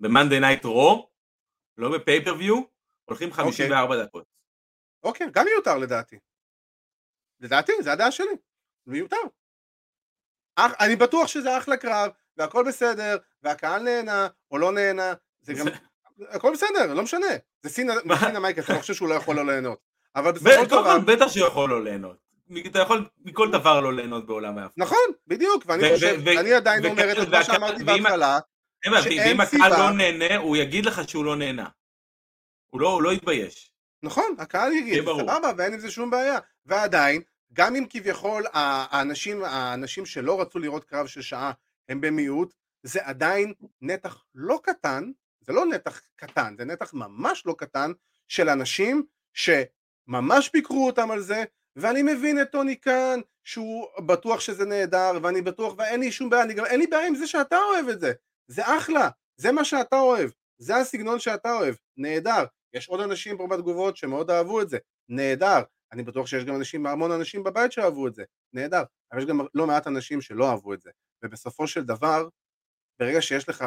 [0.00, 1.06] ב-Monday Night Raw,
[1.76, 2.62] לא בפייפריוויו,
[3.04, 4.24] הולכים 54 דקות.
[5.02, 6.18] אוקיי, גם מיותר לדעתי.
[7.40, 8.36] לדעתי, זה הדעה שלי.
[8.86, 9.16] מיותר.
[10.56, 15.66] אח, אני בטוח שזה אחלה קרב, והכל בסדר, והקהל נהנה, או לא נהנה, זה גם...
[16.34, 17.26] הכל בסדר, לא משנה.
[17.62, 17.92] זה סינה?
[18.18, 19.80] סינה מייקלס, אני לא חושב שהוא לא יכול לא ליהנות.
[20.14, 20.98] אבל בסופו של דבר...
[21.06, 22.25] בטח שיכול לא ליהנות.
[22.66, 24.82] אתה יכול מכל דבר לא ליהנות בעולם ההפקה.
[24.82, 28.38] נכון, בדיוק, ואני חושב, אני עדיין אומר את מה שאמרתי בהתחלה,
[28.84, 31.68] שאין ואם הקהל סיבה- לא נהנה, הוא יגיד לך שהוא לא נהנה.
[32.66, 33.72] הוא לא לא יתבייש.
[34.02, 35.04] נכון, הקהל יגיד.
[35.04, 36.38] סבבה, ואין עם זה שום בעיה.
[36.66, 37.22] ועדיין,
[37.52, 41.52] גם אם כביכול האנשים, האנשים שלא רצו לראות קרב של שעה
[41.88, 47.54] הם במיעוט, זה עדיין נתח לא קטן, זה לא נתח קטן, זה נתח ממש לא
[47.58, 47.92] קטן
[48.28, 49.02] של אנשים
[49.34, 51.44] שממש ביקרו אותם על זה,
[51.76, 56.42] ואני מבין את טוני קאן, שהוא בטוח שזה נהדר, ואני בטוח, ואין לי שום בעיה,
[56.42, 58.12] אני גם אין לי בעיה עם זה שאתה אוהב את זה,
[58.48, 62.44] זה אחלה, זה מה שאתה אוהב, זה הסגנון שאתה אוהב, נהדר.
[62.74, 65.62] יש עוד אנשים פה בתגובות שמאוד אהבו את זה, נהדר.
[65.92, 68.82] אני בטוח שיש גם אנשים, המון אנשים בבית שאהבו את זה, נהדר.
[69.12, 70.90] אבל יש גם לא מעט אנשים שלא אהבו את זה.
[71.24, 72.28] ובסופו של דבר,
[73.00, 73.64] ברגע שיש לך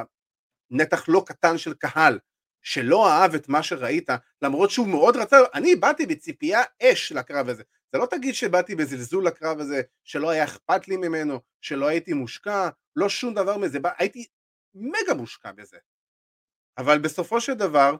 [0.72, 2.20] נתח לא קטן של קהל
[2.62, 4.10] שלא אהב את מה שראית,
[4.42, 7.64] למרות שהוא מאוד רצה, אני באתי בציפייה אש לקרב הזה.
[7.92, 12.70] זה לא תגיד שבאתי בזלזול לקרב הזה, שלא היה אכפת לי ממנו, שלא הייתי מושקע,
[12.96, 14.28] לא שום דבר מזה, בא, הייתי
[14.76, 15.78] מגה מושקע בזה.
[16.78, 17.96] אבל בסופו של דבר,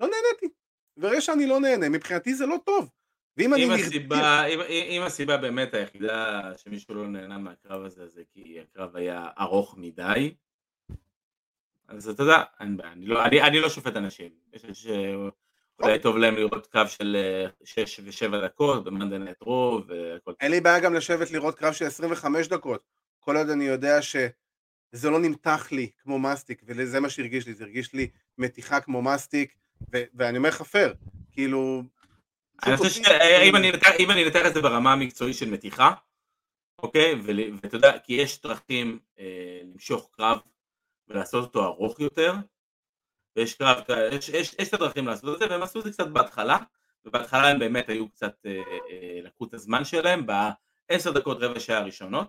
[0.00, 0.54] לא נהניתי.
[0.96, 2.90] וברגע שאני לא נהנה, מבחינתי זה לא טוב.
[3.36, 3.82] ואם אני אם נרתע...
[3.86, 4.60] הסיבה, אם,
[4.90, 10.34] אם הסיבה באמת היחידה שמישהו לא נהנה מהקרב הזה זה כי הקרב היה ארוך מדי,
[11.88, 14.30] אז אתה יודע, אין בעיה, אני לא, אני, אני לא שופט אנשים.
[14.52, 15.30] יש אנשים
[15.82, 17.16] שאולי טוב להם לראות קרב של
[17.64, 20.32] 6 ו-7 דקות במאנדה נט רו והכל.
[20.40, 22.82] אין לי בעיה גם לשבת לראות קרב של 25 דקות.
[23.20, 27.64] כל עוד אני יודע שזה לא נמתח לי כמו מסטיק, וזה מה שהרגיש לי, זה
[27.64, 28.08] הרגיש לי
[28.38, 29.54] מתיחה כמו מסטיק,
[29.92, 30.94] ו- ואני אומר לך פייר,
[31.32, 31.82] כאילו...
[32.66, 35.92] אני חושב שאם אני אם אני אנתח את זה ברמה המקצועית של מתיחה,
[36.78, 40.38] אוקיי, ואתה יודע, כי יש דרכים אה, למשוך קרב
[41.08, 42.34] ולעשות אותו ארוך יותר,
[43.36, 46.06] ויש קרב, יש, יש, יש את הדרכים לעשות את זה, והם עשו את זה קצת
[46.06, 46.56] בהתחלה,
[47.04, 48.52] ובהתחלה הם באמת היו קצת, אה,
[48.90, 52.28] אה, לקחו את הזמן שלהם בעשר דקות רבע שעה הראשונות,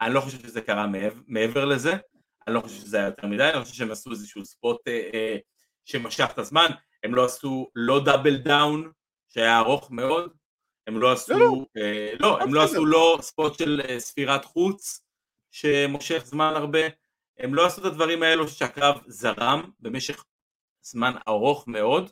[0.00, 1.96] אני לא חושב שזה קרה מעבר, מעבר לזה,
[2.46, 5.36] אני לא חושב שזה היה יותר מדי, אני חושב שהם עשו איזשהו spot אה, אה,
[5.84, 6.66] שמשך את הזמן,
[7.04, 8.90] הם לא עשו לא double down,
[9.28, 10.32] שהיה ארוך מאוד,
[10.86, 15.00] הם לא עשו, לא, אה, לא, הם לא עשו לא spot של אה, ספירת חוץ,
[15.50, 16.80] שמושך זמן הרבה,
[17.38, 20.24] הם לא עשו את הדברים האלו שהקרב זרם במשך
[20.82, 22.10] זמן ארוך מאוד,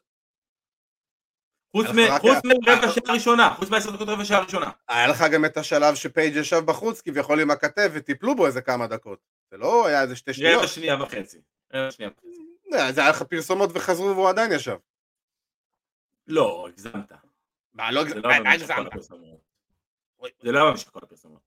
[1.77, 4.71] חוץ היה מרבע שעה ראשונה, חוץ מעשר דקות רבע שעה ראשונה.
[4.89, 8.87] היה לך גם את השלב שפייג' ישב בחוץ כביכול עם הכתף וטיפלו בו איזה כמה
[8.87, 9.19] דקות.
[9.51, 10.59] זה לא היה איזה שתי שניות.
[10.59, 11.41] רבע שנייה וחצי.
[11.75, 12.05] וחצי.
[12.91, 14.77] זה היה לך פרסומות וחזרו והוא עדיין ישב.
[16.27, 17.13] לא, הגזמת.
[17.75, 18.87] מה, לא לא הגזמת?
[18.87, 19.41] הפרסומות.
[20.41, 21.41] זה לא במשך כל הפרסומות.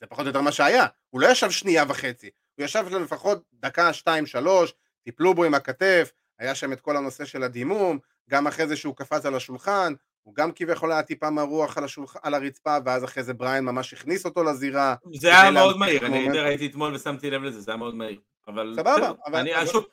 [0.00, 0.86] זה פחות או יותר מה שהיה.
[1.10, 2.30] הוא לא ישב שנייה וחצי.
[2.54, 4.74] הוא ישב לפחות דקה, שתיים, שלוש,
[5.04, 7.98] טיפלו בו עם הכתף, היה שם את כל הנושא של הדימום,
[8.30, 9.92] גם אחרי זה שהוא קפץ על השולחן,
[10.22, 12.16] הוא גם כביכול היה טיפה מרוח על, השולח...
[12.22, 14.94] על הרצפה, ואז אחרי זה בריין ממש הכניס אותו לזירה.
[15.14, 16.36] זה היה מאוד מהיר, any moment.
[16.36, 18.20] ראיתי אתמול ושמתי לב לזה, זה היה מאוד מהיר.
[18.48, 19.86] אבל סבבה, אבל- אני אבל- שוב,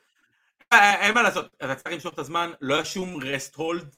[0.72, 3.96] אה, אין מה לעשות, אתה צריך למשוך את הזמן, לא היה שום rest hold,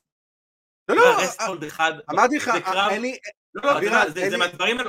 [0.89, 2.51] לא, לא rest hold אחד, אמרתי לך,
[2.91, 3.19] אין לי...
[3.55, 4.09] לא, לא,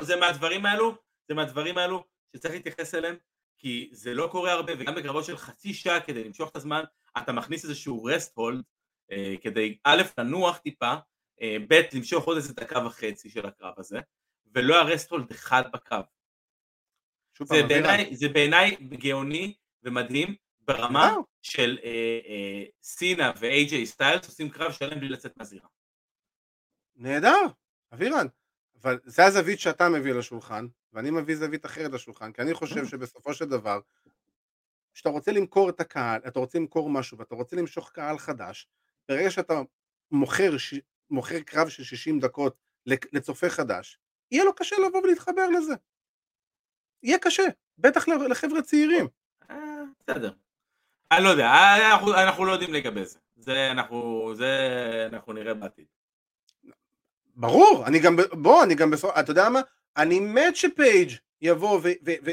[0.01, 0.95] זה מהדברים האלו,
[1.28, 2.03] זה מהדברים האלו
[2.36, 3.15] שצריך להתייחס אליהם,
[3.64, 6.84] כי זה לא קורה הרבה, וגם בקרבות של חצי שעה כדי למשוך את הזמן,
[7.18, 8.64] אתה מכניס איזשהו רסט הולד,
[9.41, 10.93] כדי א', לנוח טיפה,
[11.41, 13.99] אה, ב', למשוך עוד איזה דקה וחצי של הקרב הזה,
[14.53, 16.03] ולא היה רסט הולד אחד בקרב.
[17.43, 19.53] זה בעיניי, זה בעיניי גאוני
[19.84, 21.22] ומדהים ברמה נהדר.
[21.41, 25.68] של אה, אה, סינה ואיי-ג'יי סטיילס עושים קרב שלם בלי לצאת מהזירה.
[26.95, 27.45] נהדר,
[27.93, 28.28] אבירן.
[28.84, 33.34] אבל זה הזווית שאתה מביא לשולחן, ואני מביא זווית אחרת לשולחן, כי אני חושב שבסופו
[33.34, 33.79] של דבר,
[34.93, 38.67] כשאתה רוצה למכור את הקהל, אתה רוצה למכור משהו ואתה רוצה למשוך קהל חדש,
[39.09, 39.61] ברגע שאתה
[40.11, 40.73] מוכר, ש...
[41.09, 43.99] מוכר קרב של 60 דקות לצופה חדש,
[44.31, 45.73] יהיה לו קשה לבוא ולהתחבר לזה.
[47.03, 47.43] יהיה קשה,
[47.77, 49.07] בטח לחבר'ה צעירים.
[49.49, 50.34] אה, בסדר.
[51.11, 53.19] אני לא יודע, אה, אנחנו, לא יודעים לגבי זה.
[53.36, 55.86] זה אנחנו נראה בעתיד.
[57.36, 59.61] ברור, אני גם, בוא, אני גם בסוף, אתה יודע מה?
[59.97, 61.11] אני מת שפייג'
[61.41, 61.79] יבוא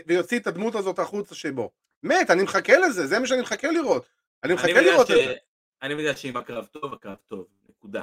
[0.06, 1.70] ויוציא את הדמות הזאת החוצה שבו.
[2.02, 4.06] מת, אני מחכה לזה, זה מה שאני מחכה לראות.
[4.44, 5.34] אני אני מחכה יודע לראות ש- את זה.
[5.82, 8.02] אני יודע שאם הקרב טוב, הקרב טוב, נקודה.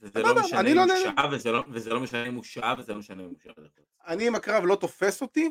[0.00, 1.02] וזה סבבה, לא משנה אני אם לא הוא.
[1.02, 3.52] שעה, וזה לא- וזה לא משנה אם הוא שעה, וזה לא משנה אם הוא שעה.
[4.06, 5.50] אני אם הקרב לא תופס אותי,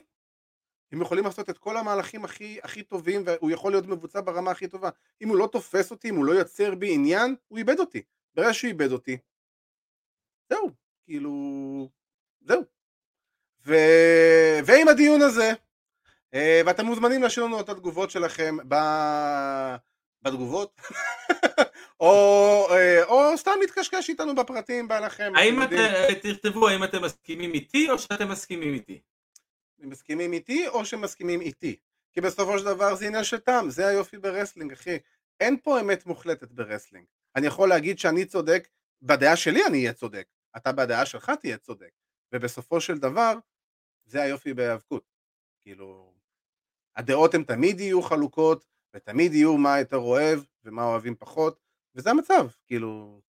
[0.92, 4.68] הם יכולים לעשות את כל המהלכים הכי, הכי טובים, והוא יכול להיות מבוצע ברמה הכי
[4.68, 4.90] טובה.
[5.22, 8.02] אם הוא לא תופס אותי, אם הוא לא יוצר בי עניין, הוא איבד אותי.
[8.36, 9.18] ברגע שהוא איבד אותי,
[10.50, 10.70] זהו,
[11.06, 11.32] כאילו,
[12.42, 12.64] זהו.
[13.66, 13.74] ו...
[14.66, 15.52] ועם הדיון הזה,
[16.34, 18.76] אה, ואתם מוזמנים להשאיר לנו את התגובות שלכם ב...
[20.22, 20.82] בתגובות,
[22.00, 25.34] או, אה, או סתם להתקשקש איתנו בפרטים, בא לכם.
[25.36, 25.76] האם אתם.
[25.76, 29.02] אתם, תכתבו האם אתם מסכימים איתי, או שאתם מסכימים איתי.
[29.80, 31.76] מסכימים איתי או שמסכימים איתי.
[32.14, 34.98] כי בסופו של דבר זה עניין של טעם, זה היופי ב wrestling, אחי.
[35.40, 37.06] אין פה אמת מוחלטת ב wrestling.
[37.36, 38.68] אני יכול להגיד שאני צודק,
[39.04, 40.28] בדעה שלי אני אהיה צודק,
[40.58, 41.92] אתה בדעה שלך תהיה צודק.
[42.34, 43.34] ובסופו של דבר,
[44.06, 45.04] זה היופי בהיאבקות.
[45.62, 46.14] כאילו,
[46.96, 48.66] הדעות הן תמיד יהיו חלוקות,
[48.96, 51.60] ותמיד יהיו מה יותר אוהב ומה אוהבים פחות,
[51.96, 53.22] וזה המצב, כאילו...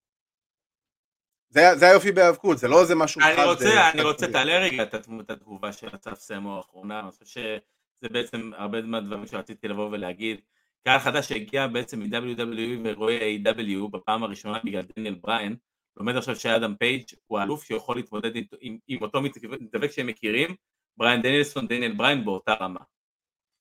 [1.48, 4.58] זה, זה היופי בהיאבקות, זה לא איזה משהו אני חד, רוצה, אה, אני רוצה, תעלה
[4.58, 9.88] רגע את התגובה של אסף סמו האחרונה, אני חושב שזה בעצם הרבה מהדברים שרציתי לבוא
[9.90, 10.40] ולהגיד.
[10.84, 15.56] קהל חדש שהגיע בעצם מ-WWE ורואה AEW בפעם הראשונה בגלל דניאל בריין,
[15.96, 19.22] לומד עכשיו שאדם פייג' הוא האלוף שיכול להתמודד עם, עם, עם אותו
[19.60, 20.54] מתאבק שהם מכירים,
[20.96, 22.80] בריין דניאלסון, דניאל בריין באותה רמה.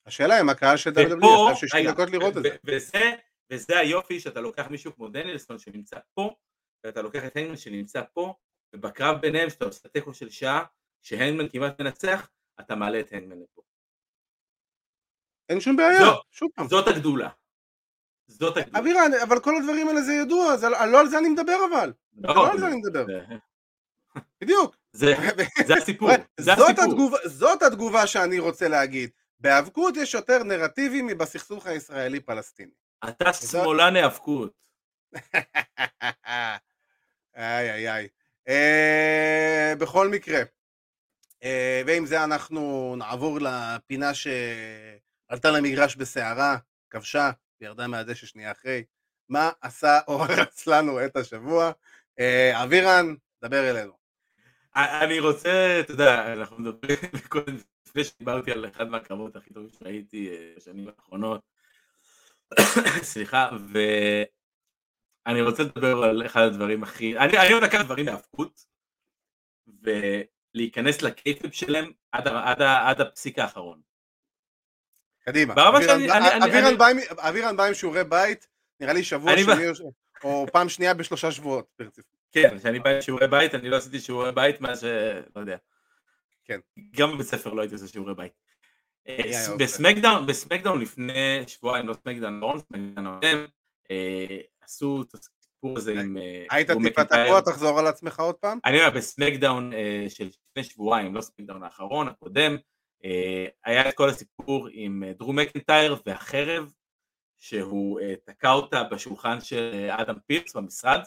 [0.05, 2.49] השאלה אם הקהל של WWE ישב 60 רגע, דקות לראות את זה.
[2.65, 3.11] וזה,
[3.51, 6.35] וזה היופי שאתה לוקח מישהו כמו דניאלסון שנמצא פה,
[6.83, 8.33] ואתה לוקח את הנגמן שנמצא פה,
[8.75, 10.63] ובקרב ביניהם שאתה עושה תיקו של שעה,
[11.01, 12.29] שהנגמן כמעט מנצח,
[12.59, 13.61] אתה מעלה את הנגמן לפה.
[15.53, 16.67] אין שום בעיה, זו- שוב פעם.
[16.67, 17.30] זאת הגדולה.
[18.27, 18.80] זאת הגדולה.
[18.80, 21.93] אבירן, אבל כל הדברים האלה זה ידוע, זה, לא על זה אני מדבר אבל.
[22.17, 23.05] לא, לא על זה אני מדבר.
[24.41, 24.75] בדיוק.
[24.93, 25.13] זה
[25.65, 26.09] זה הסיפור.
[26.39, 26.84] זה זאת הסיפור.
[26.85, 29.09] התגובה, זאת התגובה שאני רוצה להגיד.
[29.39, 32.71] בהיאבקות יש יותר נרטיבים מבסכסוך הישראלי-פלסטיני.
[33.09, 34.53] אתה שמאלן היאבקות.
[37.35, 38.07] איי איי איי.
[38.47, 40.41] אה, בכל מקרה,
[41.43, 44.11] אה, ועם זה אנחנו נעבור לפינה
[45.29, 46.57] שעלתה למגרש בסערה,
[46.89, 47.31] כבשה,
[47.61, 48.83] וירדה מהדשא שנייה אחרי.
[49.29, 50.25] מה עשה אור
[50.67, 51.71] לנו את השבוע?
[52.19, 54.03] אה, אבירן, דבר אלינו.
[54.75, 56.97] אני רוצה, אתה יודע, אנחנו מדברים
[57.29, 61.41] קודם, לפני שדיברתי על אחד מהקרבות הכי טובים שהייתי אה, בשנים האחרונות,
[63.11, 63.49] סליחה,
[65.27, 68.65] ואני רוצה לדבר על אחד הדברים הכי, אני אני אוהב לקחת דברים מהאבקות,
[69.67, 73.92] ולהיכנס לקייפים שלהם עד, עד, עד הפסיק האחרון.
[75.25, 75.53] קדימה.
[77.23, 78.47] אבירן בא- עם- שיעורי בית,
[78.79, 79.67] נראה לי שבוע שני
[80.23, 81.65] או- פעם שנייה בשלושה שבועות.
[81.79, 82.13] ברציפות.
[82.31, 84.83] כן, כשאני בא עם שיעורי בית, אני לא עשיתי שיעורי בית מאז ש...
[85.35, 85.57] לא יודע.
[86.45, 86.59] כן.
[86.95, 88.31] גם בבית ספר לא הייתי עושה שיעורי בית.
[89.07, 89.57] אה, ס- עושה.
[89.65, 93.19] בסמקדאון, בסמקדאון לפני שבועיים, לא סמקדאון, לא סמקדאון
[93.91, 96.17] אה, עשו את הסיפור הזה עם...
[96.17, 97.03] אה, היית טיפה.
[97.03, 98.59] תקוע, תחזור על עצמך עוד פעם?
[98.65, 102.57] אני אומר, בסמקדאון אה, של לפני שבועיים, לא סמקדאון האחרון, הקודם, אה,
[103.63, 106.71] היה את כל הסיפור עם אה, דרו מקינטייר והחרב,
[107.39, 110.99] שהוא אה, תקע אותה בשולחן של אה, אדם פירס במשרד,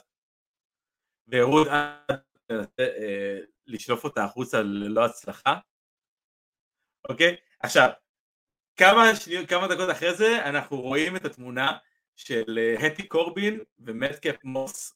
[1.29, 5.59] והראו את אדם אה, לשלוף אותה החוצה ללא הצלחה.
[7.09, 7.37] אוקיי?
[7.61, 7.91] עכשיו,
[8.77, 11.79] כמה, שני, כמה דקות אחרי זה אנחנו רואים את התמונה
[12.17, 14.93] של אה, הפי קורבין ומטקאפ מוס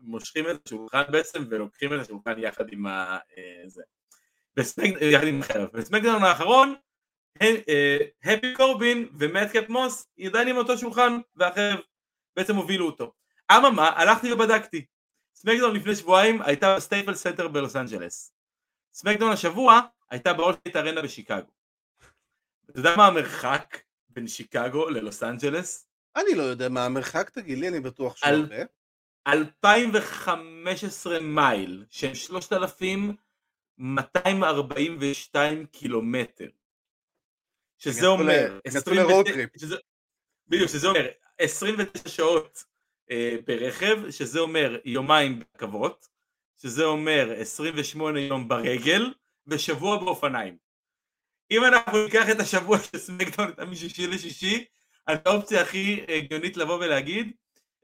[0.00, 3.18] מושכים את השולחן בעצם ולוקחים את השולחן יחד עם ה...
[3.38, 3.82] אה, זה.
[5.00, 5.68] יחד עם החרב.
[5.72, 6.74] בסמקדאון האחרון,
[7.42, 11.78] אה, הפי קורבין ומטקאפ מוס עדיין עם אותו שולחן והחרב
[12.36, 13.12] בעצם הובילו אותו.
[13.52, 14.84] אממה, הלכתי ובדקתי.
[15.34, 18.32] סמקדאון לפני שבועיים הייתה בסטייפל סנטר בלוס אנג'לס.
[18.94, 21.50] סמקדאון השבוע הייתה באולטייט ארנה בשיקגו.
[22.70, 23.78] אתה יודע מה המרחק
[24.08, 25.88] בין שיקגו ללוס אנג'לס?
[26.16, 28.56] אני לא יודע מה המרחק, תגיד לי, אני בטוח שהוא הרבה.
[29.28, 32.14] 2015 מייל, שהם
[33.78, 36.48] 3,242 קילומטר.
[37.78, 38.58] שזה אומר...
[38.66, 39.50] יצאו 29 ל road trip.
[39.56, 39.76] שזה-
[40.48, 41.06] בדיוק, שזה אומר
[41.38, 42.64] 29 שעות
[43.10, 46.08] אה, ברכב, שזה אומר יומיים ברכבות,
[46.62, 49.14] שזה אומר 28 יום ברגל,
[49.46, 50.56] ושבוע באופניים.
[51.50, 54.64] אם אנחנו ניקח את השבוע של סמקדאון הייתה משישי לשישי,
[55.06, 57.32] האופציה הכי הגיונית לבוא ולהגיד,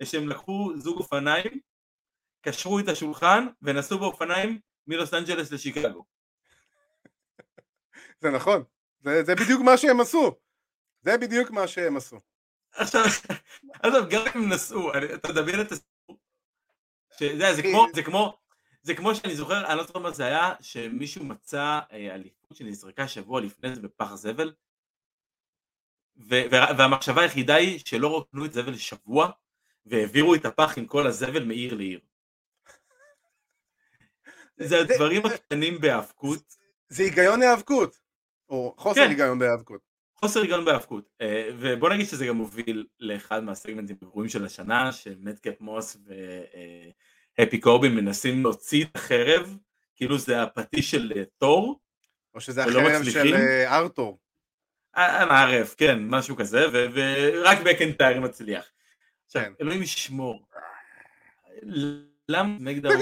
[0.02, 1.60] שהם לקחו זוג אופניים,
[2.42, 4.58] קשרו את השולחן ונסעו באופניים
[4.90, 6.04] מלוס אנג'לס לשיקגו.
[8.20, 8.64] זה נכון,
[9.00, 10.36] זה זה בדיוק מה שהם עשו.
[11.02, 12.20] זה בדיוק מה שהם עשו.
[12.72, 13.04] עכשיו,
[13.82, 16.18] עזוב, גם אם נסעו, אתה מדמיין את הסיפור.
[17.18, 18.38] שזה, זה כמו, זה כמו,
[18.82, 23.08] זה כמו שאני זוכר, אני לא זוכר מה זה היה, שמישהו מצא אה, אליפות שנזרקה
[23.08, 24.52] שבוע לפני זה בפח זבל,
[26.76, 29.30] והמחשבה היחידה היא שלא רוקנו את זבל שבוע,
[29.86, 32.00] והעבירו את הפח עם כל הזבל מעיר לעיר.
[34.62, 36.56] זה הדברים הקטנים בהאבקות,
[36.88, 38.00] זה היגיון היאבקות.
[38.50, 39.08] או חוסר כן.
[39.08, 39.80] היגיון בהיאבקות.
[40.14, 45.60] חוסר היגיון בהאבקות, אה, ובוא נגיד שזה גם מוביל לאחד מהסגמנטים הגרועים של השנה, שמטקאפ
[45.60, 45.96] מוס
[47.38, 49.56] והפי קורבין מנסים להוציא את החרב,
[49.96, 51.80] כאילו זה הפטיש של אה, תור,
[52.34, 53.04] או שזה החרב?
[53.04, 54.18] של אה, ארתור.
[54.96, 58.64] אה, מערב, כן, משהו כזה, ורק מקנטייר מצליח.
[59.26, 59.52] עכשיו, כן.
[59.60, 60.46] אלוהים ישמור.
[62.28, 62.94] למה מקדאון...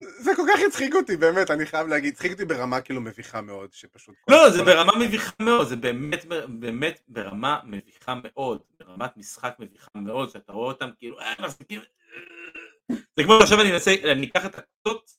[0.00, 3.72] זה כל כך הצחיק אותי, באמת, אני חייב להגיד, הצחיק אותי ברמה כאילו מביכה מאוד,
[3.72, 4.14] שפשוט...
[4.30, 10.30] לא, זה ברמה מביכה מאוד, זה באמת, באמת ברמה מביכה מאוד, ברמת משחק מביכה מאוד,
[10.30, 12.96] שאתה רואה אותם כאילו, אה, מחזיקים, אה.
[13.16, 15.10] זה כמו עכשיו אני אנסה, אני אקח את הכתות,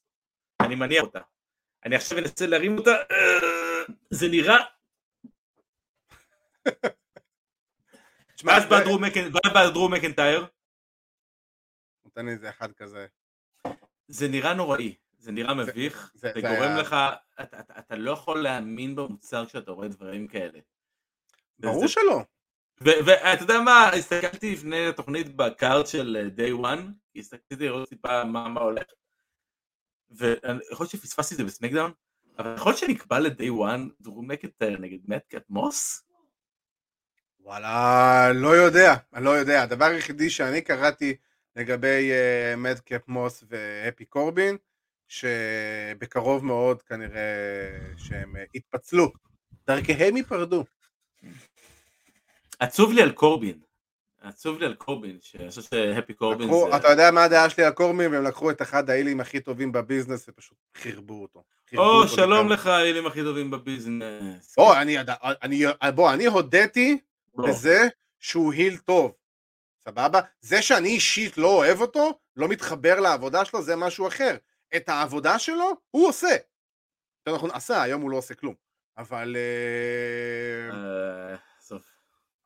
[0.62, 1.20] אני מניח אותה,
[1.86, 4.58] אני עכשיו אנסה להרים אותה, אה, זה נראה,
[8.44, 8.66] בא ואז
[9.54, 10.46] בא דרום מקנטייר,
[12.06, 13.08] נותן לי איזה אחד כזה.
[14.10, 16.96] זה נראה נוראי, זה נראה מביך, זה- זה זה גורם היה- לך,
[17.42, 20.60] אתה- אתה אתה לא יכול להאמין במוצר כשאתה רואה דברים כאלה.
[21.60, 22.22] ברור זה- שלא.
[22.82, 26.82] ואתה יודע מה, הסתכלתי לפני התוכנית בקארט של אה, day one,
[27.16, 28.84] הסתכלתי לראות טיפה מה מה הולך,
[30.12, 30.50] ויכול
[30.80, 31.92] להיות שפספסתי את זה בסמקדאון,
[32.38, 36.04] אבל יכול להיות שנקבע ל-day one דרום מקנטייר נגד מטקאט מוס?
[37.40, 39.64] וואלה, לא יודע, אני לא יודע.
[39.64, 41.16] הדבר היחידי שאני קראתי
[41.56, 42.12] לגבי
[42.58, 44.58] מדקאפ מוס והפי קורבין,
[45.10, 47.22] שבקרוב מאוד כנראה
[47.98, 49.12] שהם אה, יתפצלו.
[49.68, 50.64] דרכיהם ייפרדו.
[52.60, 53.60] עצוב לי על קורבין.
[54.22, 56.78] עצוב לי על קורבין, שאני חושב שהפי קורבין לקחו, זה...
[56.78, 60.30] אתה יודע מה הדעה שלי על קורבין, והם לקחו את אחד האילים הכי טובים בביזנס
[60.30, 61.44] ופשוט חרבו אותו.
[61.78, 62.50] או, אותו שלום.
[62.50, 64.56] לך, האלים הכי טובים בביזנס.
[64.58, 64.98] בוא, אני,
[65.44, 65.64] אני,
[65.96, 66.98] בוא, אני הודיתי
[67.34, 67.48] בוא.
[67.48, 67.88] בזה
[68.20, 69.14] שהוא היל טוב,
[69.90, 70.20] סבבה?
[70.42, 74.38] זה שאני אישית לא אוהב אותו, לא מתחבר לעבודה שלו, זה משהו אחר.
[74.76, 76.28] את העבודה שלו, הוא עושה.
[77.20, 78.56] יותר נכון, עשה, היום הוא לא עושה כלום.
[78.98, 79.36] אבל...
[79.40, 80.74] אה,
[81.32, 81.78] אה.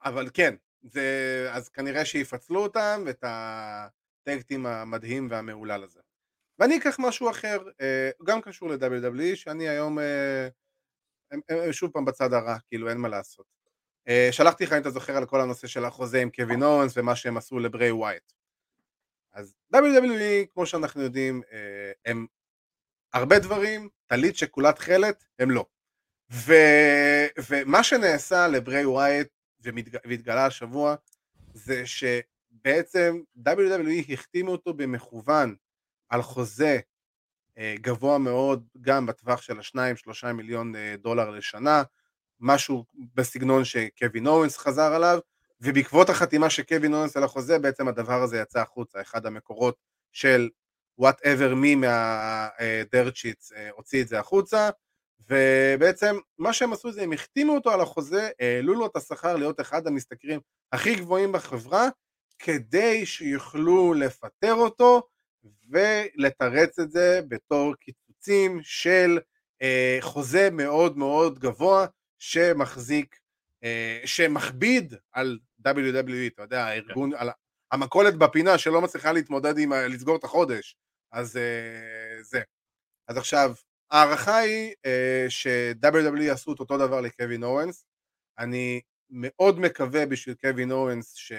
[0.06, 1.08] אבל כן, זה,
[1.52, 6.00] אז כנראה שיפצלו אותם ואת הטקטים המדהים והמהולל הזה.
[6.60, 10.48] ואני אקח משהו אחר, אה, גם קשור ל-WWE, שאני היום אה,
[11.32, 13.46] הם- הם שוב פעם בצד הרע, כאילו אין מה לעשות.
[14.08, 17.16] אה, שלחתי לך אם אתה זוכר על כל הנושא של החוזה עם קווין אורנס ומה
[17.16, 18.32] שהם עשו לברי ווייט.
[19.34, 22.26] אז WWE, כמו שאנחנו יודעים, אה, הם
[23.14, 25.66] הרבה דברים, טלית שכולה תכלת, הם לא.
[26.32, 26.54] ו,
[27.50, 29.28] ומה שנעשה לברי ווייט
[29.62, 30.96] ומתג, והתגלה השבוע,
[31.54, 35.56] זה שבעצם WWE החתימו אותו במכוון
[36.10, 36.80] על חוזה
[37.58, 41.84] אה, גבוה מאוד, גם בטווח של השניים, שלושה מיליון דולר לשנה,
[42.40, 42.86] משהו
[43.16, 45.20] בסגנון שקווין אורנס חזר עליו,
[45.62, 49.76] ובעקבות החתימה של קווין אורנס על החוזה, בעצם הדבר הזה יצא החוצה, אחד המקורות
[50.12, 50.50] של
[51.02, 54.70] whatever מי מהדירט שיטס הוציא את זה החוצה,
[55.30, 59.62] ובעצם מה שהם עשו זה הם החתימו אותו על החוזה, העלו לו את השכר להיות
[59.62, 60.40] אחד המשתכרים
[60.72, 61.88] הכי גבוהים בחברה,
[62.40, 65.02] כדי שיוכלו לפטר אותו
[65.70, 69.20] ולתרץ את זה בתור קיצוצים של
[69.62, 71.86] אה, חוזה מאוד מאוד גבוה
[72.24, 73.20] שמחזיק,
[73.64, 77.30] אה, שמכביד על WWE, אתה יודע, הארגון, על
[77.72, 80.78] המכולת בפינה שלא מצליחה להתמודד עם, לסגור את החודש,
[81.12, 82.42] אז אה, זה.
[83.08, 83.54] אז עכשיו,
[83.92, 87.86] ההערכה היא אה, ש-WWE יעשו את אותו דבר לקווין אורנס,
[88.40, 91.32] אני מאוד מקווה בשביל קווין אורנס ש...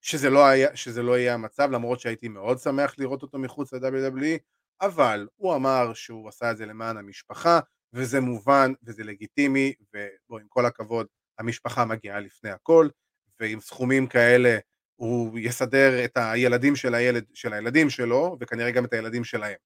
[0.00, 4.38] שזה, לא היה, שזה לא יהיה המצב, למרות שהייתי מאוד שמח לראות אותו מחוץ ל-WWE,
[4.80, 7.60] אבל הוא אמר שהוא עשה את זה למען המשפחה,
[7.92, 11.06] וזה מובן וזה לגיטימי, ובוא, עם כל הכבוד,
[11.38, 12.88] המשפחה מגיעה לפני הכל,
[13.40, 14.58] ועם סכומים כאלה
[14.96, 19.56] הוא יסדר את הילדים של, הילד, של הילדים שלו, וכנראה גם את הילדים שלהם.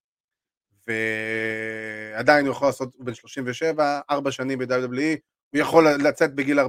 [0.86, 5.18] ועדיין הוא יכול לעשות, הוא בן 37, ארבע שנים ב-WWE,
[5.50, 6.64] הוא יכול לצאת בגיל 41-2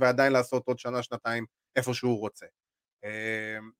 [0.00, 1.46] ועדיין לעשות עוד שנה, שנתיים,
[1.76, 2.46] איפה שהוא רוצה.
[3.04, 3.70] אמ,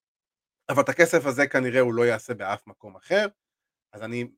[0.69, 3.27] אבל את הכסף הזה כנראה הוא לא יעשה באף מקום אחר,
[3.93, 4.29] אז אני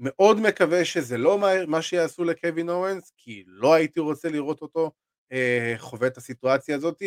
[0.00, 4.90] מאוד מקווה שזה לא מה, מה שיעשו לקווין אורנס, כי לא הייתי רוצה לראות אותו
[5.32, 7.02] אה, חווה את הסיטואציה הזאת,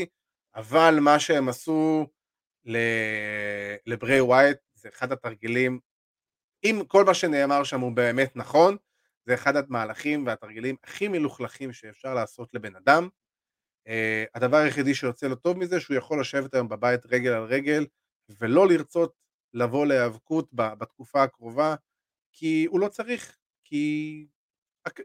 [0.55, 2.07] אבל מה שהם עשו
[3.85, 5.79] לברי ווייט זה אחד התרגילים,
[6.63, 8.77] אם כל מה שנאמר שם הוא באמת נכון,
[9.25, 13.09] זה אחד המהלכים והתרגילים הכי מלוכלכים שאפשר לעשות לבן אדם.
[13.87, 13.91] Uh,
[14.35, 17.85] הדבר היחידי שיוצא לו טוב מזה שהוא יכול לשבת היום בבית רגל על רגל
[18.39, 19.13] ולא לרצות
[19.53, 21.75] לבוא להיאבקות בתקופה הקרובה
[22.33, 24.25] כי הוא לא צריך, כי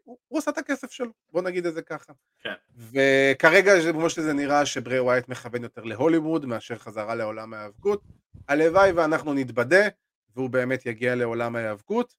[0.05, 2.13] הוא, הוא עשה את הכסף שלו, בוא נגיד את זה ככה.
[2.43, 2.55] כן.
[2.77, 8.03] וכרגע כמו שזה נראה שברי ווייט מכוון יותר להוליווד מאשר חזרה לעולם ההיאבקות,
[8.49, 9.89] הלוואי ואנחנו נתבדה
[10.37, 12.15] והוא באמת יגיע לעולם ההיאבקות,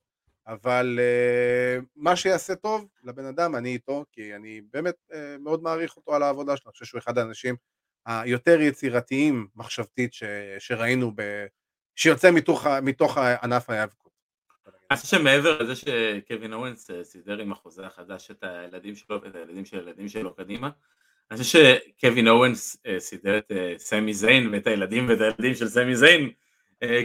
[0.47, 5.97] אבל uh, מה שיעשה טוב לבן אדם, אני איתו, כי אני באמת uh, מאוד מעריך
[5.97, 7.55] אותו על העבודה שלו, אני חושב שהוא אחד האנשים
[8.05, 10.23] היותר יצירתיים מחשבתית ש,
[10.59, 11.45] שראינו, ב,
[11.95, 14.08] שיוצא מתוך, מתוך ענף ההיאבקות.
[14.91, 19.35] אני חושב שמעבר לזה שקווין אורנס אה, סידר עם החוזה החדש את הילדים שלו ואת
[19.35, 20.69] הילדים של הילדים שלו קדימה,
[21.31, 25.67] אני חושב שקווין אוונס אה, סידר את אה, סמי זיין ואת הילדים ואת הילדים של
[25.67, 26.29] סמי זיין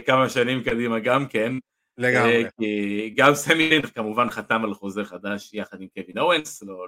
[0.05, 1.53] כמה שנים קדימה גם כן.
[1.97, 2.45] לגמרי.
[2.59, 6.85] כי גם סמי זיין כמובן חתם על חוזה חדש יחד עם קווין אוונס, לא-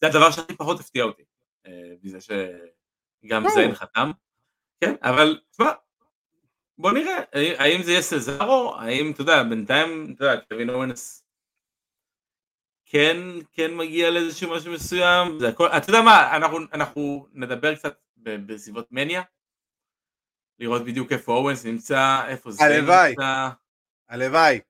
[0.00, 1.22] זה הדבר שהכי פחות הפתיע אותי,
[2.02, 3.48] מזה שגם.
[3.48, 4.10] זיין חתם.
[4.80, 5.70] כן, אבל תשמע,
[6.78, 7.18] בוא נראה,
[7.58, 11.24] האם זה יהיה סזארו, האם, אתה יודע, בינתיים, אתה יודע, קווין אוונס
[12.86, 13.16] כן,
[13.52, 18.86] כן מגיע לאיזשהו משהו מסוים, זה הכל, אתה יודע מה, אנחנו, אנחנו נדבר קצת בסביבות
[18.92, 19.22] מניה,
[20.58, 23.10] לראות בדיוק איפה אורנס נמצא, איפה זה הלוואי.
[23.10, 23.48] נמצא,
[24.08, 24.60] הלוואי.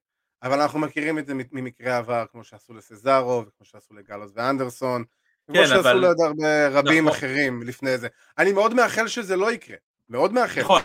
[0.42, 5.04] אבל אנחנו מכירים את זה ממקרה עבר, כמו שעשו לסזארו, וכמו שעשו לגלוס ואנדרסון,
[5.46, 7.16] כמו כן, שעשו אבל- לעוד הרבה רבים נכון.
[7.18, 8.08] אחרים לפני זה.
[8.38, 9.76] אני מאוד מאחל שזה לא יקרה.
[10.08, 10.60] מאוד מאחל.
[10.60, 10.82] נכון,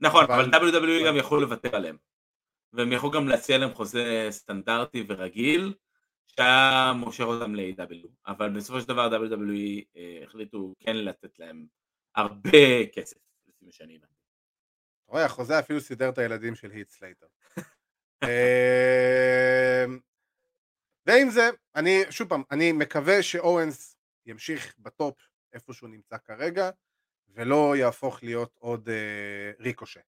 [0.00, 1.96] נכון, אבל- אבל WWE גם יכול לוותר עליהם,
[2.72, 5.74] והם יכלו גם להציע להם חוזה סטנדרטי ורגיל,
[6.26, 11.66] שהיה מושך אותם ל-AEW, אבל בסופו של דבר WWE אה, החליטו כן לתת להם
[12.16, 13.16] הרבה כסף,
[13.48, 14.14] לפי מה שאני הבנתי.
[15.04, 17.26] אתה רואה, החוזה אפילו סידר את הילדים של היט סלייטר.
[18.24, 19.98] אמ,
[21.06, 23.96] ועם זה, אני, שוב פעם, אני מקווה שאוונס
[24.26, 25.14] ימשיך ב top
[25.52, 26.70] איפה שהוא נמצא כרגע,
[27.34, 30.00] ולא יהפוך להיות עוד אה, ריקושיי,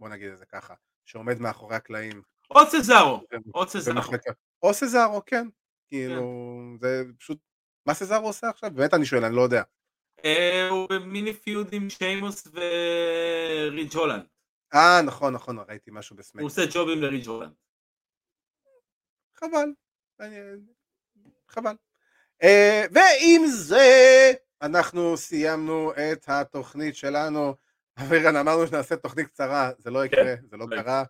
[0.00, 0.74] בוא נגיד את זה ככה,
[1.04, 2.22] שעומד מאחורי הקלעים.
[2.50, 3.20] או סזארו,
[3.54, 4.00] או סזארו.
[4.62, 5.48] או סזארו, כן,
[5.88, 6.22] כאילו,
[6.80, 7.38] זה פשוט,
[7.86, 8.70] מה סזארו עושה עכשיו?
[8.74, 9.62] באמת אני שואל, אני לא יודע.
[10.24, 14.26] אה, הוא במיני פיוד עם שיימוס וריץ' הולנד.
[14.74, 16.40] אה, נכון, נכון, ראיתי משהו בסמק.
[16.40, 17.52] הוא עושה ג'ובים לריץ' הולנד.
[19.34, 19.72] חבל,
[20.20, 20.36] אני-
[21.48, 21.74] חבל.
[22.42, 24.32] אה, ועם זה
[24.62, 27.54] אנחנו סיימנו את התוכנית שלנו.
[27.98, 31.04] אבירן, אמרנו שנעשה תוכנית קצרה, זה לא יקרה, זה לא לא קרה.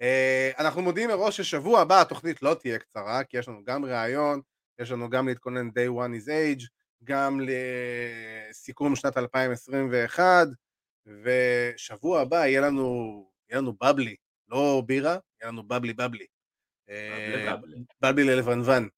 [0.00, 4.40] אה, אנחנו מודיעים מראש ששבוע הבא התוכנית לא תהיה קצרה, כי יש לנו גם ראיון,
[4.78, 6.66] יש לנו גם להתכונן day one is age,
[7.04, 10.46] גם לסיכום שנת 2021,
[11.06, 14.16] ושבוע הבא יהיה לנו, יהיה לנו בבלי,
[14.48, 16.26] לא בירה, יהיה לנו בבלי בבלי.
[16.90, 17.84] אה, בבלי.
[18.00, 18.88] בבלי ללבנוון.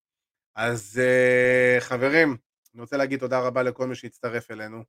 [0.55, 2.37] אז אה, חברים,
[2.79, 4.85] אני רוצה להגיד תודה רבה לכל מי שהצטרף אלינו.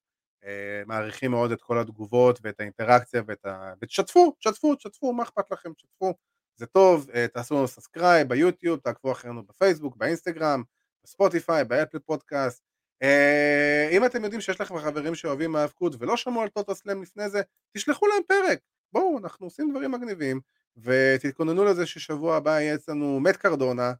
[0.45, 3.73] אה, מעריכים מאוד את כל התגובות ואת האינטראקציה ואת ה...
[3.81, 6.13] ותשתפו, תשתפו, תשתפו, מה אכפת לכם, תשתפו.
[6.55, 10.63] זה טוב, אה, תעשו לנו subscribe ביוטיוב, תעקבו אחרינו בפייסבוק, באינסטגרם,
[11.03, 12.63] בספוטיפיי, באפל פודקאסט.
[13.03, 17.29] אה, אם אתם יודעים שיש לכם חברים שאוהבים היאבקות ולא שמעו על טוטאל סלאם לפני
[17.29, 17.41] זה,
[17.77, 18.59] תשלחו להם פרק.
[18.93, 20.39] בואו, אנחנו עושים דברים מגניבים,
[20.77, 23.93] ותתכוננו לזה ששבוע הבא יהיה אצלנו מת קרדונה,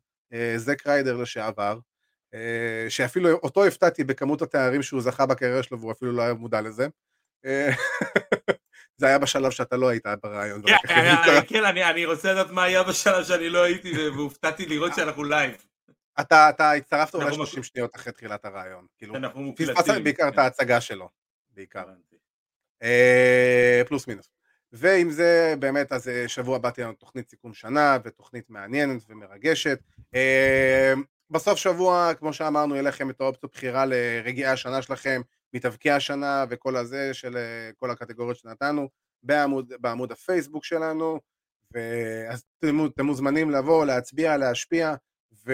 [0.58, 1.80] זק ריידר לשעבר,
[2.90, 6.88] שאפילו אותו הפתעתי בכמות התארים שהוא זכה בקריירה שלו והוא אפילו לא היה מודע לזה.
[7.46, 7.70] אה,
[9.00, 10.62] זה היה בשלב שאתה לא היית בראיון.
[10.68, 11.42] כן, אה, קרה.
[11.42, 15.66] כן, אני רוצה לדעת מה היה בשלב שאני לא הייתי והופתעתי לראות שאנחנו live.
[16.20, 18.86] אתה אתה הצטרפת אולי אנחנו 30 שניות אחרי תחילת הראיון.
[18.98, 19.16] כאילו,
[19.58, 20.02] פספסת.
[20.04, 21.10] בעיקר את כן, ההצגה שלו.
[21.52, 21.84] בעיקר.
[22.84, 24.30] אה, פלוס מינוס.
[24.72, 29.80] ועם זה באמת אז אה, שבוע הבא תהיה לנו תוכנית סיכום שנה ותוכנית מעניינת ומרגשת.
[31.32, 35.22] בסוף שבוע כמו שאמרנו יהיה לכם את האופציות בחירה לרגיעי השנה שלכם,
[35.54, 38.90] מתאבקי השנה וכל הזה של אה, כל הקטגוריות שנתנו
[39.24, 41.20] בעמוד, בעמוד הפייסבוק שלנו.
[41.74, 44.96] ואז אתם, אתם מוזמנים לבוא, להצביע, להשפיע,
[45.46, 45.54] ו...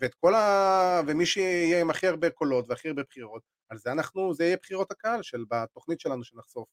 [0.00, 1.00] ואת כל ה...
[1.06, 4.90] ומי שיהיה עם הכי הרבה קולות והכי הרבה בחירות, על זה אנחנו, זה יהיה בחירות
[4.90, 6.68] הקהל של בתוכנית שלנו שנחשוף.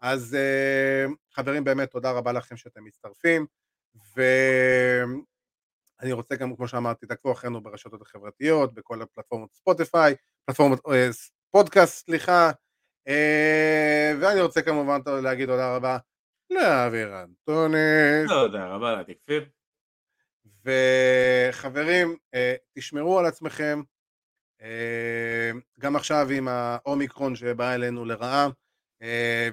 [0.00, 3.46] אז אה, חברים באמת תודה רבה לכם שאתם מצטרפים,
[6.00, 10.14] ואני רוצה גם כמו שאמרתי תעקבו אחרינו ברשתות החברתיות, בכל הפלטפורמות ספוטיפיי,
[10.44, 11.08] פלטפורמות אה,
[11.50, 12.50] פודקאסט סליחה,
[13.08, 15.98] אה, ואני רוצה כמובן להגיד תודה רבה
[16.50, 18.28] לאוויר אנטוניס.
[18.28, 19.48] תודה רבה לעדי כפיר.
[20.64, 23.82] וחברים, אה, תשמרו על עצמכם,
[25.80, 28.48] גם עכשיו עם האומיקרון שבא אלינו לרעה,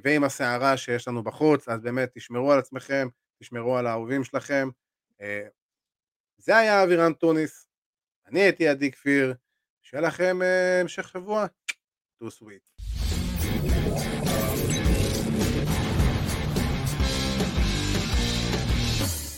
[0.03, 3.07] ועם הסערה שיש לנו בחוץ, אז באמת תשמרו על עצמכם,
[3.41, 4.69] תשמרו על האהובים שלכם.
[6.43, 7.67] זה היה אבירן טוניס,
[8.27, 9.33] אני הייתי עדי כפיר,
[9.81, 11.45] שיהיה לכם אה, המשך שבוע,
[12.17, 12.69] טו סוויט.